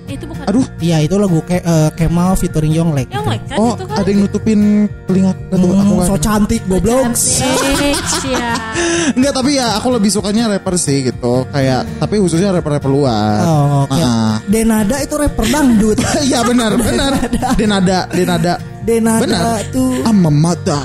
Itu 0.10 0.26
bukan 0.26 0.44
aduh, 0.44 0.66
Iya 0.80 0.98
itu 1.00 1.16
lagu 1.16 1.40
ke, 1.42 1.58
eh, 1.58 1.90
Kemal 1.94 2.34
featuring 2.34 2.74
Yonglek. 2.74 3.08
Yonglek 3.10 3.42
kan 3.46 3.58
oh 3.58 3.74
itu 3.74 3.86
kan. 3.86 3.96
ada 3.98 4.10
yang 4.10 4.20
nutupin 4.22 4.60
telinga 5.06 5.32
aku 5.32 5.56
Hmm, 5.56 5.70
nggak 5.70 6.08
so 6.08 6.16
dengar. 6.16 6.20
cantik 6.20 6.62
goblok. 6.66 7.06
Siap. 7.14 8.60
Enggak 9.18 9.34
tapi 9.34 9.52
ya 9.56 9.76
aku 9.76 9.88
lebih 9.92 10.10
sukanya 10.10 10.48
rapper 10.48 10.76
sih 10.76 11.04
gitu. 11.04 11.46
Kayak 11.48 11.86
tapi 11.98 12.16
khususnya 12.18 12.50
rapper-rapper 12.52 12.88
luar. 12.88 13.40
Oh, 13.42 13.86
oke. 13.86 13.94
Ah. 13.96 14.38
Denada 14.46 14.96
itu 14.98 15.14
rapper 15.14 15.46
dangdut. 15.46 15.98
Iya 16.26 16.42
benar, 16.44 16.74
benar. 16.76 17.12
Denada, 17.56 18.06
Denada. 18.08 18.54
Denada 18.82 19.22
Benar. 19.22 19.62
tuh. 19.70 20.02
I'm 20.02 20.26
a 20.26 20.32
mother. 20.32 20.84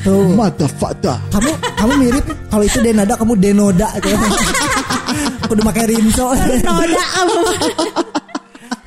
Tuh. 0.00 0.34
Motherfucker. 0.34 1.16
Kamu 1.30 1.50
kamu 1.74 1.92
mirip 1.98 2.24
kalau 2.46 2.60
itu 2.60 2.78
Denada 2.78 3.14
kamu 3.14 3.34
Denoda 3.36 3.88
gitu. 3.96 4.26
Aku 5.44 5.52
udah 5.54 5.64
pakai 5.66 5.84
rinso. 5.88 6.32
Noda 6.60 7.04
kamu. 7.14 7.40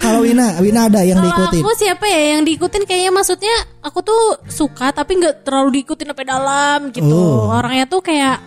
Kalau 0.07 0.21
Wina, 0.21 0.47
Wina 0.57 0.81
ada 0.85 1.01
yang 1.01 1.17
Kalau 1.17 1.27
diikutin. 1.29 1.61
aku 1.61 1.71
siapa 1.75 2.05
ya 2.05 2.21
yang 2.31 2.41
diikutin 2.43 2.83
kayaknya 2.83 3.11
maksudnya 3.11 3.55
aku 3.79 3.99
tuh 4.01 4.21
suka 4.47 4.89
tapi 4.89 5.17
nggak 5.17 5.43
terlalu 5.43 5.69
diikutin 5.77 6.07
sampai 6.07 6.25
dalam 6.25 6.79
gitu. 6.89 7.11
Oh. 7.11 7.51
Orangnya 7.51 7.85
tuh 7.85 7.99
kayak 7.99 8.39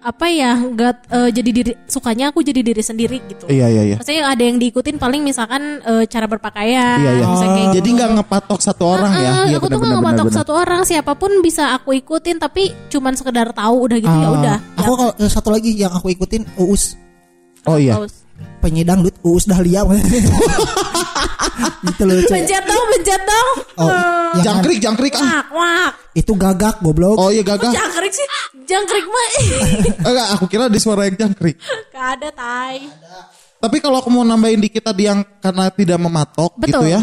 apa 0.00 0.32
ya 0.32 0.56
nggak 0.56 1.12
eh, 1.12 1.28
jadi 1.28 1.50
diri 1.52 1.72
sukanya 1.84 2.32
aku 2.32 2.40
jadi 2.40 2.64
diri 2.64 2.80
sendiri 2.80 3.20
gitu. 3.26 3.44
Iya 3.46 3.68
iya 3.68 3.82
iya. 3.84 3.96
Maksudnya 3.96 4.24
ada 4.26 4.40
yang 4.40 4.56
diikutin 4.56 4.96
paling 4.96 5.20
misalkan 5.20 5.60
eh, 5.78 6.04
cara 6.06 6.24
berpakaian. 6.24 6.96
Iya 6.98 7.10
iya. 7.16 7.26
kayak 7.28 7.68
Jadi 7.76 7.88
nggak 7.92 8.10
ngepatok 8.16 8.60
satu 8.60 8.84
orang 8.88 9.12
ya. 9.12 9.28
Ah, 9.30 9.44
Iya 9.44 9.56
aku 9.56 9.68
tuh 9.68 9.76
benar 9.76 9.80
nggak 9.82 10.00
ngepatok 10.00 10.26
benar. 10.26 10.38
satu 10.40 10.52
orang 10.54 10.80
siapa 10.84 11.12
pun 11.12 11.30
bisa 11.40 11.76
aku 11.76 11.92
ikutin 11.94 12.36
tapi 12.36 12.72
cuman 12.88 13.12
sekedar 13.12 13.52
tahu 13.52 13.76
udah 13.84 13.98
gitu 13.98 14.16
ya 14.16 14.24
Ah, 14.24 14.32
udah. 14.32 14.56
Aku 14.78 14.92
kalau 14.96 15.12
eh, 15.14 15.28
satu 15.28 15.48
lagi 15.52 15.70
yang 15.74 15.92
aku 15.92 16.08
ikutin 16.08 16.48
Uus 16.56 16.96
Oh 17.68 17.76
iya. 17.76 18.00
Taus. 18.00 18.19
Penyedang 18.60 19.00
dut 19.00 19.16
Uus 19.24 19.48
Dahlia. 19.48 19.82
itu 21.80 22.04
lucu. 22.04 22.28
Pencet 22.28 22.64
dong, 22.68 22.86
pencet 22.92 23.22
dong. 23.24 23.48
Oh, 23.80 23.88
yang 24.36 24.44
Jangkrik, 24.44 24.78
jangkrik 24.78 25.12
ah. 25.16 25.24
Wak, 25.24 25.46
wak. 25.52 25.90
itu 26.12 26.32
gagak 26.36 26.74
goblok. 26.84 27.16
Oh 27.16 27.32
iya 27.32 27.40
gagah. 27.40 27.72
Jangkrik 27.72 28.12
sih, 28.12 28.26
jangkrik 28.68 29.06
mah. 29.08 29.28
Enggak, 30.08 30.26
aku 30.36 30.44
kira 30.46 30.68
di 30.68 30.76
suara 30.76 31.08
yang 31.08 31.16
jangkrik. 31.16 31.56
Gak 31.90 32.06
ada 32.20 32.28
tai. 32.30 32.84
Tapi 33.60 33.76
kalau 33.84 34.00
aku 34.00 34.08
mau 34.08 34.24
nambahin 34.24 34.56
dikit 34.56 34.88
tadi 34.88 35.04
yang 35.04 35.20
karena 35.36 35.68
tidak 35.68 36.00
mematok 36.00 36.56
gitu 36.64 36.80
Betul. 36.80 36.96
ya. 36.96 37.00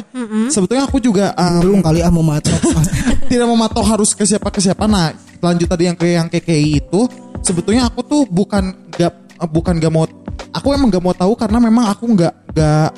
Sebetulnya 0.49 0.83
aku 0.89 0.97
juga 0.97 1.29
um, 1.37 1.61
Belum 1.61 1.79
kali 1.85 2.01
ah 2.01 2.09
mau 2.09 2.25
matok. 2.25 2.57
tidak 3.31 3.45
mematok 3.45 3.85
harus 3.85 4.17
ke 4.17 4.25
siapa 4.25 4.49
ke 4.49 4.57
siapa. 4.57 4.89
Nah, 4.89 5.13
lanjut 5.37 5.69
tadi 5.69 5.85
yang 5.85 5.93
ke 5.93 6.17
yang 6.17 6.25
KKI 6.25 6.81
itu, 6.81 7.05
sebetulnya 7.45 7.85
aku 7.85 8.01
tuh 8.01 8.25
bukan 8.25 8.89
gak 8.89 9.13
bukan 9.53 9.77
gak 9.77 9.93
mau 9.93 10.09
aku 10.57 10.73
emang 10.73 10.89
gak 10.89 11.03
mau 11.03 11.13
tahu 11.13 11.33
karena 11.37 11.57
memang 11.61 11.85
aku 11.93 12.05
nggak 12.17 12.33
nggak 12.53 12.89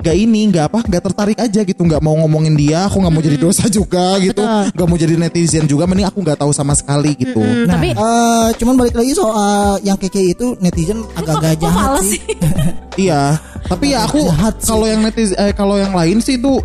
nggak 0.00 0.16
ini 0.16 0.48
nggak 0.48 0.64
apa 0.72 0.80
nggak 0.88 1.02
tertarik 1.12 1.38
aja 1.38 1.60
gitu. 1.60 1.80
Nggak 1.84 2.00
mau 2.00 2.16
ngomongin 2.16 2.56
dia 2.56 2.88
aku 2.88 3.04
nggak 3.04 3.12
mau 3.12 3.20
jadi 3.20 3.36
dosa 3.36 3.68
juga 3.68 4.16
gitu. 4.24 4.40
Betul. 4.40 4.72
nggak 4.72 4.86
mau 4.88 4.96
jadi 4.96 5.14
netizen 5.20 5.64
juga 5.68 5.84
mending 5.84 6.08
aku 6.08 6.24
nggak 6.24 6.40
tahu 6.40 6.52
sama 6.56 6.72
sekali 6.72 7.12
gitu. 7.20 7.36
Hmm, 7.36 7.68
Nah, 7.68 7.76
tapi 7.76 7.88
eh, 7.92 8.48
cuman 8.56 8.74
balik 8.80 8.96
lagi 8.96 9.12
soal 9.12 9.76
yang 9.84 10.00
keke 10.00 10.32
itu 10.32 10.56
netizen 10.64 11.04
agak-agak 11.12 11.60
kok 11.60 11.60
jahat 11.68 11.90
sih. 12.04 12.20
Iya, 13.00 13.40
tapi 13.64 13.96
ya 13.96 14.04
aku 14.04 14.28
kalau 14.60 14.84
yang 14.88 15.00
netizen 15.04 15.36
eh, 15.36 15.52
kalau 15.52 15.76
yang 15.76 15.92
lain 15.92 16.20
sih 16.20 16.40
itu 16.40 16.60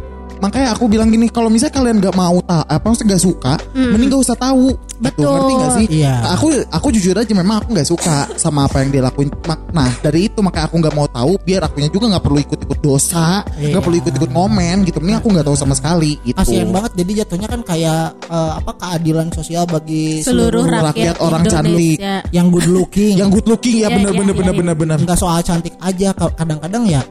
makanya 0.45 0.67
aku 0.69 0.85
bilang 0.85 1.07
gini 1.07 1.25
kalau 1.27 1.47
misalnya 1.47 1.73
kalian 1.73 1.97
nggak 1.97 2.13
mau 2.13 2.37
tahu 2.39 2.63
apa 2.63 2.85
maksudnya 2.85 3.09
nggak 3.11 3.23
suka 3.23 3.53
mending 3.73 4.07
gak 4.07 4.21
usah 4.21 4.37
tahu 4.37 4.67
gitu, 4.69 4.79
Hmm. 4.95 5.03
Betul. 5.03 5.27
ngerti 5.27 5.53
gak 5.55 5.71
sih 5.73 5.87
Iya. 5.97 6.13
Nah, 6.17 6.31
aku 6.33 6.47
aku 6.69 6.87
jujur 6.89 7.11
aja 7.13 7.31
memang 7.31 7.55
aku 7.57 7.69
nggak 7.69 7.83
suka 7.85 8.17
sama 8.35 8.63
apa 8.63 8.79
yang 8.79 8.89
dia 8.89 9.03
lakuin 9.03 9.27
Mak- 9.43 9.67
nah 9.69 9.91
dari 9.99 10.25
itu 10.25 10.39
makanya 10.39 10.65
aku 10.65 10.75
nggak 10.77 10.93
mau 10.93 11.03
tahu 11.05 11.35
biar 11.37 11.61
akunya 11.63 11.89
juga 11.89 12.05
nggak 12.07 12.23
perlu 12.23 12.39
ikut-ikut 12.41 12.79
dosa 12.79 13.43
nggak 13.45 13.59
Iya. 13.69 13.79
perlu 13.81 13.95
ikut-ikut 13.97 14.29
ngomen 14.29 14.77
gitu 14.83 14.97
mending 14.97 15.17
aku 15.17 15.27
nggak 15.29 15.45
tahu 15.45 15.57
sama 15.57 15.73
sekali 15.73 16.15
gitu 16.21 16.37
Kasian 16.37 16.69
banget 16.69 16.91
jadi 16.95 17.11
jatuhnya 17.21 17.47
kan 17.49 17.61
kayak 17.61 18.01
eh, 18.25 18.51
apa 18.55 18.71
keadilan 18.73 19.27
sosial 19.29 19.63
bagi 19.65 20.21
Seluruh 20.21 20.63
rakyat 20.63 20.85
rakyat, 20.87 21.15
orang 21.19 21.43
cantik. 21.43 21.99
Indonesia. 21.99 22.15
yang 22.31 22.47
good 22.47 22.67
looking. 22.67 23.13
yang 23.15 23.29
good 23.29 23.45
looking 23.45 23.75
ya 23.75 23.81
Iya, 23.83 23.95
bener 23.95 24.09
iya, 24.09 24.15
bener 24.15 24.31
iya, 24.31 24.39
bener 24.39 24.53
iya. 24.53 24.59
bener 24.61 24.75
bener 24.77 24.97
nggak 25.01 25.17
soal 25.17 25.39
cantik 25.41 25.75
aja 25.77 26.09
ka- 26.11 26.35
kadang-kadang 26.35 26.83
ya 26.85 27.01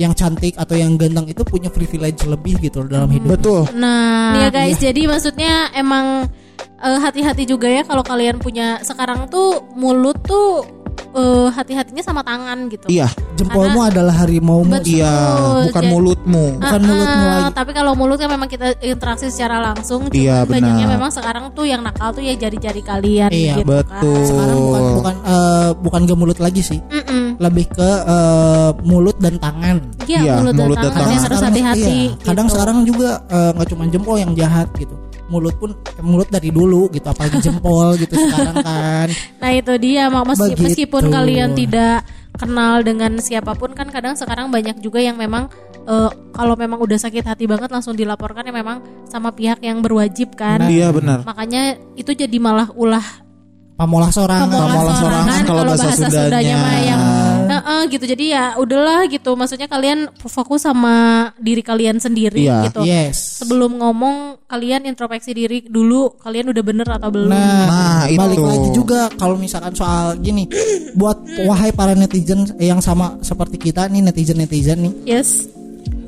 yang 0.00 0.16
cantik 0.16 0.56
atau 0.56 0.72
yang 0.72 0.96
ganteng 0.96 1.28
itu 1.28 1.44
punya 1.44 1.68
privilege 1.68 2.24
lebih 2.24 2.56
gitu 2.64 2.84
dalam 2.88 3.12
hidup. 3.12 3.36
Betul. 3.36 3.60
Nah, 3.76 4.40
ya 4.40 4.48
guys, 4.48 4.80
jadi 4.80 5.04
maksudnya 5.04 5.68
emang 5.76 6.28
eh, 6.60 6.98
hati-hati 6.98 7.44
juga 7.44 7.68
ya 7.68 7.84
kalau 7.84 8.00
kalian 8.00 8.40
punya 8.40 8.80
sekarang 8.80 9.28
tuh 9.28 9.60
mulut 9.76 10.16
tuh 10.24 10.81
eh, 10.94 11.48
hati-hatinya 11.48 12.00
sama 12.00 12.20
tangan 12.20 12.66
gitu. 12.66 12.86
iya 12.86 13.08
jempolmu 13.34 13.82
adalah 13.82 14.14
harimaumu 14.16 14.76
Betul. 14.76 14.94
iya 14.94 15.14
bukan 15.62 15.72
jadi- 15.78 15.90
mulutmu 15.90 16.44
bukan 16.56 16.78
Ah, 16.78 16.86
mulutmu 16.86 17.20
ah, 17.20 17.30
lagi 17.32 17.50
Tapi 17.52 17.70
kalau 17.72 17.92
mulut 17.92 18.16
kan 18.16 18.28
memang 18.28 18.46
kita 18.46 18.66
interaksi 18.80 19.28
secara 19.28 19.60
langsung. 19.62 20.06
Cuman 20.06 20.14
Iya, 20.14 20.36
banyaknya 20.44 20.84
benar. 20.84 20.94
memang 20.94 21.10
sekarang 21.10 21.44
tuh 21.52 21.64
yang 21.64 21.80
nakal 21.80 22.10
tuh 22.10 22.20
ya 22.20 22.34
jari-jari 22.34 22.80
kalian. 22.80 23.30
Iya, 23.30 23.54
gitu 23.56 23.68
betul. 23.68 24.20
sekarang 24.24 24.56
bukan 24.58 24.82
bukan 24.94 25.14
eh, 25.22 25.70
bukan 25.76 26.02
ke 26.02 26.14
mulut 26.14 26.38
lagi 26.38 26.60
sih 26.60 26.80
Kan. 26.82 27.02
Mm-mm. 27.02 27.24
lebih 27.38 27.66
ke 27.68 27.88
eh, 28.02 28.70
mulut 28.82 29.16
dan 29.18 29.34
tangan 29.36 29.76
Iya, 30.02 30.18
Iya, 30.18 30.34
mulut, 30.38 30.54
mulut 30.54 30.76
dan 30.76 30.82
dan 30.82 30.90
tangan 30.90 30.98
tangan. 30.98 31.12
yang 31.12 31.24
harus 31.24 31.40
hati-hati. 31.42 31.96
iya, 32.08 32.22
kadang 32.22 32.46
gitu. 32.46 32.54
sekarang 32.54 32.76
juga 32.82 33.10
eh, 33.26 33.50
nggak 33.52 33.68
cuma 33.68 33.82
jempol 33.86 34.16
yang 34.16 34.32
jahat 34.32 34.68
gitu 34.74 34.94
mulut 35.24 35.54
pun 35.54 35.70
mulut 35.98 36.26
dari 36.26 36.48
dulu 36.48 36.86
gitu 36.88 37.04
apalagi 37.04 37.38
jempol 37.38 37.94
gitu 38.02 38.12
sekarang 38.12 38.56
kan 38.58 39.08
Nah 39.38 39.50
itu 39.50 39.72
dia 39.76 40.06
mak 40.06 40.24
meski- 40.26 40.52
Begitu. 40.52 40.62
meskipun 40.64 41.04
kalian 41.08 41.50
tidak 41.52 42.02
kenal 42.32 42.80
dengan 42.80 43.16
siapa 43.16 43.52
pun 43.52 43.70
kan 43.70 43.88
kadang 43.88 44.12
sekarang 44.12 44.48
banyak 44.48 44.78
juga 44.78 44.98
yang 44.98 45.14
memang 45.14 45.46
eh, 45.82 46.06
kalau 46.30 46.54
memang 46.54 46.78
udah 46.78 46.96
sakit 46.96 47.22
hati 47.22 47.44
banget 47.44 47.68
langsung 47.68 47.92
dilaporkan 47.92 48.42
ya 48.42 48.52
memang 48.52 48.80
sama 49.04 49.30
pihak 49.30 49.60
yang 49.60 49.78
berwajib 49.78 50.32
kan. 50.32 50.64
iya 50.64 50.88
benar 50.88 51.22
Makanya 51.22 51.62
itu 51.92 52.10
jadi 52.10 52.36
malah 52.36 52.72
ulah 52.72 53.04
pamolah 53.74 54.08
seorang 54.08 54.40
Pamolah 54.42 54.62
Pamolah 54.64 54.94
sorangan 54.94 55.26
sorangan 55.26 55.42
kalau 55.44 55.62
bahasa 55.66 56.06
Sundanya. 56.08 56.56
mah 56.56 56.78
yang 56.82 57.02
Heeh, 57.62 57.82
gitu. 57.88 58.04
Jadi 58.04 58.24
ya 58.28 58.58
udahlah 58.58 59.06
gitu. 59.06 59.30
Maksudnya 59.32 59.70
kalian 59.70 60.10
fokus 60.18 60.66
sama 60.66 61.30
diri 61.38 61.62
kalian 61.62 61.96
sendiri 61.96 62.42
Iya. 62.42 62.66
gitu. 62.66 62.82
yes 62.82 63.38
Sebelum 63.38 63.78
ngomong 63.78 64.42
kalian 64.44 64.82
introspeksi 64.84 65.30
diri 65.30 65.62
dulu 65.62 66.18
kalian 66.18 66.50
udah 66.50 66.62
bener 66.62 66.88
atau 66.90 67.08
belum. 67.08 67.30
Nah, 67.30 67.64
Nah, 67.64 68.02
balik 68.10 68.36
itu. 68.36 68.44
lagi 68.44 68.68
juga 68.72 69.00
kalau 69.14 69.38
misalkan 69.38 69.72
soal 69.72 70.18
gini, 70.18 70.50
buat 70.92 71.16
wahai 71.46 71.70
para 71.70 71.94
netizen 71.94 72.50
yang 72.58 72.82
sama 72.82 73.16
seperti 73.20 73.56
kita 73.60 73.86
nih 73.86 74.02
netizen-netizen 74.02 74.82
nih, 74.82 74.92
Yes. 75.08 75.46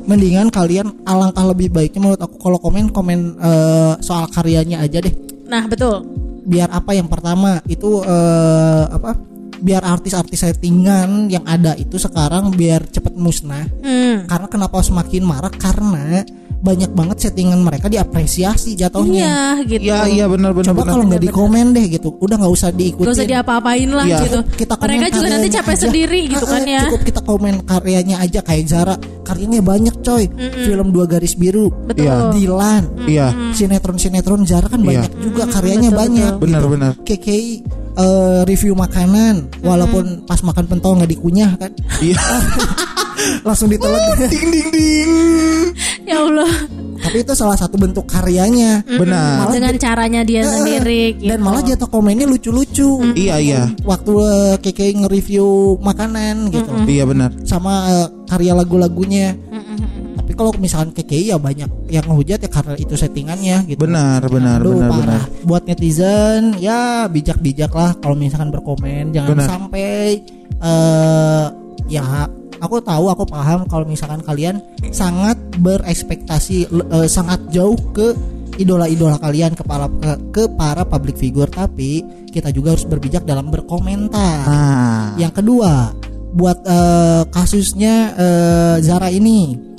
mendingan 0.05 0.51
kalian 0.51 0.93
alangkah 1.05 1.47
lebih 1.47 1.71
baiknya 1.71 2.01
menurut 2.03 2.21
aku 2.21 2.37
kalau 2.37 2.59
komen 2.59 2.91
komen 2.91 3.39
eh, 3.39 3.95
soal 4.01 4.27
karyanya 4.27 4.83
aja 4.83 4.99
deh. 4.99 5.15
Nah, 5.47 5.65
betul. 5.65 6.03
Biar 6.45 6.69
apa 6.69 6.93
yang 6.93 7.09
pertama 7.09 7.63
itu 7.65 8.03
eh, 8.03 8.85
apa? 8.91 9.17
Biar 9.61 9.83
artis-artis 9.83 10.41
settingan 10.41 11.29
yang 11.29 11.45
ada 11.45 11.75
itu 11.75 11.95
sekarang 11.97 12.51
biar 12.51 12.87
cepet 12.89 13.15
musnah. 13.15 13.65
Hmm. 13.81 14.27
Karena 14.27 14.47
kenapa 14.49 14.81
semakin 14.81 15.23
marah? 15.23 15.53
Karena 15.53 16.23
banyak 16.65 16.97
banget 16.97 17.29
settingan 17.29 17.61
mereka 17.61 17.93
diapresiasi 17.93 18.73
jatuhnya. 18.73 19.61
Iya, 19.61 19.69
gitu. 19.69 19.85
Iya 19.85 20.01
iya 20.09 20.25
benar 20.25 20.57
benar 20.57 20.73
Coba 20.73 20.89
kalau 20.89 21.05
nggak 21.05 21.21
di 21.21 21.29
komen 21.29 21.77
deh 21.77 21.93
gitu, 21.93 22.09
udah 22.17 22.41
nggak 22.41 22.53
usah 22.57 22.73
diikutin. 22.73 23.05
Gak 23.05 23.17
usah 23.21 23.29
diapa-apain 23.29 23.91
lah 23.93 24.07
Iya. 24.09 24.19
gitu. 24.25 24.39
kita 24.65 24.75
komen 24.81 24.89
Mereka 24.97 25.07
juga 25.13 25.29
nanti 25.29 25.49
capek 25.53 25.75
aja. 25.77 25.83
sendiri 25.85 26.21
gitu 26.25 26.45
kan 26.49 26.63
ya. 26.65 26.83
Cukup 26.89 27.03
kita 27.05 27.21
komen 27.21 27.55
karyanya 27.69 28.17
aja 28.17 28.41
kayak 28.41 28.65
Zara, 28.65 28.97
karyanya 29.29 29.61
banyak 29.61 29.95
coy. 30.01 30.25
Film 30.65 30.89
dua 30.89 31.05
garis 31.05 31.37
biru, 31.37 31.69
Betul. 31.85 32.09
Iya. 32.09 32.17
Dilan, 32.33 32.83
Iya. 33.05 33.27
sinetron-sinetron 33.53 34.49
Zara 34.49 34.65
kan 34.65 34.81
Iya. 34.81 35.05
banyak 35.05 35.13
juga 35.21 35.43
karyanya 35.53 35.91
betul, 35.93 36.01
banyak. 36.01 36.33
Benar 36.41 36.61
gitu. 36.65 36.73
benar. 36.73 36.93
KKI 37.05 37.53
eh, 37.99 38.41
review 38.47 38.75
makanan, 38.75 39.51
walaupun 39.63 40.27
pas 40.27 40.41
makan 40.43 40.65
pentol 40.67 40.99
nggak 40.99 41.13
dikunyah 41.15 41.53
kan. 41.59 41.71
Iya. 42.03 42.19
langsung 43.47 43.69
ditelan. 43.73 44.01
ding 44.29 44.49
ding 44.53 44.69
ding. 44.73 45.13
Ya 46.05 46.21
Allah. 46.21 46.53
Tapi 47.05 47.21
itu 47.21 47.33
salah 47.37 47.57
satu 47.57 47.77
bentuk 47.77 48.09
karyanya. 48.09 48.85
Benar. 48.85 49.53
Dengan 49.53 49.77
caranya 49.77 50.21
dia 50.25 50.45
sendiri 50.45 51.17
gitu. 51.21 51.33
Dan 51.33 51.41
malah 51.45 51.61
jatuh 51.65 51.89
komennya 51.89 52.25
lucu-lucu. 52.29 53.13
Iya 53.17 53.37
iya. 53.41 53.63
Waktu 53.85 54.13
eh, 54.25 54.57
Keke 54.61 54.89
nge-review 55.05 55.79
makanan 55.81 56.49
gitu. 56.53 56.73
Iya 56.89 57.05
benar. 57.09 57.31
Sama 57.45 57.73
eh, 57.89 58.09
karya 58.29 58.53
lagu-lagunya. 58.57 59.37
Tapi 60.35 60.51
kalau 60.51 60.51
misalkan 60.59 60.91
KKI 60.91 61.31
ya 61.31 61.39
banyak 61.39 61.71
yang 61.95 62.11
ngehujat 62.11 62.43
ya 62.43 62.51
karena 62.51 62.75
itu 62.75 62.99
settingannya 62.99 63.71
gitu. 63.71 63.79
Benar 63.87 64.19
benar 64.27 64.59
Aduh, 64.59 64.83
benar 64.83 64.91
parah. 64.91 64.99
benar. 65.23 65.47
Buat 65.47 65.63
netizen 65.71 66.59
ya 66.59 67.07
bijak-bijak 67.07 67.71
lah 67.71 67.95
kalau 68.03 68.19
misalkan 68.19 68.51
berkomen 68.51 69.15
jangan 69.15 69.39
Benar. 69.39 69.47
sampai 69.47 70.19
eh 70.59 71.47
ya 71.87 72.27
aku 72.59 72.83
tahu 72.83 73.15
aku 73.15 73.31
paham 73.31 73.63
kalau 73.71 73.87
misalkan 73.87 74.27
kalian 74.27 74.59
sangat 74.91 75.39
berekspektasi 75.63 76.67
eh, 76.67 77.07
sangat 77.07 77.39
jauh 77.55 77.79
ke 77.95 78.19
idola-idola 78.59 79.23
kalian 79.23 79.55
kepala 79.55 79.87
ke, 80.03 80.19
ke 80.35 80.43
para 80.59 80.83
public 80.83 81.15
figure 81.15 81.47
tapi 81.47 82.03
kita 82.35 82.51
juga 82.51 82.75
harus 82.75 82.83
berbijak 82.91 83.23
dalam 83.23 83.55
berkomentar. 83.55 84.43
Ah. 84.51 85.15
Yang 85.15 85.47
kedua, 85.47 85.95
buat 86.35 86.59
eh, 86.67 87.23
kasusnya 87.31 87.95
eh, 88.19 88.77
Zara 88.83 89.07
ini, 89.15 89.71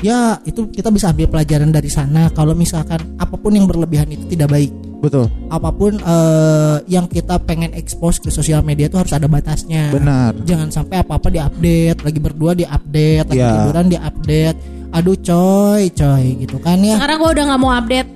ya 0.00 0.18
itu 0.42 0.68
kita 0.68 0.88
bisa 0.88 1.10
ambil 1.10 1.28
pelajaran 1.28 1.70
dari 1.70 1.88
sana. 1.88 2.28
Kalau 2.30 2.52
misalkan 2.52 3.16
apa 3.16 3.34
pun 3.34 3.52
yang 3.52 3.64
berlebihan 3.64 4.08
itu 4.08 4.24
tidak 4.26 4.50
baik. 4.50 4.72
Betul. 5.00 5.32
Apa 5.48 5.72
pun 5.72 5.96
eh, 5.96 6.76
yang 6.86 7.08
kita 7.08 7.40
pengen 7.40 7.72
expose 7.72 8.20
ke 8.20 8.28
sosial 8.28 8.60
media 8.60 8.84
itu 8.86 9.00
harus 9.00 9.12
ada 9.12 9.24
batasnya. 9.24 9.88
Benar. 9.90 10.36
Jangan 10.44 10.68
sampai 10.68 11.00
apa-apa 11.00 11.32
diupdate, 11.32 12.04
lagi 12.04 12.20
berdua 12.20 12.52
diupdate, 12.52 13.26
lagi 13.26 13.40
Ya. 13.40 13.64
liburan 13.64 13.88
diupdate. 13.88 14.58
Aduh 14.90 15.16
coy, 15.16 15.88
coy 15.90 16.24
gitu 16.38 16.58
kan 16.58 16.82
ya. 16.82 16.98
Sekarang 17.00 17.16
gue 17.16 17.30
udah 17.32 17.44
nggak 17.46 17.60
mau 17.62 17.72
update 17.72 18.10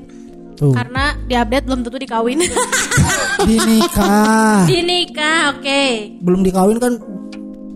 Tuh, 0.55 0.71
karena 0.71 1.15
di 1.25 1.35
update 1.35 1.65
belum 1.65 1.81
tentu 1.83 1.99
dikawin. 1.99 2.39
dinikah. 3.43 4.63
Di 4.71 4.79
nikah, 4.81 5.41
oke. 5.51 5.83
Belum 6.23 6.41
dikawin 6.43 6.79
kan 6.79 6.93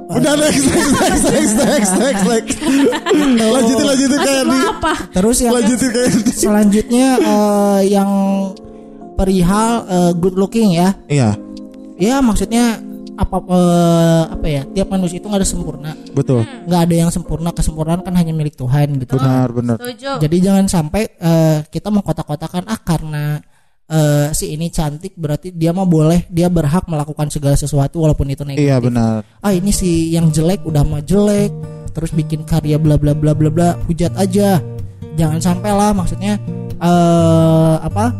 Udah 0.08 0.32
next 0.34 0.64
next 0.64 0.92
next 0.94 1.24
next 1.26 1.54
next 1.54 1.92
next 1.94 2.22
next. 2.24 2.56
lanjutin 3.36 3.84
lanjutin 3.84 4.18
kayak 4.18 4.44
di. 4.44 4.58
apa? 4.64 4.92
terus 5.12 5.36
yang 5.38 5.52
Lanjutin 5.52 5.88
kayak 5.90 6.10
di. 6.16 6.32
selanjutnya 6.32 7.06
eh, 7.18 7.80
yang 7.92 8.10
perihal 9.14 9.70
eh, 9.84 10.12
good 10.16 10.34
looking 10.34 10.72
ya 10.72 10.96
Iya 11.06 11.36
ya 11.98 12.22
maksudnya 12.22 12.78
apa 13.18 13.36
eh, 13.42 14.22
apa 14.30 14.46
ya 14.46 14.62
tiap 14.70 14.88
manusia 14.88 15.18
itu 15.18 15.26
nggak 15.26 15.42
ada 15.42 15.48
sempurna 15.50 15.90
betul. 16.14 16.46
nggak 16.64 16.80
ada 16.86 16.94
yang 16.94 17.10
sempurna 17.10 17.50
kesempurnaan 17.50 18.00
kan 18.00 18.14
hanya 18.14 18.30
milik 18.30 18.54
Tuhan 18.54 18.94
gitu 19.02 19.18
Benar 19.18 19.50
benar. 19.50 19.76
Setuju. 19.82 20.22
jadi 20.22 20.36
jangan 20.38 20.64
sampai 20.70 21.02
eh, 21.18 21.58
kita 21.66 21.90
mengkotak-kotakan 21.90 22.64
ah 22.64 22.78
karena 22.78 23.42
eh, 23.88 24.28
si 24.36 24.52
ini 24.52 24.68
cantik 24.68 25.16
berarti 25.16 25.50
dia 25.50 25.72
mah 25.72 25.88
boleh 25.88 26.28
dia 26.28 26.52
berhak 26.52 26.84
melakukan 26.86 27.32
segala 27.32 27.56
sesuatu 27.56 28.04
walaupun 28.04 28.28
itu 28.28 28.44
negatif. 28.44 28.68
Iya 28.68 28.76
benar. 28.78 29.20
ah 29.40 29.52
ini 29.52 29.72
si 29.72 30.12
yang 30.12 30.28
jelek 30.28 30.62
udah 30.68 30.84
mah 30.84 31.02
jelek 31.02 31.50
terus 31.96 32.12
bikin 32.14 32.44
karya 32.44 32.76
bla 32.78 33.00
bla 33.00 33.16
bla 33.16 33.32
bla 33.32 33.50
bla 33.50 33.68
hujat 33.88 34.12
aja. 34.14 34.60
Jangan 35.18 35.40
sampai 35.42 35.70
lah 35.74 35.90
maksudnya 35.96 36.38
eh 36.78 37.76
apa 37.82 38.14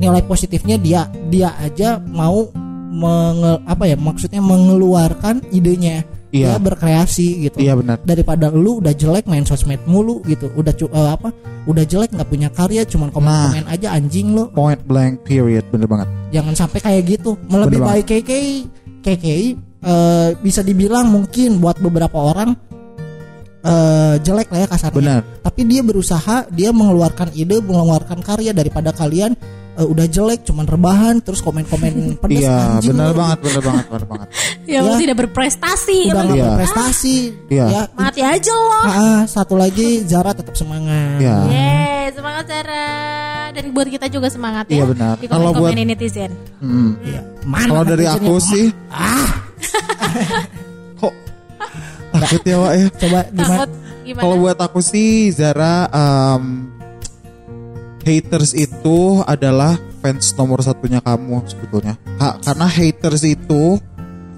nilai 0.00 0.24
positifnya 0.24 0.80
dia 0.80 1.04
dia 1.28 1.52
aja 1.60 2.00
mau 2.00 2.48
menge, 2.90 3.62
apa 3.68 3.84
ya 3.86 3.96
maksudnya 4.00 4.40
mengeluarkan 4.42 5.44
idenya 5.52 6.02
Iya. 6.30 6.54
dia 6.54 6.62
berkreasi 6.62 7.28
gitu 7.44 7.58
Iya 7.58 7.74
benar. 7.74 7.98
daripada 8.00 8.48
lu 8.48 8.78
udah 8.78 8.90
jelek 8.90 9.26
main 9.26 9.42
sosmed 9.42 9.82
mulu 9.82 10.22
gitu 10.24 10.46
udah 10.52 10.70
cu- 10.70 10.86
eh, 10.88 11.10
apa 11.10 11.34
udah 11.64 11.82
jelek 11.82 12.10
nggak 12.10 12.26
punya 12.26 12.48
karya 12.48 12.82
cuman 12.84 13.10
komen 13.10 13.26
komen 13.26 13.66
aja 13.66 13.90
anjing 13.90 14.30
lu 14.30 14.46
Point 14.48 14.78
blank 14.80 15.22
period 15.22 15.66
bener 15.68 15.84
banget. 15.84 16.06
jangan 16.30 16.54
sampai 16.56 16.78
kayak 16.78 17.02
gitu 17.10 17.34
lebih 17.44 17.78
baik 17.80 18.06
KKI 18.06 18.54
KKI 19.00 19.46
eh, 19.80 20.28
bisa 20.38 20.60
dibilang 20.60 21.06
mungkin 21.06 21.58
buat 21.58 21.76
beberapa 21.76 22.14
orang 22.14 22.54
eh, 23.60 24.14
jelek 24.20 24.48
lah 24.48 24.58
ya 24.60 24.68
kasarnya 24.68 24.96
Benar. 24.96 25.20
tapi 25.42 25.60
dia 25.64 25.82
berusaha 25.82 26.48
dia 26.48 26.70
mengeluarkan 26.70 27.34
ide 27.34 27.60
mengeluarkan 27.60 28.22
karya 28.22 28.52
daripada 28.52 28.90
kalian 28.90 29.34
eh, 29.80 29.86
udah 29.86 30.06
jelek 30.06 30.40
cuman 30.42 30.64
rebahan 30.64 31.18
terus 31.18 31.40
komen-komen 31.40 31.92
pedes 32.22 32.44
Iya 32.44 32.76
anjing 32.76 32.92
benar 32.92 33.12
banget 33.12 33.38
benar 33.40 33.62
banget 33.64 33.84
benar 33.88 34.04
banget. 34.06 34.28
Ya, 34.70 34.80
Ya. 34.80 34.94
tidak 34.94 35.16
berprestasi. 35.18 35.98
udah 36.06 36.22
nggak 36.22 36.36
Iya. 36.36 36.46
berprestasi 36.46 37.16
Iya. 37.48 37.64
ya 37.66 37.82
Mati 37.90 38.20
aja 38.20 38.52
loh. 38.52 38.70
Ah, 38.78 38.86
ah, 38.86 39.20
satu 39.24 39.56
lagi 39.56 40.04
Zara 40.04 40.30
tetap 40.30 40.54
semangat 40.54 41.18
Iya. 41.18 41.36
Yeay, 41.48 42.04
semangat 42.12 42.44
Zara. 42.46 42.88
Dan 43.50 43.72
buat 43.72 43.88
kita 43.88 44.06
juga 44.06 44.28
semangat 44.28 44.68
ya. 44.68 44.78
Iya, 44.78 44.84
benar. 44.86 45.14
Di 45.16 45.26
Kalau 45.26 45.50
komen-komen 45.50 45.74
buat- 45.74 45.88
netizen. 45.88 46.30
Hmm. 46.60 46.94
Iya. 47.02 47.20
Mana 47.42 47.66
Kalau 47.66 47.84
dari 47.84 48.06
aku 48.06 48.32
sih 48.38 48.66
kok 50.96 51.14
takut 52.12 52.42
ya 52.44 52.56
Wak 52.58 52.72
ya. 52.72 52.86
coba 52.96 53.20
gimana? 53.28 53.64
Kalau 54.12 54.36
buat 54.38 54.58
aku 54.60 54.80
sih 54.80 55.08
Zara 55.30 55.86
um, 55.88 56.66
haters 58.04 58.56
itu 58.56 59.20
adalah 59.24 59.76
fans 60.00 60.32
nomor 60.36 60.64
satunya 60.64 61.00
kamu 61.04 61.44
sebetulnya. 61.44 61.94
Ha, 62.20 62.40
karena 62.40 62.66
haters 62.66 63.22
itu 63.24 63.76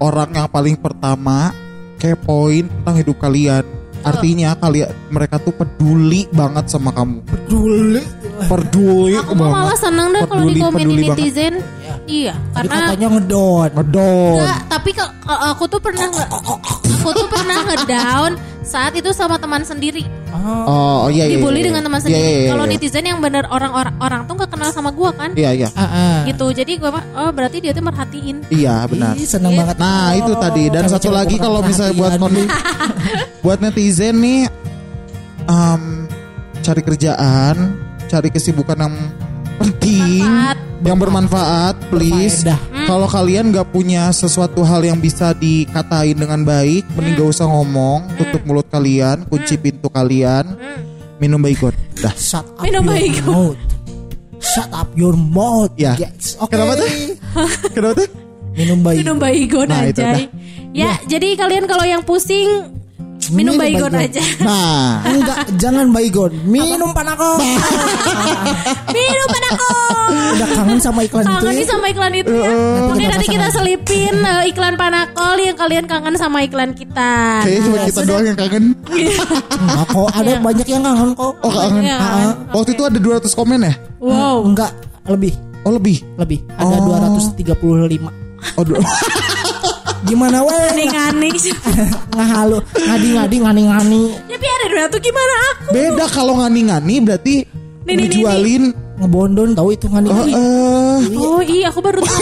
orang 0.03 0.35
yang 0.35 0.49
paling 0.51 0.75
pertama 0.75 1.55
kepoin 1.99 2.67
tentang 2.67 2.95
hidup 2.99 3.17
kalian. 3.19 3.63
Artinya 4.03 4.51
kalian 4.59 4.91
mereka 5.07 5.39
tuh 5.39 5.55
peduli 5.55 6.27
banget 6.35 6.67
sama 6.67 6.91
kamu. 6.91 7.23
dulu 7.47 8.03
Peduli 8.43 9.13
Aku 9.15 9.33
mah 9.33 9.49
malah 9.51 9.77
seneng 9.77 10.09
deh 10.09 10.23
kalau 10.23 10.43
di 10.43 10.57
banget. 10.57 10.85
netizen. 11.07 11.53
Iya, 12.03 12.35
Tadi 12.51 12.67
karena 12.67 12.83
katanya 12.85 13.07
ngedon 13.13 13.69
Ngedon. 13.71 14.33
Enggak, 14.35 14.59
tapi 14.67 14.89
ke- 14.91 15.13
ke- 15.15 15.41
aku 15.47 15.63
tuh 15.65 15.79
pernah 15.79 16.05
nge 16.05 16.25
aku 16.93 17.09
tuh 17.13 17.27
pernah 17.27 17.57
ngedown 17.63 18.31
saat 18.61 18.91
itu 18.93 19.09
sama 19.11 19.37
teman 19.37 19.61
sendiri. 19.61 20.03
Oh, 20.35 21.07
iya 21.07 21.23
iya. 21.23 21.39
Dibully 21.39 21.61
iya. 21.61 21.71
dengan 21.71 21.81
teman 21.81 21.99
Iya, 21.99 22.03
sendiri. 22.03 22.19
iya, 22.21 22.35
iya, 22.37 22.49
Kalau 22.51 22.65
iya. 22.65 22.71
netizen 22.75 23.05
yang 23.05 23.19
bener 23.19 23.43
orang-orang 23.47 23.95
orang 23.97 24.21
tuh 24.25 24.33
nggak 24.35 24.51
kenal 24.51 24.69
sama 24.69 24.91
gua 24.91 25.13
kan. 25.13 25.31
Iya 25.31 25.51
iya. 25.55 25.67
Ah, 25.71 25.85
ah. 25.85 26.17
Gitu. 26.27 26.45
Jadi 26.53 26.71
gua 26.75 26.89
oh 26.91 27.31
berarti 27.31 27.57
dia 27.59 27.71
tuh 27.71 27.79
merhatiin. 27.81 28.37
Iya 28.49 28.83
benar. 28.83 29.15
Ih, 29.15 29.23
seneng 29.23 29.53
Iya. 29.53 29.59
banget. 29.63 29.75
Nah 29.79 30.07
itu 30.13 30.31
tadi 30.35 30.63
dan 30.67 30.83
satu 30.85 31.07
lagi 31.07 31.35
kalau 31.37 31.61
misalnya 31.61 31.95
buat 31.95 32.13
buat 33.45 33.59
netizen 33.61 34.19
nih 34.19 34.41
um, 35.45 36.07
cari 36.59 36.81
kerjaan, 36.81 37.55
cari 38.13 38.29
kesibukan 38.29 38.77
yang 38.77 38.93
penting, 39.57 40.21
Bermanfaat. 40.21 40.57
yang 40.85 40.97
bermanfaat, 41.01 41.75
please. 41.89 42.45
Berfaedah. 42.45 42.85
Kalau 42.85 43.07
kalian 43.09 43.49
nggak 43.49 43.73
punya 43.73 44.13
sesuatu 44.13 44.61
hal 44.61 44.85
yang 44.85 45.01
bisa 45.01 45.33
dikatain 45.33 46.13
dengan 46.13 46.45
baik, 46.45 46.85
mending 46.93 47.17
gak 47.17 47.29
usah 47.33 47.47
ngomong, 47.49 48.05
tutup 48.21 48.45
mulut 48.45 48.67
kalian, 48.69 49.25
kunci 49.25 49.57
pintu 49.57 49.89
kalian, 49.89 50.45
minum 51.17 51.41
baygon. 51.41 51.73
Dah. 51.97 52.13
Shut 52.13 52.45
up 52.45 52.61
Minum 52.61 52.85
your 52.85 53.23
mouth. 53.25 53.59
Shut 54.43 54.69
up 54.75 54.89
your 54.93 55.15
mouth. 55.15 55.71
Ya. 55.79 55.95
guys. 55.95 56.35
Oke. 56.37 56.53
Kenapa 56.53 56.75
tuh? 56.77 56.89
Kenapa 57.73 57.93
tuh? 58.03 58.09
Minum 58.53 58.79
baygon. 58.83 58.99
Minum 59.01 59.17
baygon 59.17 59.67
Nah, 59.71 59.87
itu 59.89 60.03
aja. 60.03 60.27
Ya, 60.73 60.97
jadi 61.07 61.37
kalian 61.39 61.65
kalau 61.65 61.85
yang 61.87 62.03
pusing 62.03 62.69
minum 63.29 63.55
baygon 63.55 63.93
aja. 63.93 64.19
Nah, 64.39 64.99
Enggak, 65.05 65.37
jangan 65.55 65.87
baygon. 65.89 66.31
Minum 66.43 66.91
panako. 66.91 67.39
minum 68.95 69.27
panako. 69.29 69.69
Udah 70.33 70.47
kangen 70.51 70.79
sama 70.79 70.99
iklan 71.03 71.23
itu. 71.23 71.31
Kangen 71.31 71.53
nih 71.53 71.63
ya? 71.63 71.69
sama 71.69 71.85
iklan 71.87 72.13
itu 72.13 72.31
ya. 72.33 72.49
Mungkin 72.89 73.07
nanti 73.07 73.27
kita 73.29 73.47
selipin 73.49 74.15
eh, 74.19 74.43
iklan 74.49 74.75
panakol 74.75 75.37
yang 75.37 75.55
kalian 75.55 75.85
kangen 75.85 76.15
sama 76.15 76.41
iklan 76.41 76.73
kita. 76.73 77.43
kayaknya 77.45 77.61
cuma 77.63 77.77
kita 77.85 78.01
doang 78.03 78.25
yang 78.25 78.37
kangen. 78.37 78.63
Enggak 79.53 79.85
kok, 79.87 80.09
ada 80.11 80.31
banyak 80.39 80.67
yang 80.67 80.83
kangen 80.83 81.09
kok. 81.13 81.33
Oh 81.39 81.51
kangen. 81.51 81.83
Iya. 81.83 81.97
Ah, 81.97 82.31
Waktu 82.51 82.69
itu 82.73 82.83
ada 82.83 82.97
200 82.97 83.29
komen 83.31 83.59
ya? 83.61 83.73
Wow. 83.99 84.43
enggak, 84.43 84.71
lebih, 85.07 85.33
Oh 85.63 85.71
lebih. 85.71 86.03
lebih. 86.19 86.39
Ada 86.59 86.75
Oh. 86.75 86.99
235. 86.99 88.11
Oh, 88.59 88.63
Gimana 90.03 90.43
weh? 90.43 90.51
Ngani-ngani. 90.51 91.29
Ngahalu, 92.11 92.57
ngadi-ngadi, 92.75 93.37
ngani-ngani. 93.39 94.01
Tapi 94.27 94.45
ada 94.47 94.65
dua 94.67 94.83
tuh 94.87 94.99
gimana 94.99 95.33
aku? 95.49 95.63
beda 95.71 96.05
kalau 96.07 96.33
ngani-ngani 96.37 96.95
berarti 97.01 97.35
Nih, 97.39 97.47
nih, 97.83 97.95
nih, 97.95 98.05
ngejualin 98.07 98.63
Ngebondon 98.93 99.49
tahu 99.53 99.69
itu 99.71 99.87
oh, 99.87 99.91
ngani-ngani. 99.91 100.31
eh, 100.31 100.97
Oh 101.17 101.41
iya 101.41 101.67
aku 101.67 101.79
baru 101.79 101.99
tahu. 101.99 102.21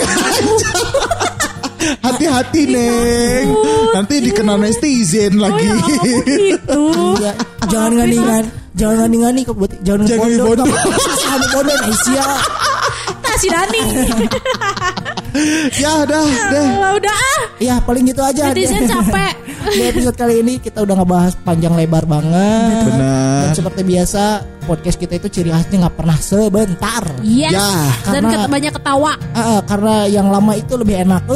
hati-hati 2.02 2.62
neng 2.66 3.46
nanti 3.92 4.14
dikenal 4.22 4.56
netizen 4.56 5.34
Oh 5.36 5.42
lagi 5.42 5.66
ya 5.66 5.74
ampun 5.74 6.22
gitu. 6.24 6.82
Iya, 7.18 7.32
jangan 7.68 7.92
ngani-ngani. 7.98 8.48
Jangan 8.72 8.96
ngani-ngani 9.04 9.40
kok 9.44 9.54
buat 9.54 9.72
jangan 9.82 10.06
Jangan 10.08 10.28
ngebondon. 10.30 10.66
ngebondon. 10.70 10.98
Jangan 11.20 11.38
ngebondon 11.42 11.78
Ya 15.80 16.04
dah 16.04 16.28
deh 16.52 16.68
Kalau 16.76 16.92
udah 17.00 17.16
ah. 17.16 17.42
Ya 17.62 17.78
paling 17.78 18.04
gitu 18.10 18.20
aja. 18.20 18.50
Netizen 18.50 18.90
capek. 18.90 19.32
Di 19.70 19.82
episode 19.86 20.16
kali 20.18 20.42
ini 20.42 20.58
kita 20.58 20.82
udah 20.82 20.98
ngebahas 20.98 21.32
panjang 21.46 21.78
lebar 21.78 22.02
banget. 22.10 22.90
Benar. 22.90 23.46
Dan 23.46 23.50
seperti 23.54 23.80
biasa 23.86 24.22
podcast 24.62 24.96
kita 24.96 25.16
itu 25.16 25.28
ciri 25.28 25.50
khasnya 25.50 25.86
nggak 25.86 25.96
pernah 25.96 26.16
sebentar. 26.16 27.02
Yes. 27.20 27.52
Ya, 27.52 27.68
Dan 28.08 28.22
karena- 28.22 28.30
ket- 28.38 28.50
banyak 28.50 28.72
ketawa. 28.72 29.12
Ah, 29.32 29.60
karena 29.62 29.94
yang 30.06 30.28
lama 30.28 30.52
itu 30.54 30.74
lebih 30.74 30.96
enak. 31.00 31.22
Eh. 31.26 31.34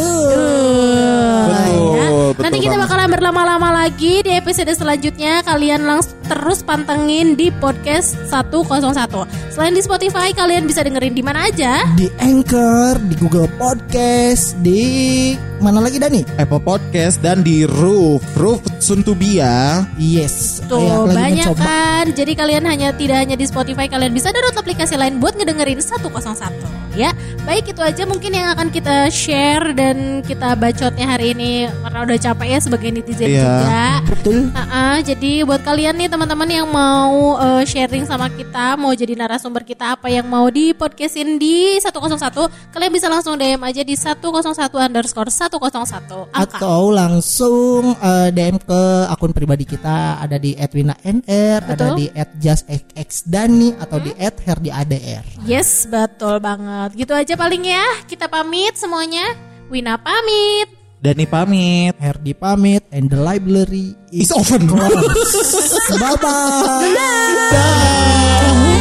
Betul, 1.47 1.97
ya. 1.97 2.07
betul 2.33 2.43
Nanti 2.43 2.59
kita 2.59 2.75
banget. 2.75 2.85
bakalan 2.89 3.09
berlama-lama 3.11 3.69
lagi 3.85 4.15
di 4.21 4.31
episode 4.31 4.73
selanjutnya. 4.73 5.41
Kalian 5.43 5.83
langsung 5.85 6.15
terus 6.27 6.61
pantengin 6.61 7.35
di 7.35 7.55
podcast 7.55 8.19
101. 8.27 9.25
Selain 9.49 9.71
di 9.71 9.81
Spotify, 9.81 10.35
kalian 10.35 10.67
bisa 10.67 10.83
dengerin 10.83 11.15
di 11.15 11.23
mana 11.23 11.47
aja. 11.47 11.87
Di 11.95 12.11
Anchor, 12.19 12.99
di 13.01 13.15
Google 13.17 13.47
Podcast, 13.57 14.59
di 14.59 15.33
mana 15.57 15.81
lagi 15.81 15.97
Dani? 15.97 16.21
Apple 16.37 16.61
Podcast 16.61 17.23
dan 17.23 17.41
di 17.41 17.63
Roof. 17.65 18.21
Roof 18.35 18.61
soon 18.79 19.01
to 19.01 19.15
be 19.15 19.39
ya. 19.39 19.87
Yes. 19.97 20.61
Tuh 20.67 21.09
banyak 21.09 21.47
mencoba. 21.47 21.63
kan. 21.63 22.05
Jadi 22.13 22.33
kalian 22.35 22.65
hanya 22.67 22.91
tidak 22.93 23.16
hanya 23.17 23.37
di 23.37 23.47
Spotify, 23.47 23.87
kalian 23.87 24.13
bisa 24.13 24.29
download 24.31 24.57
aplikasi 24.57 24.95
lain 24.95 25.17
buat 25.17 25.35
ngedengerin 25.35 25.81
101 25.81 26.87
ya. 26.97 27.13
Baik 27.45 27.77
itu 27.77 27.81
aja 27.85 28.03
mungkin 28.09 28.33
yang 28.33 28.57
akan 28.57 28.73
kita 28.73 29.13
share 29.13 29.77
dan 29.77 30.25
kita 30.25 30.57
bacotnya 30.57 31.07
hari 31.07 31.37
ini 31.37 31.69
karena 31.85 31.99
udah 32.03 32.19
capek 32.19 32.49
ya 32.57 32.59
sebagai 32.59 32.89
netizen 32.91 33.29
Iya. 33.29 33.45
juga. 33.45 33.85
Betul. 34.11 34.39
Ah, 34.57 34.99
jadi 34.99 35.45
buat 35.45 35.61
kalian 35.63 35.95
nih 35.95 36.09
teman-teman 36.09 36.49
yang 36.49 36.67
mau 36.67 37.37
eh, 37.39 37.63
sharing 37.69 38.09
sama 38.09 38.33
kita, 38.33 38.75
mau 38.81 38.97
jadi 38.97 39.13
narasumber 39.15 39.63
kita 39.63 39.95
apa 39.95 40.09
yang 40.09 40.25
mau 40.27 40.49
di 40.49 40.73
podcastin 40.73 41.37
di 41.37 41.77
101, 41.79 42.49
kalian 42.73 42.91
bisa 42.91 43.07
langsung 43.13 43.37
DM 43.37 43.61
aja 43.61 43.85
di 43.85 43.95
101 43.95 44.81
underscore 44.81 45.29
101 45.31 46.33
angka. 46.33 46.57
Atau 46.59 46.91
langsung 46.91 47.93
eh, 47.95 48.29
DM 48.33 48.57
ke 48.59 48.81
akun 49.07 49.37
pribadi 49.37 49.69
kita 49.69 50.19
ada 50.19 50.41
di 50.41 50.57
@wina_nr, 50.57 51.61
ada 51.63 51.93
di 51.95 52.09
@justxxdani 53.07 53.79
atau 53.79 54.03
di 54.03 54.11
@herdiadr. 54.19 55.25
Yes, 55.47 55.87
betul 55.87 56.43
banget. 56.43 56.99
Gitu 56.99 57.15
aja 57.15 57.35
paling 57.39 57.63
ya. 57.63 57.87
Kita 58.11 58.27
pamit 58.27 58.75
semuanya. 58.75 59.25
Wina 59.71 59.95
pamit. 59.99 60.69
Dani 60.99 61.27
pamit. 61.29 61.95
Herdi 62.03 62.35
pamit 62.35 62.83
and 62.91 63.07
the 63.07 63.19
library 63.21 63.95
Is 64.11 64.33
open. 64.35 64.67
Bye 66.03 66.17
bye. 66.19 66.95
Dah. 67.53 68.76